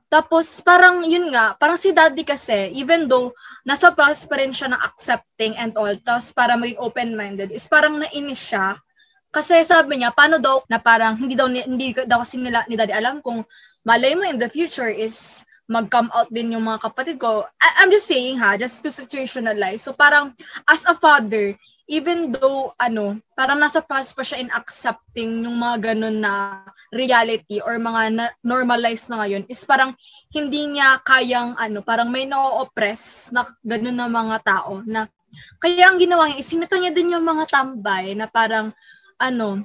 Tapos, 0.07 0.63
parang, 0.63 1.03
yun 1.03 1.31
nga, 1.35 1.59
parang 1.59 1.75
si 1.75 1.91
daddy 1.91 2.23
kasi, 2.23 2.71
even 2.71 3.11
though, 3.11 3.35
nasa 3.67 3.91
process 3.91 4.23
pa 4.23 4.39
rin 4.39 4.55
siya 4.55 4.71
ng 4.71 4.79
accepting 4.79 5.53
and 5.59 5.75
all, 5.75 5.91
tapos 5.99 6.31
para 6.31 6.55
maging 6.55 6.79
open-minded, 6.79 7.51
is 7.51 7.67
parang 7.67 7.99
nainis 7.99 8.39
siya. 8.39 8.79
Kasi 9.35 9.59
sabi 9.67 9.99
niya, 9.99 10.15
paano 10.15 10.39
daw, 10.39 10.63
na 10.71 10.79
parang, 10.79 11.19
hindi 11.19 11.35
daw, 11.35 11.51
hindi 11.51 11.91
daw 11.91 12.23
kasi 12.23 12.39
nila, 12.39 12.63
ni 12.71 12.79
daddy 12.79 12.95
alam 12.95 13.19
kung, 13.19 13.43
malay 13.83 14.15
mo 14.15 14.23
in 14.23 14.39
the 14.39 14.47
future 14.47 14.87
is, 14.87 15.43
mag-come 15.67 16.07
out 16.15 16.31
din 16.31 16.55
yung 16.55 16.63
mga 16.63 16.79
kapatid 16.79 17.19
ko. 17.19 17.43
I- 17.59 17.83
I'm 17.83 17.91
just 17.91 18.07
saying 18.07 18.39
ha, 18.39 18.55
just 18.55 18.79
to 18.87 18.89
situationalize. 18.89 19.83
So 19.83 19.91
parang, 19.91 20.31
as 20.63 20.87
a 20.87 20.95
father, 20.95 21.59
even 21.87 22.35
though, 22.35 22.75
ano, 22.75 23.15
parang 23.31 23.63
nasa 23.63 23.79
process 23.79 24.11
pa 24.11 24.23
siya 24.23 24.43
in 24.43 24.51
accepting 24.51 25.47
yung 25.47 25.55
mga 25.55 25.95
ganun 25.95 26.19
na 26.19 26.63
reality 26.91 27.63
or 27.63 27.79
mga 27.79 28.01
na- 28.11 28.35
normalized 28.43 29.07
na 29.07 29.23
ngayon, 29.23 29.47
is 29.47 29.63
parang 29.63 29.95
hindi 30.35 30.67
niya 30.67 30.99
kayang, 31.07 31.55
ano, 31.55 31.79
parang 31.79 32.11
may 32.11 32.27
na-oppress 32.27 33.31
na 33.31 33.47
ganun 33.63 33.95
na 33.95 34.11
mga 34.11 34.37
tao 34.43 34.83
na 34.83 35.07
kaya 35.63 35.87
ang 35.87 35.99
ginawa 35.99 36.27
niya 36.27 36.39
is 36.43 36.47
sinito 36.51 36.75
niya 36.75 36.91
din 36.91 37.15
yung 37.15 37.23
mga 37.23 37.47
tambay 37.47 38.15
na 38.19 38.27
parang, 38.27 38.75
ano, 39.15 39.63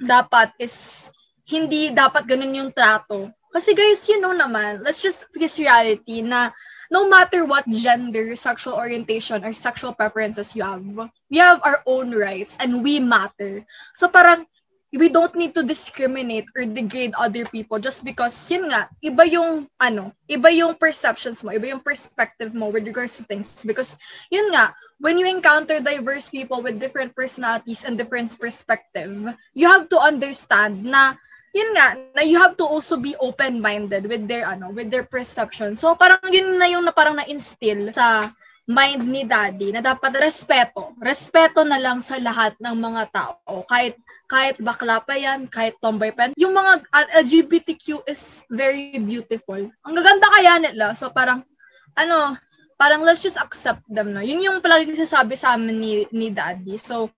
dapat 0.00 0.56
is 0.56 1.08
hindi 1.46 1.92
dapat 1.92 2.24
ganun 2.24 2.58
yung 2.58 2.72
trato. 2.72 3.28
Kasi 3.52 3.76
guys, 3.76 4.00
you 4.08 4.16
know 4.16 4.32
naman, 4.32 4.80
let's 4.80 5.04
just 5.04 5.28
face 5.36 5.60
reality 5.60 6.24
na 6.24 6.48
no 6.92 7.08
matter 7.08 7.48
what 7.48 7.64
gender, 7.72 8.36
sexual 8.36 8.76
orientation, 8.76 9.40
or 9.40 9.56
sexual 9.56 9.96
preferences 9.96 10.52
you 10.52 10.62
have, 10.62 10.84
we 11.32 11.40
have 11.40 11.64
our 11.64 11.80
own 11.88 12.12
rights 12.12 12.60
and 12.60 12.84
we 12.84 13.00
matter. 13.00 13.64
So 13.96 14.12
parang 14.12 14.44
we 14.92 15.08
don't 15.08 15.32
need 15.34 15.56
to 15.56 15.64
discriminate 15.64 16.44
or 16.52 16.68
degrade 16.68 17.16
other 17.16 17.48
people 17.48 17.80
just 17.80 18.04
because 18.04 18.36
yun 18.52 18.68
nga 18.68 18.92
iba 19.00 19.24
yung 19.24 19.64
ano 19.80 20.12
iba 20.28 20.52
yung 20.52 20.76
perceptions 20.76 21.40
mo 21.40 21.48
iba 21.48 21.72
yung 21.72 21.80
perspective 21.80 22.52
mo 22.52 22.68
with 22.68 22.84
regards 22.84 23.16
to 23.16 23.24
things 23.24 23.64
because 23.64 23.96
yun 24.28 24.52
nga 24.52 24.76
when 25.00 25.16
you 25.16 25.24
encounter 25.24 25.80
diverse 25.80 26.28
people 26.28 26.60
with 26.60 26.76
different 26.76 27.16
personalities 27.16 27.88
and 27.88 27.96
different 27.96 28.28
perspective 28.36 29.16
you 29.56 29.64
have 29.64 29.88
to 29.88 29.96
understand 29.96 30.84
na 30.84 31.16
yun 31.52 31.70
nga 31.76 31.96
na 32.16 32.22
you 32.24 32.40
have 32.40 32.56
to 32.56 32.64
also 32.64 32.96
be 32.96 33.12
open 33.20 33.60
minded 33.60 34.08
with 34.08 34.24
their 34.24 34.48
ano 34.48 34.72
with 34.72 34.88
their 34.88 35.04
perception 35.04 35.76
so 35.76 35.92
parang 35.96 36.20
yun 36.32 36.56
na 36.56 36.68
yung 36.68 36.84
na 36.84 36.92
parang 36.92 37.16
na-instill 37.16 37.92
sa 37.92 38.32
mind 38.68 39.02
ni 39.10 39.26
daddy 39.26 39.74
na 39.74 39.82
dapat 39.82 40.14
respeto. 40.22 40.94
Respeto 41.02 41.66
na 41.66 41.82
lang 41.82 41.98
sa 41.98 42.14
lahat 42.22 42.54
ng 42.62 42.76
mga 42.78 43.02
tao. 43.10 43.66
Kahit 43.66 43.98
kahit 44.30 44.62
bakla 44.62 45.02
pa 45.02 45.18
yan, 45.18 45.50
kahit 45.50 45.74
tomboy 45.82 46.14
pa 46.14 46.30
yan. 46.30 46.38
Yung 46.38 46.54
mga 46.54 46.86
LGBTQ 47.26 48.06
is 48.06 48.46
very 48.46 48.94
beautiful. 49.02 49.58
Ang 49.58 49.94
gaganda 49.98 50.26
kaya 50.30 50.62
nila. 50.62 50.94
So 50.94 51.10
parang, 51.10 51.42
ano, 51.98 52.38
parang 52.78 53.02
let's 53.02 53.22
just 53.22 53.38
accept 53.38 53.82
them 53.90 54.14
na. 54.14 54.22
Yun 54.22 54.46
yung 54.46 54.58
palagi 54.62 54.94
sasabi 54.94 55.34
sa 55.34 55.58
amin 55.58 55.76
ni, 55.82 55.92
ni 56.14 56.30
daddy. 56.30 56.78
So, 56.78 57.10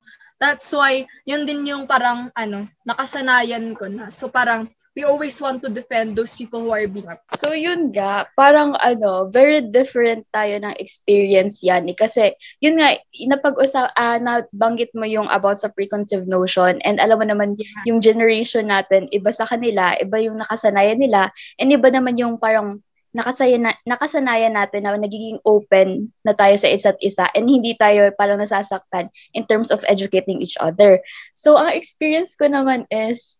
That's 0.42 0.74
why, 0.74 1.06
yun 1.24 1.46
din 1.46 1.64
yung 1.64 1.86
parang, 1.86 2.28
ano, 2.34 2.66
nakasanayan 2.84 3.72
ko 3.78 3.86
na. 3.86 4.10
So 4.10 4.28
parang, 4.28 4.68
we 4.94 5.06
always 5.06 5.38
want 5.42 5.62
to 5.62 5.70
defend 5.70 6.14
those 6.14 6.34
people 6.34 6.62
who 6.62 6.74
are 6.74 6.86
being 6.86 7.06
oppressed. 7.06 7.42
So 7.42 7.54
yun 7.54 7.94
nga, 7.94 8.26
parang 8.38 8.78
ano, 8.78 9.30
very 9.30 9.62
different 9.62 10.26
tayo 10.30 10.54
ng 10.58 10.74
experience 10.78 11.62
yan. 11.62 11.90
Eh. 11.90 11.96
Kasi 11.96 12.34
yun 12.62 12.78
nga, 12.78 12.94
napag-usap, 13.30 13.94
uh, 13.94 14.18
nabanggit 14.22 14.90
mo 14.94 15.06
yung 15.06 15.30
about 15.30 15.58
sa 15.58 15.70
preconceived 15.70 16.30
notion 16.30 16.78
and 16.86 16.98
alam 17.02 17.18
mo 17.22 17.26
naman 17.26 17.58
yung 17.86 17.98
generation 18.02 18.70
natin, 18.70 19.10
iba 19.10 19.30
sa 19.34 19.46
kanila, 19.46 19.98
iba 19.98 20.18
yung 20.18 20.38
nakasanayan 20.38 20.98
nila, 20.98 21.30
and 21.58 21.70
iba 21.74 21.90
naman 21.90 22.18
yung 22.18 22.38
parang 22.38 22.82
nakasaya 23.14 23.56
na, 23.56 23.72
nakasanayan 23.86 24.58
natin 24.58 24.84
na 24.84 24.98
nagiging 24.98 25.38
open 25.46 26.10
na 26.26 26.34
tayo 26.34 26.58
sa 26.58 26.66
isa't 26.66 26.98
isa 26.98 27.30
and 27.32 27.46
hindi 27.46 27.78
tayo 27.78 28.10
parang 28.18 28.42
nasasaktan 28.42 29.08
in 29.32 29.46
terms 29.46 29.70
of 29.70 29.86
educating 29.86 30.42
each 30.42 30.58
other. 30.58 30.98
So, 31.38 31.54
ang 31.54 31.70
experience 31.72 32.34
ko 32.34 32.50
naman 32.50 32.90
is, 32.90 33.38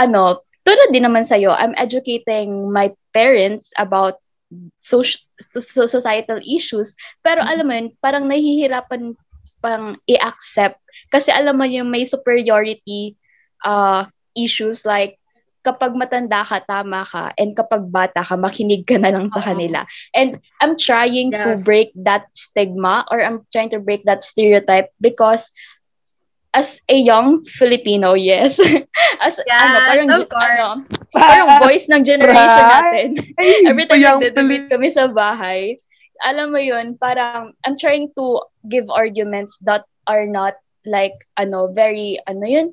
ano, 0.00 0.40
tulad 0.64 0.88
din 0.90 1.04
naman 1.04 1.28
sa'yo, 1.28 1.52
I'm 1.52 1.76
educating 1.76 2.72
my 2.72 2.96
parents 3.12 3.76
about 3.76 4.24
social, 4.80 5.20
societal 5.86 6.40
issues. 6.40 6.96
Pero 7.20 7.44
alam 7.44 7.68
mo 7.68 7.76
yun, 7.76 7.88
parang 8.00 8.24
nahihirapan 8.24 9.14
pang 9.60 10.00
i-accept 10.08 10.80
kasi 11.12 11.28
alam 11.28 11.60
mo 11.60 11.68
yung 11.68 11.92
may 11.92 12.08
superiority 12.08 13.20
uh, 13.60 14.08
issues 14.32 14.88
like 14.88 15.19
kapag 15.60 15.92
matanda 15.92 16.40
ka, 16.40 16.64
tama 16.64 17.04
ka, 17.04 17.32
and 17.36 17.52
kapag 17.52 17.84
bata 17.92 18.24
ka, 18.24 18.36
makinig 18.36 18.88
ka 18.88 18.96
na 18.96 19.12
lang 19.12 19.28
sa 19.28 19.44
kanila. 19.44 19.84
And 20.16 20.40
I'm 20.60 20.76
trying 20.80 21.32
yes. 21.32 21.44
to 21.44 21.50
break 21.64 21.92
that 22.04 22.32
stigma 22.32 23.04
or 23.12 23.20
I'm 23.20 23.44
trying 23.52 23.70
to 23.76 23.80
break 23.80 24.04
that 24.08 24.24
stereotype 24.24 24.88
because 25.00 25.52
as 26.56 26.80
a 26.88 26.96
young 26.96 27.44
Filipino, 27.44 28.14
yes. 28.14 28.58
as 29.26 29.38
yes, 29.44 29.60
ano, 29.60 29.78
parang 29.86 30.08
of 30.10 30.20
ano, 30.32 30.68
parang 31.14 31.48
voice 31.64 31.86
ng 31.92 32.02
generation 32.02 32.64
natin. 32.66 33.08
Every 33.70 33.86
time 33.86 34.00
nagde-debate 34.00 34.66
kami 34.72 34.88
sa 34.90 35.06
bahay, 35.12 35.76
alam 36.24 36.52
mo 36.52 36.60
yun, 36.60 36.96
parang 36.96 37.52
I'm 37.62 37.76
trying 37.76 38.10
to 38.16 38.44
give 38.66 38.88
arguments 38.88 39.60
that 39.68 39.84
are 40.08 40.26
not 40.26 40.56
like 40.88 41.14
ano 41.36 41.68
very 41.72 42.16
ano 42.24 42.44
yun 42.48 42.68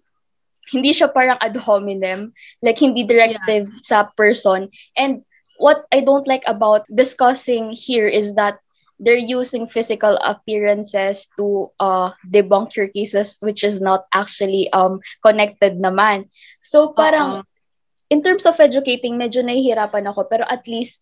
hindi 0.71 0.91
siya 0.91 1.11
parang 1.11 1.39
ad 1.39 1.55
hominem, 1.55 2.31
like 2.61 2.79
hindi 2.79 3.03
directive 3.03 3.65
yes. 3.67 3.87
sa 3.87 4.11
person. 4.15 4.69
And 4.95 5.23
what 5.57 5.85
I 5.91 6.01
don't 6.01 6.27
like 6.27 6.43
about 6.45 6.85
discussing 6.91 7.73
here 7.73 8.07
is 8.07 8.35
that 8.35 8.59
they're 8.99 9.19
using 9.19 9.69
physical 9.69 10.17
appearances 10.25 11.29
to 11.37 11.69
uh, 11.79 12.11
debunk 12.25 12.73
your 12.73 12.89
cases 12.89 13.37
which 13.45 13.61
is 13.61 13.77
not 13.77 14.09
actually 14.13 14.69
um 14.73 14.99
connected 15.21 15.77
naman. 15.77 16.29
So 16.61 16.93
parang 16.93 17.41
uh-huh. 17.41 18.09
in 18.09 18.23
terms 18.25 18.45
of 18.49 18.57
educating, 18.57 19.17
medyo 19.21 19.45
nahihirapan 19.45 20.09
ako 20.09 20.25
pero 20.25 20.45
at 20.49 20.65
least 20.65 21.01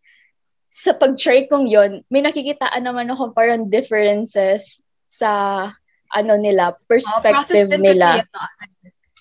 sa 0.75 0.91
pag-try 0.91 1.47
kong 1.47 1.71
yon 1.71 2.03
may 2.11 2.19
nakikitaan 2.19 2.83
naman 2.83 3.07
ako 3.07 3.31
parang 3.31 3.71
differences 3.71 4.83
sa 5.07 5.71
ano 6.11 6.35
nila, 6.35 6.75
perspective 6.87 7.71
oh, 7.71 7.79
nila. 7.79 8.23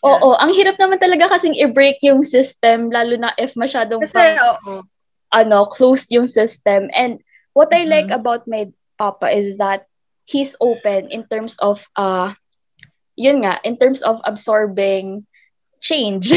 Oo, 0.05 0.37
ang 0.37 0.53
hirap 0.53 0.77
naman 0.77 1.01
talaga 1.01 1.33
kasing 1.33 1.57
i-break 1.57 1.97
yung 2.05 2.21
system 2.21 2.93
lalo 2.93 3.17
na 3.17 3.33
if 3.41 3.57
masyadong 3.57 4.05
Kasi, 4.05 4.21
oo. 4.37 4.85
ano, 5.33 5.59
closed 5.65 6.13
yung 6.13 6.29
system. 6.29 6.93
And 6.93 7.25
what 7.57 7.73
mm-hmm. 7.73 7.89
I 7.89 7.93
like 8.01 8.11
about 8.13 8.45
my 8.45 8.69
papa 9.01 9.33
is 9.33 9.57
that 9.57 9.89
he's 10.29 10.57
open 10.61 11.09
in 11.09 11.25
terms 11.29 11.57
of 11.61 11.85
uh 11.97 12.37
yun 13.17 13.47
nga, 13.47 13.63
in 13.65 13.81
terms 13.81 14.03
of 14.03 14.21
absorbing 14.29 15.25
change. 15.81 16.35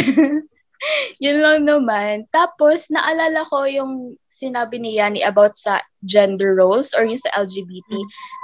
yun 1.24 1.38
lang 1.42 1.66
naman. 1.66 2.30
Tapos 2.30 2.88
naalala 2.94 3.44
ko 3.50 3.66
yung 3.66 4.16
sinabi 4.38 4.78
ni 4.78 5.02
Yani 5.02 5.26
about 5.26 5.58
sa 5.58 5.82
gender 6.06 6.54
roles 6.54 6.94
or 6.94 7.02
yung 7.02 7.18
sa 7.18 7.34
LGBT. 7.34 7.90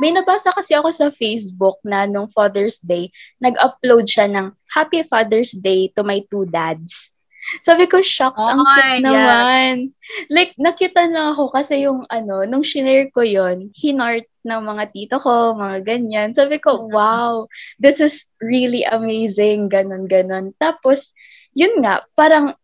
May 0.01 0.09
nabasa 0.09 0.49
kasi 0.49 0.73
ako 0.73 0.89
sa 0.89 1.13
Facebook 1.13 1.77
na 1.85 2.09
nung 2.09 2.25
Father's 2.25 2.81
Day, 2.81 3.13
nag-upload 3.37 4.09
siya 4.09 4.25
ng 4.33 4.57
Happy 4.73 5.05
Father's 5.05 5.53
Day 5.53 5.93
to 5.93 6.01
my 6.01 6.25
two 6.33 6.49
dads. 6.49 7.13
Sabi 7.59 7.91
ko, 7.91 7.99
shocks, 7.99 8.39
oh, 8.39 8.47
ang 8.47 8.63
cute 8.63 9.03
naman. 9.03 9.91
Yes. 9.91 10.27
Like, 10.31 10.51
nakita 10.55 11.11
na 11.11 11.35
ako 11.35 11.51
kasi 11.51 11.83
yung 11.83 12.07
ano, 12.07 12.47
nung 12.47 12.63
shinare 12.63 13.11
ko 13.11 13.19
yon 13.19 13.69
hinart 13.75 14.25
ng 14.47 14.61
mga 14.63 14.83
tito 14.95 15.19
ko, 15.19 15.51
mga 15.59 15.83
ganyan. 15.83 16.31
Sabi 16.31 16.57
ko, 16.63 16.87
wow, 16.87 17.45
this 17.83 17.99
is 17.99 18.31
really 18.39 18.87
amazing, 18.87 19.67
ganon, 19.67 20.07
ganon. 20.07 20.55
Tapos, 20.55 21.11
yun 21.51 21.83
nga, 21.83 22.07
parang 22.15 22.55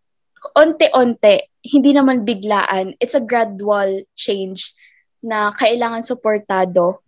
onte-onte, 0.56 1.52
hindi 1.64 1.92
naman 1.92 2.24
biglaan. 2.24 2.96
It's 3.00 3.16
a 3.16 3.24
gradual 3.24 4.04
change 4.16 4.74
na 5.20 5.52
kailangan 5.52 6.04
suportado 6.06 7.04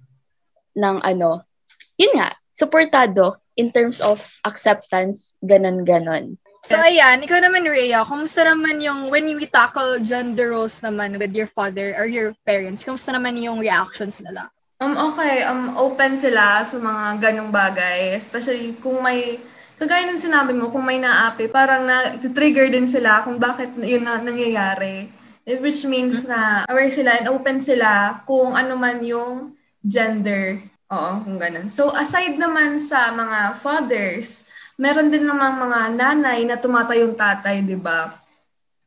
ng 0.75 0.99
ano. 1.03 1.47
Yun 1.95 2.13
nga, 2.19 2.35
suportado 2.51 3.39
in 3.55 3.71
terms 3.71 3.99
of 3.99 4.19
acceptance, 4.43 5.35
ganon-ganon. 5.43 6.39
So 6.61 6.77
ayan, 6.77 7.25
ikaw 7.25 7.41
naman 7.41 7.65
Rhea, 7.65 8.05
kumusta 8.05 8.45
naman 8.45 8.85
yung 8.85 9.09
when 9.09 9.25
we 9.33 9.49
tackle 9.49 9.97
gender 9.97 10.53
roles 10.53 10.77
naman 10.85 11.17
with 11.17 11.33
your 11.33 11.49
father 11.49 11.97
or 11.97 12.05
your 12.05 12.37
parents, 12.45 12.85
kumusta 12.85 13.17
naman 13.17 13.33
yung 13.41 13.57
reactions 13.57 14.21
nila? 14.21 14.45
Um, 14.77 14.93
okay, 14.93 15.41
um, 15.41 15.73
open 15.73 16.21
sila 16.21 16.61
sa 16.65 16.77
mga 16.77 17.17
ganong 17.17 17.49
bagay, 17.49 18.13
especially 18.13 18.77
kung 18.77 19.01
may 19.01 19.41
kagaya 19.81 20.05
ng 20.13 20.21
sinabi 20.21 20.53
mo, 20.53 20.69
kung 20.69 20.85
may 20.85 21.01
naapi, 21.01 21.49
parang 21.49 21.89
na-trigger 21.89 22.69
din 22.69 22.85
sila 22.85 23.25
kung 23.25 23.41
bakit 23.41 23.73
yun 23.81 24.05
na 24.05 24.21
nangyayari. 24.21 25.09
Which 25.41 25.81
means 25.89 26.21
na 26.29 26.69
aware 26.69 26.93
sila 26.93 27.17
and 27.17 27.33
open 27.33 27.57
sila 27.57 28.21
kung 28.29 28.53
ano 28.53 28.77
man 28.77 29.01
yung 29.01 29.57
gender. 29.81 30.61
Oo, 30.93 31.25
kung 31.25 31.41
ganun. 31.41 31.73
So, 31.73 31.89
aside 31.97 32.37
naman 32.37 32.77
sa 32.77 33.09
mga 33.09 33.57
fathers, 33.57 34.45
meron 34.77 35.09
din 35.09 35.25
namang 35.25 35.57
mga 35.57 35.79
nanay 35.97 36.45
na 36.45 36.61
tumatayong 36.61 37.17
tatay, 37.17 37.65
di 37.65 37.73
ba? 37.73 38.13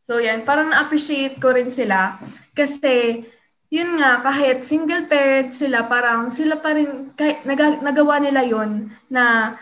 So, 0.07 0.23
yan. 0.23 0.47
Parang 0.47 0.71
na-appreciate 0.71 1.43
ko 1.43 1.51
rin 1.51 1.75
sila. 1.75 2.23
Kasi, 2.55 3.27
yun 3.67 3.99
nga, 3.99 4.23
kahit 4.23 4.63
single 4.63 5.11
parent 5.11 5.51
sila, 5.51 5.91
parang 5.91 6.31
sila 6.31 6.55
pa 6.55 6.71
rin, 6.71 7.11
kahit, 7.19 7.43
nag- 7.43 7.83
nagawa 7.83 8.23
nila 8.23 8.47
yon 8.47 8.95
na 9.11 9.59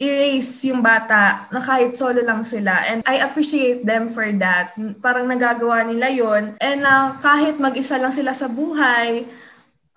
erase 0.00 0.72
yung 0.72 0.80
bata 0.80 1.44
na 1.52 1.60
kahit 1.60 1.92
solo 1.92 2.24
lang 2.24 2.40
sila. 2.40 2.88
And 2.88 3.04
I 3.04 3.20
appreciate 3.20 3.84
them 3.84 4.08
for 4.16 4.24
that. 4.40 4.72
Parang 5.04 5.28
nagagawa 5.28 5.84
nila 5.84 6.08
yon 6.08 6.56
And 6.56 6.80
uh, 6.88 7.20
kahit 7.20 7.60
mag-isa 7.60 8.00
lang 8.00 8.16
sila 8.16 8.32
sa 8.32 8.48
buhay, 8.48 9.28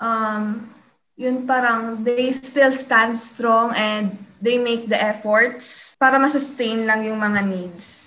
um, 0.04 0.68
yun 1.16 1.47
parang 1.47 2.04
they 2.04 2.36
still 2.36 2.76
stand 2.76 3.16
strong 3.16 3.72
and 3.80 4.12
they 4.43 4.60
make 4.60 4.91
the 4.91 4.99
efforts 4.99 5.95
para 5.95 6.20
masustain 6.20 6.84
lang 6.84 7.08
yung 7.08 7.24
mga 7.24 7.39
needs. 7.47 8.04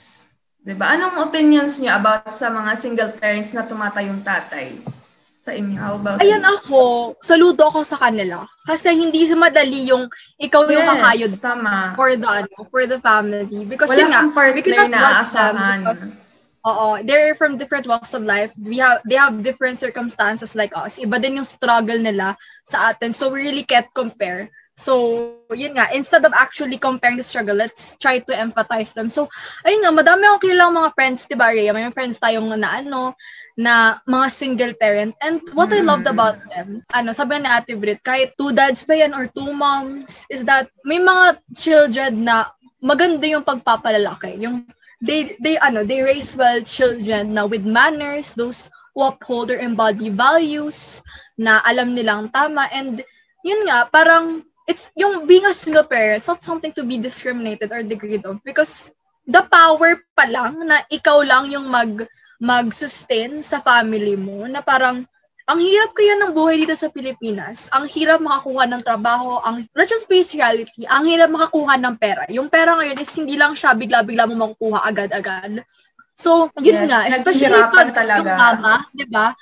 ba? 0.77 0.93
Anong 0.93 1.25
opinions 1.25 1.81
niyo 1.81 1.97
about 1.97 2.29
sa 2.37 2.53
mga 2.53 2.77
single 2.77 3.13
parents 3.17 3.57
na 3.57 3.65
tumatayong 3.65 4.21
tatay? 4.21 4.77
Sa 5.47 5.55
inyo, 5.55 5.79
how 5.79 5.95
about 5.95 6.19
Ayan 6.19 6.43
you? 6.43 6.59
ako, 6.59 6.81
saludo 7.23 7.71
ako 7.71 7.87
sa 7.87 7.95
kanila. 8.03 8.43
Kasi 8.67 8.91
hindi 8.99 9.23
sa 9.31 9.39
madali 9.39 9.87
yung 9.87 10.11
ikaw 10.43 10.67
yung 10.67 10.83
yes, 10.83 10.91
kakayod 10.91 11.33
tama. 11.39 11.95
for 11.95 12.11
the 12.19 12.27
ano, 12.27 12.59
for 12.67 12.83
the 12.91 12.99
family. 12.99 13.63
Because 13.63 13.95
Wala 13.95 14.01
yun 14.03 14.11
nga, 14.11 14.23
partner 14.35 14.59
we 14.59 14.63
cannot 14.67 14.91
na 14.91 14.99
judge 14.99 15.31
them 15.31 15.55
because 15.55 16.27
Oo, 16.67 16.99
they're 17.07 17.39
from 17.39 17.55
different 17.55 17.87
walks 17.87 18.11
of 18.11 18.27
life. 18.27 18.51
We 18.59 18.83
have 18.83 18.99
they 19.07 19.15
have 19.15 19.39
different 19.47 19.79
circumstances 19.79 20.59
like 20.59 20.75
us. 20.75 20.99
Iba 20.99 21.23
din 21.23 21.39
yung 21.39 21.47
struggle 21.47 22.03
nila 22.03 22.35
sa 22.67 22.91
atin. 22.91 23.15
So 23.15 23.31
we 23.31 23.47
really 23.47 23.63
can't 23.63 23.87
compare. 23.95 24.51
So, 24.77 25.33
yun 25.57 25.73
nga, 25.73 25.89
instead 25.89 26.21
of 26.29 26.37
actually 26.37 26.77
comparing 26.77 27.17
the 27.17 27.25
struggle, 27.25 27.57
let's 27.57 27.97
try 27.97 28.21
to 28.21 28.33
empathize 28.37 28.93
them. 28.93 29.09
So, 29.09 29.33
ayun 29.65 29.81
nga, 29.81 29.89
madami 29.89 30.29
akong 30.29 30.45
kilalang 30.45 30.77
mga 30.77 30.93
friends, 30.93 31.25
di 31.25 31.33
ba, 31.33 31.49
Rhea? 31.49 31.73
May 31.73 31.89
friends 31.97 32.21
tayong 32.21 32.53
na 32.53 32.85
ano, 32.85 33.17
na 33.57 33.99
mga 34.05 34.29
single 34.31 34.75
parent. 34.77 35.17
And 35.25 35.41
what 35.57 35.73
I 35.73 35.81
loved 35.81 36.07
Mm. 36.07 36.13
about 36.13 36.37
them, 36.53 36.85
ano, 36.93 37.13
sabi 37.13 37.41
ni 37.41 37.49
Ate 37.49 37.75
Brit, 37.77 38.05
kahit 38.05 38.37
two 38.37 38.53
dads 38.53 38.85
pa 38.85 38.95
yan 38.95 39.17
or 39.17 39.29
two 39.33 39.51
moms, 39.53 40.29
is 40.29 40.45
that 40.45 40.69
may 40.85 41.01
mga 41.01 41.41
children 41.57 42.25
na 42.25 42.53
maganda 42.85 43.25
yung 43.27 43.45
pagpapalalaki. 43.45 44.37
Yung 44.45 44.69
they 45.01 45.37
they 45.41 45.57
ano 45.61 45.85
they 45.85 46.01
raise 46.01 46.37
well 46.37 46.61
children 46.65 47.37
na 47.37 47.45
with 47.45 47.65
manners 47.65 48.33
those 48.33 48.73
who 48.97 49.05
uphold 49.05 49.53
or 49.53 49.61
embody 49.61 50.09
values 50.09 51.05
na 51.37 51.61
alam 51.69 51.93
nilang 51.93 52.33
tama 52.33 52.65
and 52.73 53.05
yun 53.45 53.61
nga 53.69 53.85
parang 53.93 54.41
it's 54.65 54.89
yung 54.97 55.29
being 55.29 55.45
a 55.45 55.53
single 55.53 55.85
parent 55.85 56.25
it's 56.25 56.31
not 56.31 56.41
something 56.41 56.73
to 56.73 56.81
be 56.81 56.97
discriminated 56.97 57.69
or 57.69 57.85
degraded 57.85 58.25
of 58.25 58.41
because 58.41 58.91
the 59.29 59.45
power 59.53 60.01
pa 60.17 60.25
lang 60.25 60.65
na 60.65 60.81
ikaw 60.89 61.21
lang 61.21 61.53
yung 61.53 61.69
mag 61.69 62.09
mag-sustain 62.43 63.41
sa 63.41 63.61
family 63.65 64.15
mo 64.17 64.45
na 64.49 64.61
parang 64.61 65.05
ang 65.47 65.63
hirap 65.63 65.95
kaya 65.95 66.19
ng 66.19 66.35
buhay 66.35 66.59
dito 66.59 66.75
sa 66.75 66.91
Pilipinas. 66.91 67.71
Ang 67.71 67.87
hirap 67.87 68.19
makakuha 68.19 68.67
ng 68.67 68.83
trabaho. 68.83 69.39
Ang, 69.47 69.71
let's 69.79 69.95
just 69.95 70.11
face 70.11 70.35
reality. 70.35 70.83
Ang 70.91 71.07
hirap 71.07 71.31
makakuha 71.31 71.79
ng 71.79 71.95
pera. 72.03 72.27
Yung 72.35 72.51
pera 72.51 72.75
ngayon 72.75 72.99
is 72.99 73.15
hindi 73.15 73.39
lang 73.39 73.55
siya 73.55 73.79
bigla-bigla 73.79 74.27
mo 74.27 74.35
makukuha 74.35 74.83
agad-agad. 74.91 75.63
So, 76.19 76.51
yun 76.59 76.83
Yes, 76.83 76.91
nga. 76.91 77.01
Especially 77.13 77.63
pag 77.71 77.95
talaga. 77.95 78.27
yung 78.27 78.35
mama, 78.35 78.75
di 78.91 79.07
ba? 79.07 79.37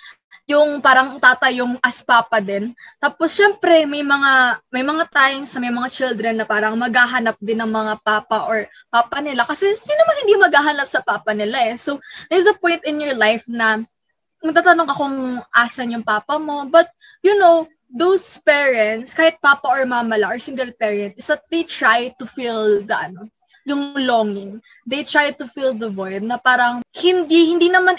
Yung 0.45 0.85
parang 0.85 1.17
tata 1.17 1.49
yung 1.49 1.81
as 1.81 2.05
papa 2.05 2.37
din. 2.37 2.77
Tapos, 3.01 3.33
syempre, 3.33 3.89
may 3.89 4.05
mga, 4.05 4.61
may 4.69 4.85
mga 4.85 5.05
times 5.09 5.57
sa 5.57 5.59
may 5.61 5.73
mga 5.73 5.89
children 5.89 6.37
na 6.37 6.45
parang 6.45 6.77
maghahanap 6.77 7.41
din 7.41 7.65
ng 7.65 7.73
mga 7.73 8.05
papa 8.05 8.45
or 8.45 8.69
papa 8.93 9.25
nila. 9.25 9.49
Kasi, 9.49 9.73
sino 9.73 10.05
man 10.05 10.21
hindi 10.21 10.37
maghahanap 10.37 10.85
sa 10.85 11.01
papa 11.01 11.33
nila 11.33 11.73
eh. 11.73 11.81
So, 11.81 11.97
there's 12.29 12.45
a 12.45 12.57
point 12.61 12.85
in 12.85 13.01
your 13.01 13.17
life 13.17 13.49
na 13.49 13.81
magtatanong 14.45 14.89
ka 14.93 14.95
kung 15.01 15.17
asan 15.57 15.97
yung 15.97 16.05
papa 16.05 16.37
mo. 16.37 16.69
But, 16.69 16.93
you 17.25 17.41
know, 17.41 17.65
those 17.89 18.37
parents, 18.45 19.17
kahit 19.17 19.41
papa 19.41 19.65
or 19.65 19.89
mama 19.89 20.21
lang, 20.21 20.37
or 20.37 20.41
single 20.43 20.77
parent, 20.77 21.17
is 21.17 21.31
that 21.33 21.49
they 21.49 21.65
try 21.65 22.13
to 22.21 22.29
feel 22.29 22.85
the, 22.85 22.93
ano, 22.93 23.33
yung 23.65 23.97
longing. 23.97 24.61
They 24.85 25.09
try 25.09 25.33
to 25.33 25.49
fill 25.49 25.73
the 25.73 25.89
void 25.89 26.21
na 26.21 26.37
parang 26.37 26.85
hindi, 26.93 27.49
hindi 27.49 27.73
naman 27.73 27.97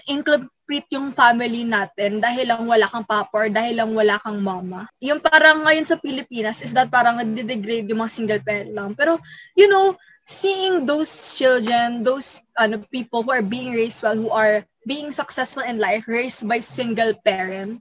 incomplete 0.66 0.98
yung 0.98 1.14
family 1.14 1.62
natin 1.62 2.18
dahil 2.18 2.50
lang 2.50 2.66
wala 2.66 2.90
kang 2.90 3.06
papa 3.06 3.30
or 3.38 3.54
dahil 3.54 3.78
lang 3.78 3.94
wala 3.94 4.18
kang 4.18 4.42
mama. 4.42 4.90
Yung 4.98 5.22
parang 5.22 5.62
ngayon 5.62 5.86
sa 5.86 6.02
Pilipinas 6.02 6.66
is 6.66 6.74
that 6.74 6.90
parang 6.90 7.22
nade-degrade 7.22 7.86
yung 7.86 8.02
mga 8.02 8.10
single 8.18 8.42
parent 8.42 8.74
lang. 8.74 8.98
Pero, 8.98 9.22
you 9.54 9.70
know, 9.70 9.94
seeing 10.26 10.90
those 10.90 11.38
children, 11.38 12.02
those 12.02 12.42
ano 12.58 12.82
people 12.90 13.22
who 13.22 13.30
are 13.30 13.46
being 13.46 13.78
raised 13.78 14.02
well, 14.02 14.18
who 14.18 14.34
are 14.34 14.66
being 14.90 15.14
successful 15.14 15.62
in 15.62 15.78
life, 15.78 16.10
raised 16.10 16.50
by 16.50 16.58
single 16.58 17.14
parent, 17.22 17.78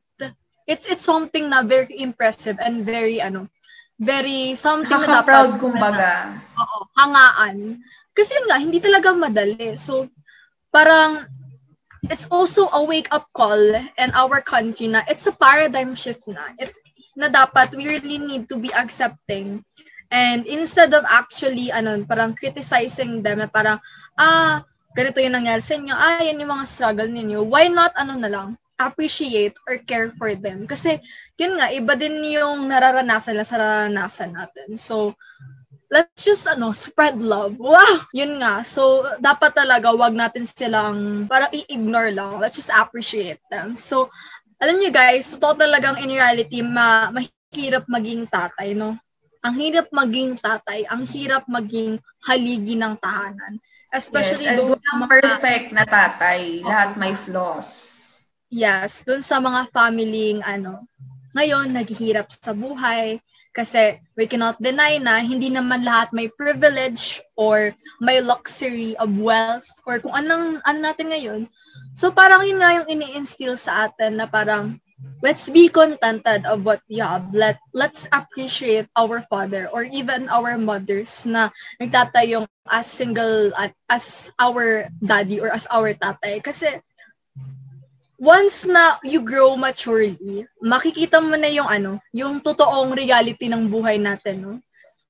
it's 0.68 0.84
it's 0.84 1.04
something 1.04 1.48
na 1.48 1.64
very 1.64 1.96
impressive 1.96 2.60
and 2.60 2.84
very 2.84 3.16
ano, 3.16 3.48
very 3.96 4.52
something 4.60 4.92
na 4.92 5.24
dapat 5.24 5.24
Nakaka-proud 5.24 5.50
kumbaga. 5.56 6.36
Oo, 6.60 6.84
hangaan. 7.00 7.80
Kasi 8.12 8.36
yun 8.36 8.46
nga, 8.46 8.60
hindi 8.60 8.76
talaga 8.78 9.16
madali. 9.16 9.72
So, 9.74 10.06
parang, 10.68 11.24
it's 12.10 12.26
also 12.28 12.68
a 12.72 12.82
wake-up 12.84 13.28
call 13.32 13.60
in 13.76 14.10
our 14.12 14.40
country 14.40 14.88
na 14.88 15.02
it's 15.08 15.26
a 15.26 15.34
paradigm 15.34 15.94
shift 15.94 16.26
na. 16.28 16.52
It's 16.58 16.78
na 17.14 17.30
dapat 17.30 17.74
we 17.78 17.86
really 17.86 18.18
need 18.18 18.50
to 18.50 18.58
be 18.58 18.74
accepting. 18.74 19.62
And 20.10 20.46
instead 20.46 20.94
of 20.94 21.06
actually, 21.06 21.70
ano, 21.70 22.02
parang 22.06 22.34
criticizing 22.34 23.22
them, 23.22 23.42
na 23.42 23.50
parang, 23.50 23.78
ah, 24.18 24.62
ganito 24.94 25.18
yung 25.18 25.34
nangyari 25.34 25.62
sa 25.62 25.74
inyo, 25.78 25.94
ah, 25.94 26.22
yan 26.22 26.38
yung 26.42 26.54
mga 26.54 26.66
struggle 26.70 27.10
ninyo, 27.10 27.42
why 27.42 27.66
not, 27.66 27.90
ano 27.98 28.14
na 28.14 28.30
lang, 28.30 28.48
appreciate 28.78 29.54
or 29.66 29.78
care 29.86 30.10
for 30.14 30.34
them. 30.34 30.66
Kasi, 30.66 30.98
yun 31.38 31.58
nga, 31.58 31.70
iba 31.70 31.94
din 31.98 32.22
yung 32.26 32.66
nararanasan 32.70 33.34
nila 33.34 33.46
sa 33.46 33.58
nararanasan 33.58 34.30
natin. 34.34 34.78
So, 34.78 35.14
let's 35.94 36.26
just, 36.26 36.50
ano, 36.50 36.74
spread 36.74 37.22
love. 37.22 37.54
Wow! 37.62 38.02
Yun 38.10 38.42
nga. 38.42 38.66
So, 38.66 39.06
dapat 39.22 39.54
talaga, 39.54 39.94
wag 39.94 40.18
natin 40.18 40.42
silang 40.42 41.30
parang 41.30 41.54
i-ignore 41.54 42.10
lang. 42.10 42.42
Let's 42.42 42.58
just 42.58 42.74
appreciate 42.74 43.38
them. 43.46 43.78
So, 43.78 44.10
alam 44.58 44.82
niyo 44.82 44.90
guys, 44.90 45.30
totoo 45.30 45.54
talagang 45.54 46.02
in 46.02 46.10
reality, 46.10 46.66
ma 46.66 47.14
mahirap 47.14 47.86
maging 47.86 48.26
tatay, 48.26 48.74
no? 48.74 48.98
Ang 49.44 49.54
hirap 49.60 49.92
maging 49.92 50.40
tatay, 50.40 50.88
ang 50.88 51.04
hirap 51.04 51.44
maging 51.46 52.00
haligi 52.24 52.74
ng 52.74 52.96
tahanan. 52.96 53.60
Especially 53.92 54.48
yes, 54.48 54.58
walang 54.58 54.98
mga- 55.04 55.08
perfect 55.20 55.66
na 55.70 55.84
tatay. 55.84 56.64
Lahat 56.64 56.96
may 56.96 57.12
flaws. 57.12 57.68
Yes, 58.48 59.04
dun 59.04 59.20
sa 59.20 59.38
mga 59.38 59.68
family 59.68 60.40
ano, 60.40 60.82
ngayon 61.36 61.74
naghihirap 61.74 62.30
sa 62.32 62.56
buhay 62.56 63.20
kasi 63.54 64.02
we 64.18 64.26
cannot 64.26 64.58
deny 64.58 64.98
na 64.98 65.22
hindi 65.22 65.46
naman 65.46 65.86
lahat 65.86 66.10
may 66.10 66.26
privilege 66.26 67.22
or 67.38 67.70
may 68.02 68.18
luxury 68.18 68.98
of 68.98 69.14
wealth 69.14 69.70
or 69.86 70.02
kung 70.02 70.12
anong 70.12 70.58
ano 70.66 70.78
natin 70.82 71.14
ngayon. 71.14 71.40
So 71.94 72.10
parang 72.10 72.42
yun 72.42 72.58
nga 72.58 72.82
yung 72.82 72.90
ini-instill 72.90 73.54
sa 73.54 73.86
atin 73.86 74.18
na 74.18 74.26
parang 74.26 74.82
let's 75.22 75.48
be 75.50 75.70
contented 75.70 76.44
of 76.46 76.66
what 76.66 76.82
we 76.90 76.98
have. 76.98 77.30
Let 77.30 77.62
let's 77.70 78.10
appreciate 78.10 78.90
our 78.98 79.22
father 79.30 79.70
or 79.70 79.86
even 79.86 80.26
our 80.28 80.58
mothers 80.58 81.22
na 81.22 81.54
nagtatayong 81.78 82.50
as 82.66 82.86
single 82.90 83.54
as 83.86 84.34
our 84.40 84.90
daddy 84.98 85.38
or 85.38 85.54
as 85.54 85.70
our 85.70 85.94
tatay 85.94 86.42
kasi 86.42 86.80
once 88.18 88.66
na 88.66 88.98
you 89.02 89.22
grow 89.22 89.56
maturely, 89.56 90.46
makikita 90.62 91.18
mo 91.18 91.34
na 91.34 91.50
yung 91.50 91.66
ano, 91.66 91.98
yung 92.14 92.38
totoong 92.40 92.94
reality 92.94 93.50
ng 93.50 93.66
buhay 93.70 93.98
natin, 93.98 94.36
no? 94.42 94.54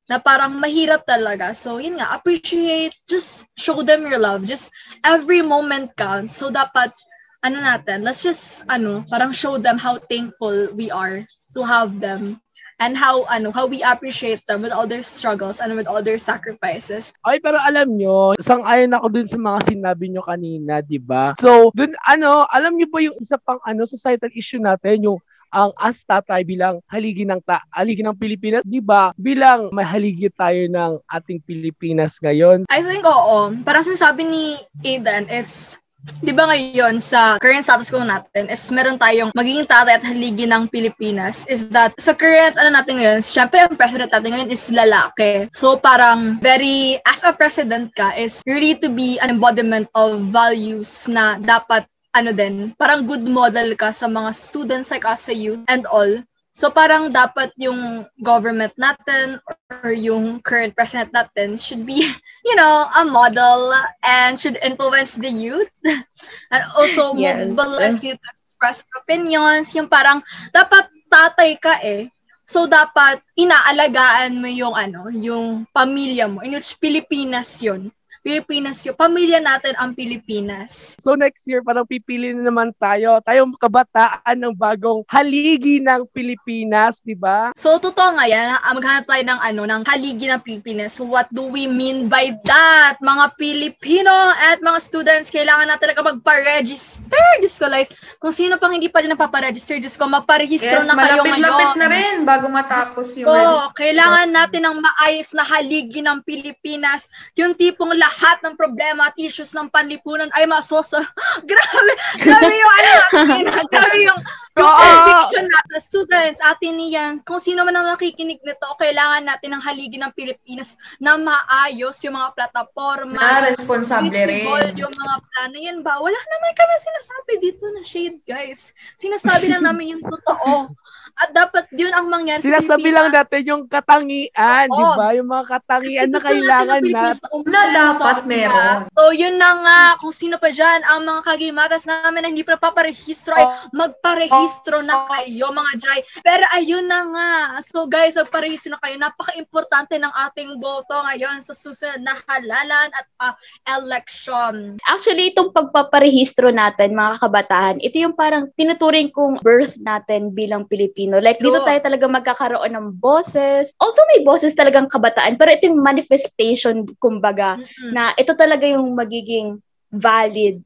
Na 0.05 0.21
parang 0.21 0.61
mahirap 0.61 1.09
talaga. 1.09 1.57
So, 1.57 1.81
yun 1.81 1.97
nga, 1.97 2.13
appreciate, 2.13 2.93
just 3.09 3.49
show 3.57 3.81
them 3.81 4.05
your 4.05 4.21
love. 4.21 4.45
Just 4.45 4.69
every 5.01 5.41
moment 5.41 5.97
counts. 5.97 6.37
So, 6.37 6.53
dapat, 6.53 6.93
ano 7.41 7.61
natin, 7.61 8.05
let's 8.05 8.21
just, 8.21 8.69
ano, 8.69 9.01
parang 9.09 9.33
show 9.33 9.57
them 9.57 9.81
how 9.81 9.97
thankful 9.97 10.73
we 10.77 10.93
are 10.93 11.25
to 11.57 11.61
have 11.65 11.97
them 12.05 12.37
and 12.85 13.01
how 13.01 13.25
ano 13.33 13.49
how 13.49 13.65
we 13.65 13.81
appreciate 13.81 14.45
them 14.45 14.61
with 14.61 14.69
all 14.69 14.85
their 14.85 15.01
struggles 15.01 15.65
and 15.65 15.73
with 15.73 15.89
all 15.89 16.05
their 16.05 16.21
sacrifices. 16.21 17.17
Ay, 17.25 17.41
pero 17.41 17.57
alam 17.57 17.97
nyo, 17.97 18.37
sang-ayon 18.37 18.93
ako 18.93 19.07
dun 19.09 19.29
sa 19.29 19.41
mga 19.41 19.59
sinabi 19.73 20.13
nyo 20.13 20.21
kanina, 20.21 20.85
di 20.85 21.01
ba? 21.01 21.33
So, 21.41 21.73
dun, 21.73 21.97
ano, 22.05 22.45
alam 22.53 22.77
nyo 22.77 22.85
ba 22.93 23.01
yung 23.01 23.17
isa 23.17 23.41
pang 23.41 23.59
ano, 23.65 23.89
societal 23.89 24.29
issue 24.37 24.61
natin, 24.61 25.09
yung 25.09 25.19
ang 25.55 25.71
as 25.79 26.03
tatay 26.03 26.43
bilang 26.43 26.83
haligi 26.91 27.23
ng 27.23 27.39
ta 27.47 27.63
haligi 27.71 28.03
ng 28.03 28.19
Pilipinas, 28.19 28.67
'di 28.67 28.83
ba? 28.83 29.15
Bilang 29.15 29.71
may 29.71 29.87
haligi 29.87 30.27
tayo 30.35 30.67
ng 30.67 30.99
ating 31.07 31.39
Pilipinas 31.47 32.19
ngayon. 32.19 32.67
I 32.67 32.83
think 32.83 33.07
oo. 33.07 33.55
Para 33.63 33.87
sinasabi 33.87 34.27
ni 34.27 34.59
Aiden, 34.83 35.31
it's 35.31 35.79
Di 36.21 36.33
ba 36.37 36.45
ngayon 36.49 37.01
sa 37.01 37.41
current 37.41 37.65
status 37.65 37.89
quo 37.89 38.05
natin 38.05 38.53
is 38.53 38.61
meron 38.69 39.01
tayong 39.01 39.33
magiging 39.33 39.65
tatay 39.65 39.97
at 39.97 40.05
haligi 40.05 40.45
ng 40.45 40.69
Pilipinas 40.69 41.49
is 41.49 41.73
that 41.73 41.97
sa 41.97 42.13
current 42.13 42.57
ano 42.61 42.77
natin 42.77 43.01
ngayon, 43.01 43.19
syempre 43.25 43.65
ang 43.65 43.77
president 43.77 44.13
natin 44.13 44.37
ngayon 44.37 44.53
is 44.53 44.69
lalaki. 44.69 45.49
So 45.57 45.81
parang 45.81 46.37
very, 46.45 47.01
as 47.09 47.25
a 47.25 47.33
president 47.33 47.97
ka 47.97 48.13
is 48.17 48.45
really 48.45 48.77
to 48.85 48.93
be 48.93 49.17
an 49.25 49.33
embodiment 49.33 49.89
of 49.97 50.29
values 50.29 51.09
na 51.09 51.41
dapat 51.41 51.89
ano 52.15 52.31
din, 52.31 52.71
parang 52.79 53.09
good 53.09 53.27
model 53.27 53.75
ka 53.75 53.91
sa 53.91 54.07
mga 54.07 54.31
students 54.33 54.95
like 54.95 55.05
us 55.05 55.27
sa 55.27 55.35
youth 55.35 55.61
and 55.67 55.85
all. 55.91 56.23
So 56.55 56.71
parang 56.71 57.11
dapat 57.11 57.51
yung 57.59 58.07
government 58.23 58.73
natin 58.79 59.43
or 59.45 59.91
yung 59.91 60.39
current 60.41 60.73
president 60.79 61.11
natin 61.11 61.59
should 61.59 61.83
be, 61.85 61.99
you 62.49 62.55
know, 62.57 62.87
a 62.95 63.05
model 63.05 63.75
and 64.07 64.39
should 64.39 64.57
influence 64.63 65.19
the 65.19 65.29
youth 65.31 65.71
and 66.53 66.63
also 66.79 67.13
Yes. 67.13 67.51
mobilize 67.53 68.03
you 68.07 68.15
to 68.15 68.29
express 68.47 68.87
opinions. 68.97 69.75
Yung 69.75 69.91
parang 69.91 70.23
dapat 70.55 70.89
tatay 71.11 71.59
ka 71.59 71.79
eh. 71.83 72.09
So, 72.47 72.69
dapat 72.69 73.25
inaalagaan 73.35 74.39
mo 74.39 74.49
yung 74.51 74.77
ano, 74.77 75.09
yung 75.11 75.65
pamilya 75.73 76.29
mo. 76.31 76.45
In 76.45 76.55
which 76.55 76.77
Pilipinas 76.79 77.59
yun. 77.65 77.91
Pilipinas 78.25 78.81
yun. 78.81 78.97
Pamilya 78.97 79.37
natin 79.39 79.77
ang 79.77 79.93
Pilipinas. 79.93 80.97
So 80.97 81.13
next 81.13 81.45
year, 81.45 81.61
parang 81.61 81.85
pipili 81.85 82.33
na 82.33 82.49
naman 82.49 82.73
tayo. 82.75 83.21
Tayong 83.21 83.53
kabataan 83.55 84.33
ng 84.35 84.57
bagong 84.57 85.05
haligi 85.07 85.77
ng 85.79 86.09
Pilipinas, 86.09 86.99
di 86.99 87.13
ba? 87.13 87.53
So, 87.53 87.77
totoo 87.77 88.17
nga 88.17 88.25
yan. 88.25 88.57
Ah, 88.57 88.73
Maghanap 88.73 89.05
tayo 89.05 89.21
ng 89.23 89.37
ano, 89.39 89.63
ng 89.67 89.83
haligi 89.85 90.25
ng 90.25 90.41
Pilipinas. 90.41 90.97
So, 90.97 91.05
what 91.05 91.29
do 91.31 91.45
we 91.45 91.69
mean 91.69 92.09
by 92.09 92.33
that? 92.43 92.97
Mga 92.99 93.37
Pilipino 93.37 94.11
at 94.33 94.59
mga 94.59 94.81
students, 94.81 95.29
kailangan 95.29 95.69
natin 95.69 95.85
talaga 95.85 96.17
magpa-register. 96.17 97.29
Diyos 97.39 97.55
ko, 97.55 97.69
guys. 97.69 97.93
Kung 98.17 98.33
sino 98.33 98.57
pang 98.57 98.73
hindi 98.73 98.89
pa 98.89 98.99
din 98.99 99.13
napaparegister, 99.13 99.77
Diyos 99.77 99.95
ko, 99.95 100.09
magparehistro 100.09 100.81
Yes, 100.81 100.89
na 100.89 100.97
kayo 100.97 101.21
malapit-lapit 101.21 101.45
ngayon. 101.69 101.77
na 101.77 101.87
rin 101.87 102.15
bago 102.25 102.49
matapos 102.49 103.13
yung 103.15 103.29
So, 103.29 103.37
registration. 103.37 103.77
kailangan 103.77 104.29
natin 104.33 104.63
ng 104.65 104.77
maayos 104.81 105.29
na 105.31 105.45
haligi 105.45 106.01
ng 106.01 106.19
Pilipinas. 106.25 107.05
Yung 107.37 107.53
tipong 107.53 107.93
lahat 107.93 108.13
ng 108.45 108.55
problema 108.61 109.09
at 109.09 109.17
issues 109.17 109.57
ng 109.57 109.73
panlipunan 109.73 110.29
ay 110.37 110.45
masoso. 110.45 111.01
grabe, 111.51 111.93
grabe 112.21 112.53
yung 112.53 112.73
ano 112.77 112.91
natin. 113.25 113.65
grabe 113.73 113.99
yung, 114.05 114.21
yung 114.61 114.75
conviction 114.77 115.47
natin. 115.49 115.81
Students, 115.81 116.39
atin 116.45 116.77
niyan. 116.79 117.13
Kung 117.25 117.41
sino 117.41 117.65
man 117.65 117.75
ang 117.75 117.89
nakikinig 117.91 118.39
nito, 118.45 118.69
kailangan 118.79 119.27
natin 119.27 119.57
ng 119.57 119.63
haligi 119.65 119.99
ng 119.99 120.13
Pilipinas 120.13 120.77
na 121.01 121.17
maayos 121.19 121.99
yung 122.05 122.15
mga 122.15 122.31
plataforma. 122.37 123.19
Na 123.19 123.49
responsable 123.49 124.21
rin. 124.29 124.77
Yung 124.77 124.93
mga 124.93 125.17
plano. 125.19 125.57
Yan 125.59 125.81
ba? 125.81 125.99
Wala 125.99 126.17
naman 126.17 126.53
kami 126.55 126.75
sinasabi 126.79 127.33
dito 127.41 127.65
na 127.73 127.83
shade, 127.83 128.21
guys. 128.29 128.71
Sinasabi 129.01 129.51
lang 129.51 129.65
namin 129.65 129.99
yung 129.99 130.05
totoo. 130.05 130.71
At 131.15 131.31
dapat 131.31 131.71
yun 131.79 131.95
ang 131.95 132.11
mangyari 132.11 132.43
sa 132.43 132.59
Sinasabi 132.59 132.91
lang 132.91 133.15
natin 133.15 133.43
yung 133.47 133.63
katangian, 133.71 134.67
di 134.67 134.85
ba? 134.99 135.15
Yung 135.15 135.31
mga 135.31 135.45
katangian 135.47 136.11
na 136.11 136.19
natin 136.19 136.27
kailangan 136.27 136.81
ng 136.83 136.91
Pilipinas 136.91 137.19
na. 137.23 137.61
na 137.71 137.83
Na 137.95 138.04
dapat 138.05 138.25
meron. 138.29 138.77
So, 138.93 139.11
yun 139.17 139.41
na 139.41 139.51
nga, 139.65 139.81
kung 139.99 140.13
sino 140.13 140.37
pa 140.37 140.53
dyan, 140.53 140.85
ang 140.85 141.09
mga 141.09 141.21
kagimatas 141.25 141.89
namin 141.89 142.21
na 142.21 142.29
hindi 142.29 142.45
pa 142.45 142.61
paparehistro, 142.61 143.33
ay 143.33 143.47
magparehistro 143.73 144.85
na 144.85 145.09
kayo, 145.09 145.49
mga 145.49 145.73
Jai. 145.81 146.01
Pero 146.21 146.45
ayun 146.53 146.85
na 146.85 147.01
nga. 147.09 147.33
So, 147.65 147.89
guys, 147.89 148.21
magparehistro 148.21 148.77
na 148.77 148.83
kayo. 148.85 149.01
Napaka-importante 149.01 149.97
ng 149.97 150.13
ating 150.31 150.61
boto 150.61 150.95
ngayon 151.09 151.41
sa 151.41 151.57
susunod 151.57 152.05
na 152.05 152.13
halalan 152.29 152.89
at 152.93 153.07
ah, 153.25 153.35
election. 153.81 154.77
Actually, 154.85 155.33
itong 155.33 155.57
pagpaparehistro 155.57 156.53
natin, 156.53 156.93
mga 156.93 157.25
kabataan, 157.25 157.81
ito 157.81 157.97
yung 157.97 158.13
parang 158.13 158.53
tinuturing 158.55 159.09
kong 159.09 159.41
birth 159.41 159.81
natin 159.81 160.31
bilang 160.31 160.69
Pilipino. 160.69 161.17
Like, 161.19 161.41
dito 161.41 161.65
tayo 161.65 161.81
talaga 161.81 162.05
magkakaroon 162.05 162.77
ng 162.77 162.87
boses. 163.01 163.73
Although 163.81 164.09
may 164.13 164.23
boses 164.27 164.53
talagang 164.53 164.91
kabataan, 164.93 165.41
pero 165.41 165.55
ito 165.55 165.71
yung 165.71 165.81
manifestation, 165.81 166.85
kumbaga, 167.01 167.57
Mm-mm. 167.57 167.94
Na 167.95 168.11
ito 168.19 168.35
talaga 168.35 168.67
yung 168.67 168.99
magiging 168.99 169.63
valid 169.95 170.59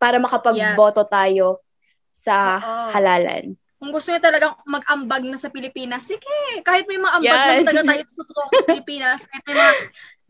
para 0.00 0.16
makapagboto 0.16 1.04
tayo 1.04 1.60
sa 2.08 2.56
Oo. 2.56 2.88
halalan. 2.96 3.52
Kung 3.76 3.92
gusto 3.92 4.08
niyo 4.08 4.24
talagang 4.24 4.56
mag-ambag 4.64 5.28
na 5.28 5.36
sa 5.36 5.52
Pilipinas, 5.52 6.08
sige, 6.08 6.24
kahit 6.64 6.88
may 6.88 6.96
mga 6.96 7.20
ambag 7.20 7.36
Yan. 7.36 7.48
na 7.52 7.60
talaga 7.60 7.82
tayo 7.84 8.00
sa 8.08 8.24
totoong 8.24 8.52
Pilipinas, 8.64 9.28
kahit 9.28 9.44
may 9.44 9.56
mga 9.60 9.72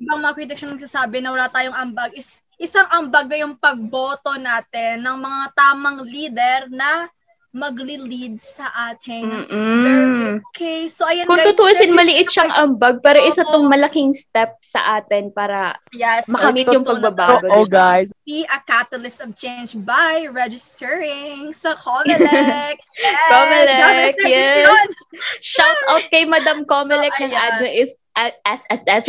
ibang 0.03 0.21
mga 0.27 0.35
critics 0.35 0.63
na 0.67 0.75
nagsasabi 0.75 1.17
na 1.23 1.31
wala 1.31 1.47
tayong 1.55 1.77
ambag, 1.79 2.11
is 2.19 2.43
isang 2.59 2.87
ambag 2.91 3.31
na 3.31 3.47
yung 3.47 3.55
pagboto 3.55 4.35
natin 4.43 5.07
ng 5.07 5.17
mga 5.23 5.43
tamang 5.55 6.03
leader 6.03 6.67
na 6.75 7.07
magli-lead 7.55 8.35
sa 8.37 8.67
ating 8.91 9.31
Mm-mm. 9.31 10.43
Okay, 10.51 10.91
so 10.91 11.07
ayan 11.07 11.31
Kung 11.31 11.39
guys, 11.39 11.55
tutuusin, 11.55 11.95
maliit 11.95 12.27
siyang 12.27 12.51
ambag, 12.51 12.99
pero 12.99 13.23
isa 13.23 13.47
tong 13.47 13.71
malaking 13.71 14.11
step 14.11 14.59
sa 14.59 14.99
atin 14.99 15.31
para 15.31 15.79
Yes, 15.95 16.27
makamit 16.27 16.67
so 16.67 16.75
yung 16.75 16.85
pagbabago. 16.85 17.47
Oo, 17.47 17.63
diba? 17.63 18.03
guys. 18.03 18.09
Be 18.27 18.43
a 18.51 18.59
catalyst 18.67 19.23
of 19.23 19.39
change 19.39 19.79
by 19.87 20.27
registering 20.29 21.55
sa 21.55 21.79
Comelec. 21.79 22.83
Yes, 22.99 23.23
Comelec, 23.31 24.15
yes. 24.19 24.89
Shout 25.39 25.79
out 25.87 26.03
kay 26.11 26.27
Madam 26.27 26.67
Comelec 26.71 27.15
So, 27.15 27.23
ng 27.23 27.35
ano 27.35 27.65
is 27.71 27.95
as 28.15 28.63
as 28.71 28.83
as 28.87 29.05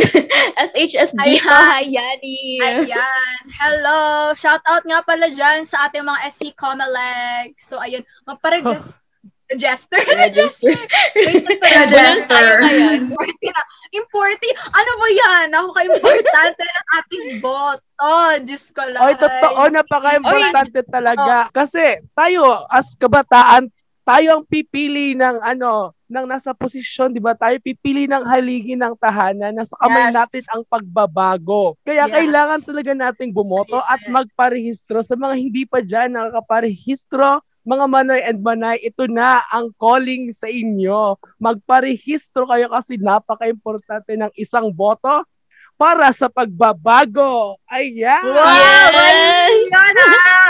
SHSD 0.58 1.22
Ayan. 1.22 1.46
Hayani. 1.46 2.42
Ayan. 2.62 3.42
Hello. 3.54 4.34
Shout 4.34 4.66
out 4.66 4.82
nga 4.86 5.06
pala 5.06 5.30
dyan 5.30 5.64
sa 5.66 5.86
ating 5.86 6.06
mga 6.06 6.20
SC 6.34 6.58
Comelec. 6.58 7.54
So, 7.62 7.78
ayun. 7.78 8.02
Magpa-register. 8.26 8.98
Register. 9.46 10.02
Register. 10.10 10.74
Register. 11.14 12.48
Ayan. 12.66 13.14
Importy 13.14 13.48
na. 13.54 13.62
Importy. 13.94 14.50
Ano 14.74 14.92
ba 14.98 15.08
yan? 15.14 15.48
Ako 15.54 15.68
ka-importante 15.78 16.62
ng 16.66 16.88
ating 16.98 17.26
boto. 17.46 18.14
Diyos 18.42 18.66
ko 18.74 18.90
lang. 18.90 19.06
Oy, 19.06 19.14
totoo, 19.22 19.62
napaka-importante 19.70 20.82
talaga. 20.90 21.54
Kasi 21.54 22.02
tayo, 22.18 22.66
as 22.74 22.98
kabataan, 22.98 23.70
tayo 24.06 24.28
ang 24.40 24.44
pipili 24.46 25.18
ng 25.18 25.42
ano, 25.42 25.92
ng 26.06 26.26
nasa 26.30 26.54
posisyon, 26.54 27.10
di 27.10 27.18
ba? 27.18 27.34
Tayo 27.34 27.58
pipili 27.58 28.06
ng 28.06 28.22
haligi 28.22 28.78
ng 28.78 28.94
tahanan. 29.02 29.58
Nasa 29.58 29.74
kamay 29.82 30.06
Yes. 30.08 30.14
natin 30.14 30.44
ang 30.54 30.64
pagbabago. 30.70 31.74
Kaya 31.82 32.06
Yes. 32.06 32.14
kailangan 32.14 32.62
talaga 32.62 32.92
nating 32.94 33.34
bumoto 33.34 33.82
at 33.82 33.98
Yes. 34.06 34.14
magparehistro. 34.14 35.02
Sa 35.02 35.18
mga 35.18 35.36
hindi 35.42 35.66
pa 35.66 35.82
dyan 35.82 36.14
nakakaparehistro, 36.14 37.42
mga 37.66 37.86
Manoy 37.90 38.22
and 38.22 38.46
Manay, 38.46 38.78
ito 38.86 39.10
na 39.10 39.42
ang 39.50 39.74
calling 39.82 40.30
sa 40.30 40.46
inyo. 40.46 41.18
Magparehistro 41.42 42.46
kayo 42.46 42.70
kasi 42.70 43.02
napaka-importante 43.02 44.14
ng 44.14 44.30
isang 44.38 44.70
boto 44.70 45.26
para 45.74 46.14
sa 46.14 46.30
pagbabago. 46.30 47.58
Ayan! 47.74 48.22
Yes! 48.22 49.66
Yan 49.74 49.98
ah! 49.98 50.45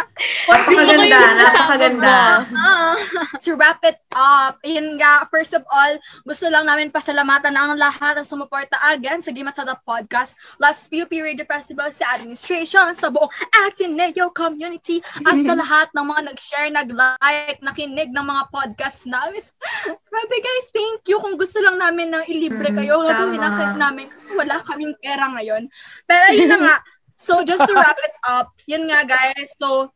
Napakaganda, 0.46 1.20
napakaganda. 1.38 2.18
Ah. 2.54 2.94
to 3.46 3.58
wrap 3.58 3.82
it 3.86 3.98
up, 4.14 4.58
yun 4.62 4.98
nga, 4.98 5.26
first 5.30 5.54
of 5.54 5.62
all, 5.70 5.94
gusto 6.26 6.50
lang 6.50 6.66
namin 6.70 6.94
pasalamatan 6.94 7.54
ang 7.54 7.78
lahat 7.78 8.18
ng 8.18 8.28
sumuporta 8.28 8.78
again 8.94 9.22
sa 9.22 9.34
Gimat 9.34 9.58
sa 9.58 9.66
The 9.66 9.78
Podcast, 9.86 10.38
last 10.62 10.90
few 10.90 11.06
period 11.06 11.42
festival 11.46 11.90
sa 11.94 12.18
administration, 12.18 12.94
sa 12.98 13.10
buong 13.10 13.30
Ateneo 13.66 14.30
community, 14.34 15.02
at 15.26 15.38
sa 15.46 15.54
lahat 15.62 15.90
ng 15.94 16.06
mga 16.06 16.22
nag-share, 16.34 16.70
nag-like, 16.74 17.60
nakinig 17.62 18.10
ng 18.14 18.26
mga 18.26 18.44
podcast 18.50 19.06
namin. 19.10 19.42
Grabe 20.10 20.38
guys, 20.42 20.68
thank 20.74 21.06
you. 21.10 21.18
Kung 21.22 21.38
gusto 21.38 21.62
lang 21.62 21.78
namin 21.78 22.14
ng 22.14 22.26
ilibre 22.30 22.64
Mm, 22.66 22.82
kayo, 22.82 23.06
gagawin 23.06 23.38
tama. 23.38 23.78
na 23.78 23.90
namin 23.90 24.10
kasi 24.10 24.34
wala 24.34 24.58
kaming 24.66 24.98
pera 24.98 25.30
ngayon. 25.38 25.70
Pero 26.10 26.26
yun 26.34 26.50
na 26.50 26.58
nga, 26.58 26.76
So 27.18 27.44
just 27.44 27.64
to 27.64 27.74
wrap 27.74 27.98
it 28.04 28.16
up, 28.28 28.52
yun 28.68 28.92
nga 28.92 29.08
guys. 29.08 29.56
So 29.58 29.92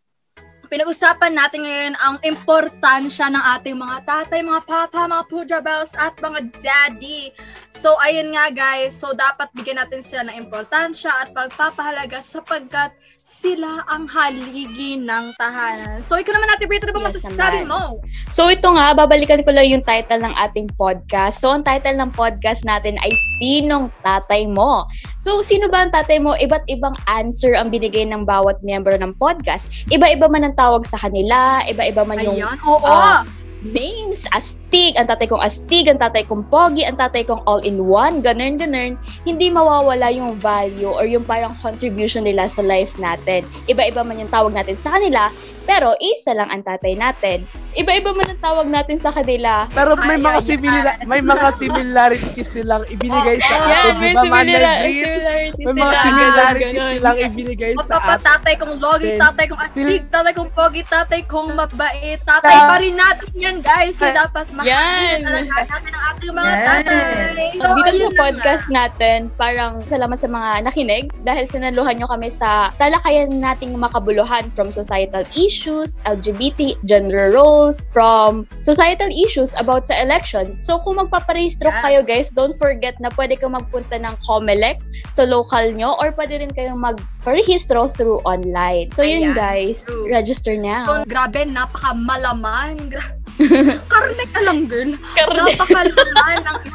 pinag-usapan 0.70 1.34
natin 1.34 1.66
ngayon 1.66 1.96
ang 1.98 2.16
importansya 2.22 3.34
ng 3.34 3.44
ating 3.58 3.76
mga 3.76 4.06
tatay, 4.06 4.46
mga 4.46 4.64
papa, 4.70 5.10
mga 5.10 5.26
puja 5.28 5.58
bells, 5.60 5.98
at 5.98 6.14
mga 6.22 6.54
daddy. 6.62 7.34
So, 7.74 7.98
ayun 8.00 8.38
nga 8.38 8.54
guys. 8.54 8.94
So, 8.94 9.18
dapat 9.18 9.50
bigyan 9.58 9.82
natin 9.82 10.06
sila 10.06 10.30
ng 10.30 10.46
importansya 10.46 11.10
at 11.10 11.34
pagpapahalaga 11.34 12.22
sapagkat 12.22 12.94
sila 13.30 13.86
ang 13.86 14.10
haligi 14.10 14.98
ng 14.98 15.38
tahanan. 15.38 16.02
So, 16.02 16.18
ikaw 16.18 16.34
naman 16.34 16.50
natin, 16.50 16.66
Brito, 16.66 16.90
ano 16.90 16.98
ba 16.98 17.06
Yes 17.06 17.22
masasabi 17.22 17.62
mo? 17.70 18.02
So 18.30 18.46
ito 18.46 18.70
nga, 18.70 18.94
babalikan 18.94 19.42
ko 19.42 19.50
lang 19.50 19.70
yung 19.74 19.82
title 19.82 20.22
ng 20.22 20.36
ating 20.38 20.70
podcast. 20.78 21.42
So 21.42 21.50
ang 21.50 21.66
title 21.66 21.98
ng 21.98 22.14
podcast 22.14 22.62
natin 22.62 22.94
ay 23.02 23.10
Sinong 23.42 23.90
Tatay 24.06 24.46
Mo? 24.46 24.86
So 25.18 25.42
sino 25.42 25.66
ba 25.66 25.86
ang 25.86 25.92
tatay 25.94 26.22
mo? 26.22 26.38
Iba't 26.38 26.62
ibang 26.70 26.94
answer 27.10 27.58
ang 27.58 27.74
binigay 27.74 28.06
ng 28.06 28.30
bawat 28.30 28.62
miyembro 28.62 28.94
ng 28.94 29.18
podcast. 29.18 29.66
Iba-iba 29.90 30.30
man 30.30 30.46
ang 30.46 30.54
tawag 30.54 30.86
sa 30.86 31.02
kanila, 31.02 31.66
iba-iba 31.66 32.06
man 32.06 32.22
yung 32.22 32.38
Ayun, 32.38 32.58
oo. 32.70 32.86
Ah, 32.86 33.26
names, 33.66 34.30
astig, 34.70 34.94
ang 35.02 35.10
tatay 35.10 35.26
kong 35.26 35.42
astig, 35.42 35.86
ang 35.90 35.98
tatay 35.98 36.22
kong 36.30 36.46
pogi, 36.46 36.86
ang 36.86 36.94
tatay 36.94 37.26
kong 37.26 37.42
all-in-one, 37.44 38.22
ganun, 38.22 38.54
ganun, 38.54 38.94
hindi 39.26 39.50
mawawala 39.50 40.14
yung 40.14 40.38
value 40.38 40.94
or 40.94 41.10
yung 41.10 41.26
parang 41.26 41.58
contribution 41.58 42.22
nila 42.22 42.46
sa 42.46 42.62
life 42.62 42.94
natin. 43.00 43.42
Iba-iba 43.66 44.06
man 44.06 44.22
yung 44.22 44.30
tawag 44.30 44.54
natin 44.54 44.78
sa 44.78 44.94
kanila, 44.94 45.34
pero 45.66 45.94
isa 45.98 46.34
lang 46.34 46.50
ang 46.50 46.62
tatay 46.62 46.94
natin. 46.94 47.46
Iba-iba 47.72 48.10
man 48.10 48.26
ang 48.28 48.42
tawag 48.42 48.66
natin 48.66 48.98
sa 48.98 49.10
kanila. 49.10 49.70
Pero 49.70 49.94
may 49.96 50.18
Ay, 50.18 50.22
mga 50.24 50.34
ay, 50.36 50.46
simila- 50.48 50.98
ay. 50.98 51.06
may 51.06 51.22
mga 51.22 51.48
similarities 51.56 52.50
silang 52.50 52.84
ibinigay 52.88 53.38
sa 53.38 53.54
Oo. 53.54 53.70
atin, 53.70 53.94
di 53.94 54.02
may 54.02 54.14
ba, 54.14 54.22
Manay 54.24 54.42
similar- 54.50 54.82
Breeze? 54.82 55.06
similarities 55.06 55.58
May 55.60 55.74
mga 55.76 55.96
similarities 56.02 56.74
Ganun. 56.74 56.90
silang 56.92 57.18
ibinigay 57.20 57.72
sa 57.72 57.86
papa, 57.88 58.02
atin. 58.12 58.26
tatay 58.26 58.54
kong 58.58 58.74
logi, 58.80 59.10
tatay 59.16 59.46
kong 59.46 59.62
astig, 59.62 60.02
tatay 60.10 60.34
kong 60.34 60.52
pogi, 60.52 60.82
tatay 60.84 61.22
kong 61.24 61.50
mabait, 61.54 62.20
tatay 62.20 62.56
Ta- 62.56 62.66
pa 62.66 62.76
rin 62.80 62.96
natin 62.96 63.28
yan, 63.36 63.58
guys. 63.62 63.94
So, 63.94 64.10
dapat 64.10 64.46
Yan. 64.64 65.18
talaga 65.22 65.64
natin 65.64 65.92
ang 65.92 66.04
ating 66.10 66.32
mga 66.32 66.50
Yes. 66.50 66.66
tatay. 66.66 67.48
So, 67.60 67.66
Dito 67.70 67.92
sa 67.92 68.00
na 68.00 68.10
podcast 68.16 68.66
natin, 68.70 69.18
parang 69.34 69.74
salamat 69.82 70.16
sa 70.16 70.28
mga 70.28 70.50
nakinig 70.64 71.06
dahil 71.22 71.46
sinaluhan 71.46 71.96
nyo 71.96 72.08
kami 72.08 72.30
sa 72.30 72.50
talakayan 72.76 73.30
nating 73.34 73.76
makabuluhan 73.76 74.48
from 74.50 74.70
societal 74.70 75.24
issues, 75.34 75.96
LGBT, 76.04 76.80
gender 76.84 77.30
roles, 77.30 77.84
from 77.90 78.48
societal 78.60 79.10
issues 79.10 79.52
about 79.56 79.84
sa 79.84 79.98
election. 79.98 80.56
So 80.58 80.80
kung 80.80 80.98
magpaparehistro 80.98 81.68
Yes. 81.68 81.82
kayo 81.82 82.00
guys, 82.02 82.28
don't 82.30 82.56
forget 82.56 82.96
na 82.98 83.12
pwede 83.12 83.36
kang 83.36 83.54
magpunta 83.54 83.96
ng 83.96 84.16
COMELEC 84.22 84.80
sa 85.10 85.24
local 85.24 85.72
nyo 85.72 85.96
or 85.98 86.12
pwede 86.14 86.40
rin 86.40 86.50
kayong 86.50 86.80
magparehistro 86.80 87.92
through 87.92 88.24
online. 88.24 88.90
So 88.94 89.04
yun 89.04 89.32
Ayan, 89.32 89.36
guys, 89.36 89.84
true. 89.84 90.08
register 90.08 90.56
So, 90.56 90.64
now. 90.64 90.84
grabe, 91.06 91.44
napakamalaman. 91.44 92.90
Gra- 92.90 93.19
Karne 93.92 94.26
ka 94.30 94.40
lang, 94.44 94.68
girl. 94.68 94.92
Karne. 95.16 95.40
Napakalaman 95.56 96.38
ng... 96.44 96.58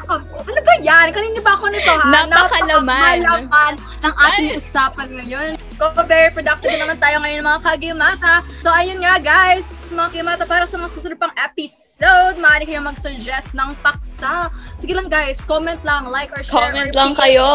Ano 0.44 0.60
ba 0.60 0.74
yan? 0.84 1.08
Kanina 1.10 1.40
ba 1.40 1.56
ako 1.56 1.64
nito, 1.72 1.92
ha? 1.92 2.08
Napakalaman. 2.28 3.16
Napakalaman 3.24 3.72
ng 4.04 4.14
ating 4.14 4.48
Ay. 4.52 4.58
usapan 4.60 5.08
ngayon. 5.10 5.50
So, 5.56 5.88
very 6.04 6.30
productive 6.30 6.70
na 6.76 6.84
naman 6.84 6.98
tayo 7.00 7.16
ngayon, 7.24 7.42
mga 7.42 7.60
kagimata. 7.64 8.44
So, 8.60 8.68
ayun 8.68 9.00
nga, 9.00 9.16
guys. 9.18 9.83
Mga 9.92 10.08
kagimata, 10.16 10.44
para 10.48 10.64
sa 10.64 10.80
mga 10.80 10.90
susunod 10.96 11.18
pang 11.20 11.34
episode, 11.36 12.40
maaari 12.40 12.64
kayo 12.64 12.80
mag-suggest 12.80 13.52
ng 13.52 13.76
paksa. 13.84 14.48
Sige 14.80 14.96
lang, 14.96 15.12
guys. 15.12 15.42
Comment 15.44 15.80
lang, 15.84 16.08
like 16.08 16.32
or 16.32 16.40
share. 16.40 16.72
Comment 16.72 16.88
or 16.88 16.96
lang 16.96 17.12
kayo. 17.12 17.48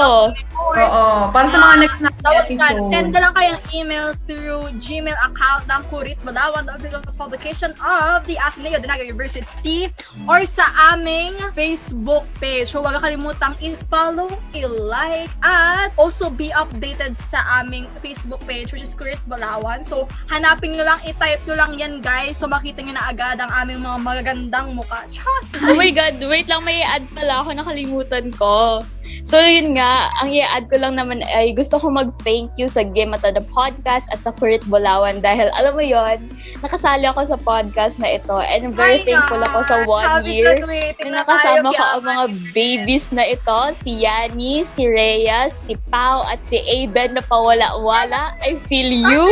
or 0.59 0.77
Oo. 0.77 1.03
Para 1.34 1.47
sa 1.49 1.57
mga 1.57 1.75
next 1.82 1.99
na 2.03 2.11
episodes. 2.30 2.91
send 2.91 3.09
na 3.15 3.19
lang 3.25 3.34
kayong 3.34 3.61
email 3.71 4.07
through 4.27 4.69
Gmail 4.77 5.15
account 5.25 5.63
ng 5.65 5.82
Kurit 5.89 6.19
Balawan, 6.21 6.67
the 6.67 6.75
official 6.75 7.01
publication 7.15 7.71
of 7.80 8.21
the 8.27 8.36
Ateneo 8.38 8.77
de 8.77 8.86
Naga 8.86 9.07
University 9.07 9.89
or 10.27 10.43
sa 10.45 10.67
aming 10.93 11.34
Facebook 11.55 12.27
page. 12.43 12.69
So, 12.69 12.84
huwag 12.84 12.99
kalimutang 12.99 13.55
i-follow, 13.63 14.30
i-like, 14.53 15.32
at 15.41 15.95
also 15.95 16.30
be 16.30 16.51
updated 16.53 17.15
sa 17.15 17.41
aming 17.63 17.88
Facebook 18.03 18.43
page 18.45 18.75
which 18.75 18.84
is 18.84 18.93
Kurit 18.93 19.19
Balawan. 19.25 19.82
So, 19.82 20.05
hanapin 20.27 20.75
nyo 20.75 20.86
lang, 20.86 20.99
i-type 21.07 21.41
nyo 21.47 21.55
lang 21.55 21.71
yan 21.80 21.93
guys. 22.03 22.18
So, 22.36 22.47
makita 22.47 22.84
nyo 22.84 22.93
na 22.95 23.09
agad 23.09 23.39
ang 23.39 23.51
aming 23.51 23.82
mga 23.84 23.97
magagandang 24.03 24.67
mukha. 24.76 25.03
Trust 25.09 25.55
Oh 25.63 25.76
my 25.76 25.91
God, 25.91 26.20
wait 26.28 26.47
lang, 26.51 26.63
may 26.63 26.84
i-add 26.84 27.05
pala 27.15 27.43
ako, 27.43 27.55
nakalimutan 27.55 28.32
ko. 28.36 28.84
So 29.26 29.38
yun 29.41 29.78
nga, 29.78 30.09
ang 30.22 30.30
i-add 30.34 30.70
ko 30.70 30.82
lang 30.82 30.97
naman 30.97 31.22
ay 31.34 31.53
gusto 31.53 31.78
ko 31.82 31.89
mag-thank 31.89 32.53
you 32.57 32.70
sa 32.70 32.86
Game 32.86 33.13
at 33.13 33.26
the 33.26 33.43
Podcast 33.53 34.09
at 34.13 34.22
sa 34.22 34.34
Kurit 34.34 34.63
Bulawan 34.70 35.22
dahil 35.22 35.49
alam 35.53 35.76
mo 35.76 35.84
yon 35.84 36.30
nakasali 36.61 37.05
ako 37.05 37.26
sa 37.30 37.38
podcast 37.38 37.97
na 37.97 38.17
ito 38.17 38.38
and 38.41 38.74
very 38.74 39.01
Ay, 39.01 39.05
thankful 39.05 39.41
ako 39.41 39.59
sa 39.65 39.76
one 39.86 40.07
Happy 40.07 40.39
year 40.39 40.57
na 40.61 40.93
na 41.09 41.26
nakasama 41.26 41.70
ko 41.74 41.84
ang 41.99 42.03
mga 42.05 42.26
babies 42.53 43.05
na 43.13 43.26
ito, 43.26 43.59
si 43.82 44.01
Yani, 44.05 44.65
si 44.65 44.82
Rhea, 44.86 45.49
si 45.51 45.74
Pau, 45.89 46.26
at 46.26 46.41
si 46.45 46.61
Aiden 46.61 47.17
na 47.17 47.24
pawala-wala. 47.26 48.38
I 48.41 48.57
feel 48.65 48.89
you. 48.89 49.26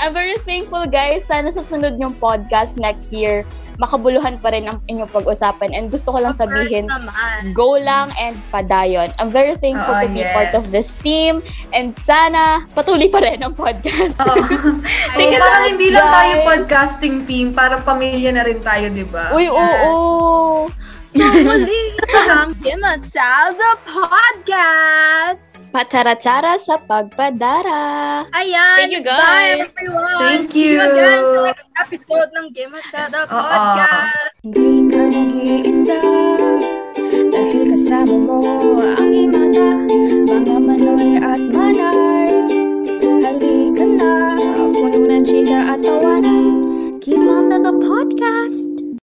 I'm 0.00 0.14
very 0.14 0.38
thankful 0.46 0.86
guys. 0.86 1.26
Sana 1.26 1.50
sa 1.50 1.62
sunod 1.62 1.98
yung 1.98 2.14
podcast 2.16 2.78
next 2.78 3.10
year, 3.10 3.42
makabuluhan 3.78 4.38
pa 4.38 4.54
rin 4.54 4.70
ang 4.70 4.78
inyong 4.86 5.10
pag-usapan. 5.10 5.74
And 5.74 5.90
gusto 5.90 6.14
ko 6.14 6.18
lang 6.22 6.34
Of 6.34 6.46
sabihin, 6.46 6.86
go 7.54 7.78
lang 7.78 8.10
and 8.18 8.38
padayon. 8.50 9.10
I'm 9.18 9.30
very 9.30 9.58
thankful 9.58 9.94
Oo, 9.94 10.02
to 10.02 10.08
be 10.10 10.22
part 10.34 10.54
of 10.54 10.66
yes. 10.68 10.72
this 10.74 10.88
team. 11.02 11.42
And 11.74 11.94
sana 11.94 12.66
patuloy 12.74 13.10
pa 13.10 13.22
rin 13.22 13.42
ang 13.42 13.54
podcast. 13.54 14.14
Oo. 14.22 14.42
Sige 15.18 15.34
Oo, 15.34 15.42
parang 15.42 15.62
lang, 15.62 15.70
hindi 15.74 15.88
lang 15.90 16.08
tayo 16.10 16.34
podcasting 16.46 17.16
team, 17.26 17.46
parang 17.54 17.82
pamilya 17.82 18.30
na 18.34 18.42
rin 18.46 18.58
tayo, 18.62 18.86
di 18.90 19.06
ba? 19.06 19.34
Uy, 19.34 19.50
oo. 19.50 20.70
So, 21.08 21.24
muli 21.48 21.96
ang 22.28 22.52
Gimatsalda 22.60 23.80
Podcast! 23.88 25.72
Patara-tara 25.72 26.60
sa 26.60 26.76
pagpadara! 26.84 28.20
Ayan! 28.36 28.76
Thank 28.76 28.92
you, 28.92 29.00
guys! 29.00 29.16
Bye, 29.16 29.72
everyone! 29.72 30.20
Thank 30.20 30.52
you! 30.52 30.76
See 30.76 30.76
you 30.76 30.84
again 30.84 31.20
sa 31.24 31.40
next 31.48 31.68
episode 31.80 32.28
ng 32.36 32.46
Gimatsalda 32.52 33.24
Podcast! 33.24 34.36
Hindi 34.44 34.72
ka 34.92 35.02
nag-iisa 35.08 36.00
Dahil 37.32 37.62
kasama 37.72 38.16
mo 38.20 38.38
ang 38.84 39.08
imata 39.08 39.68
Mga 40.28 40.56
manoy 40.60 41.16
at 41.24 41.40
manar 41.40 42.28
Halika 43.00 43.84
na, 43.96 44.12
puno 44.76 45.08
ng 45.08 45.24
chika 45.24 45.72
at 45.72 45.80
tawanan 45.80 46.44
Kimata 47.00 47.56
the 47.64 47.72
Podcast! 47.80 48.77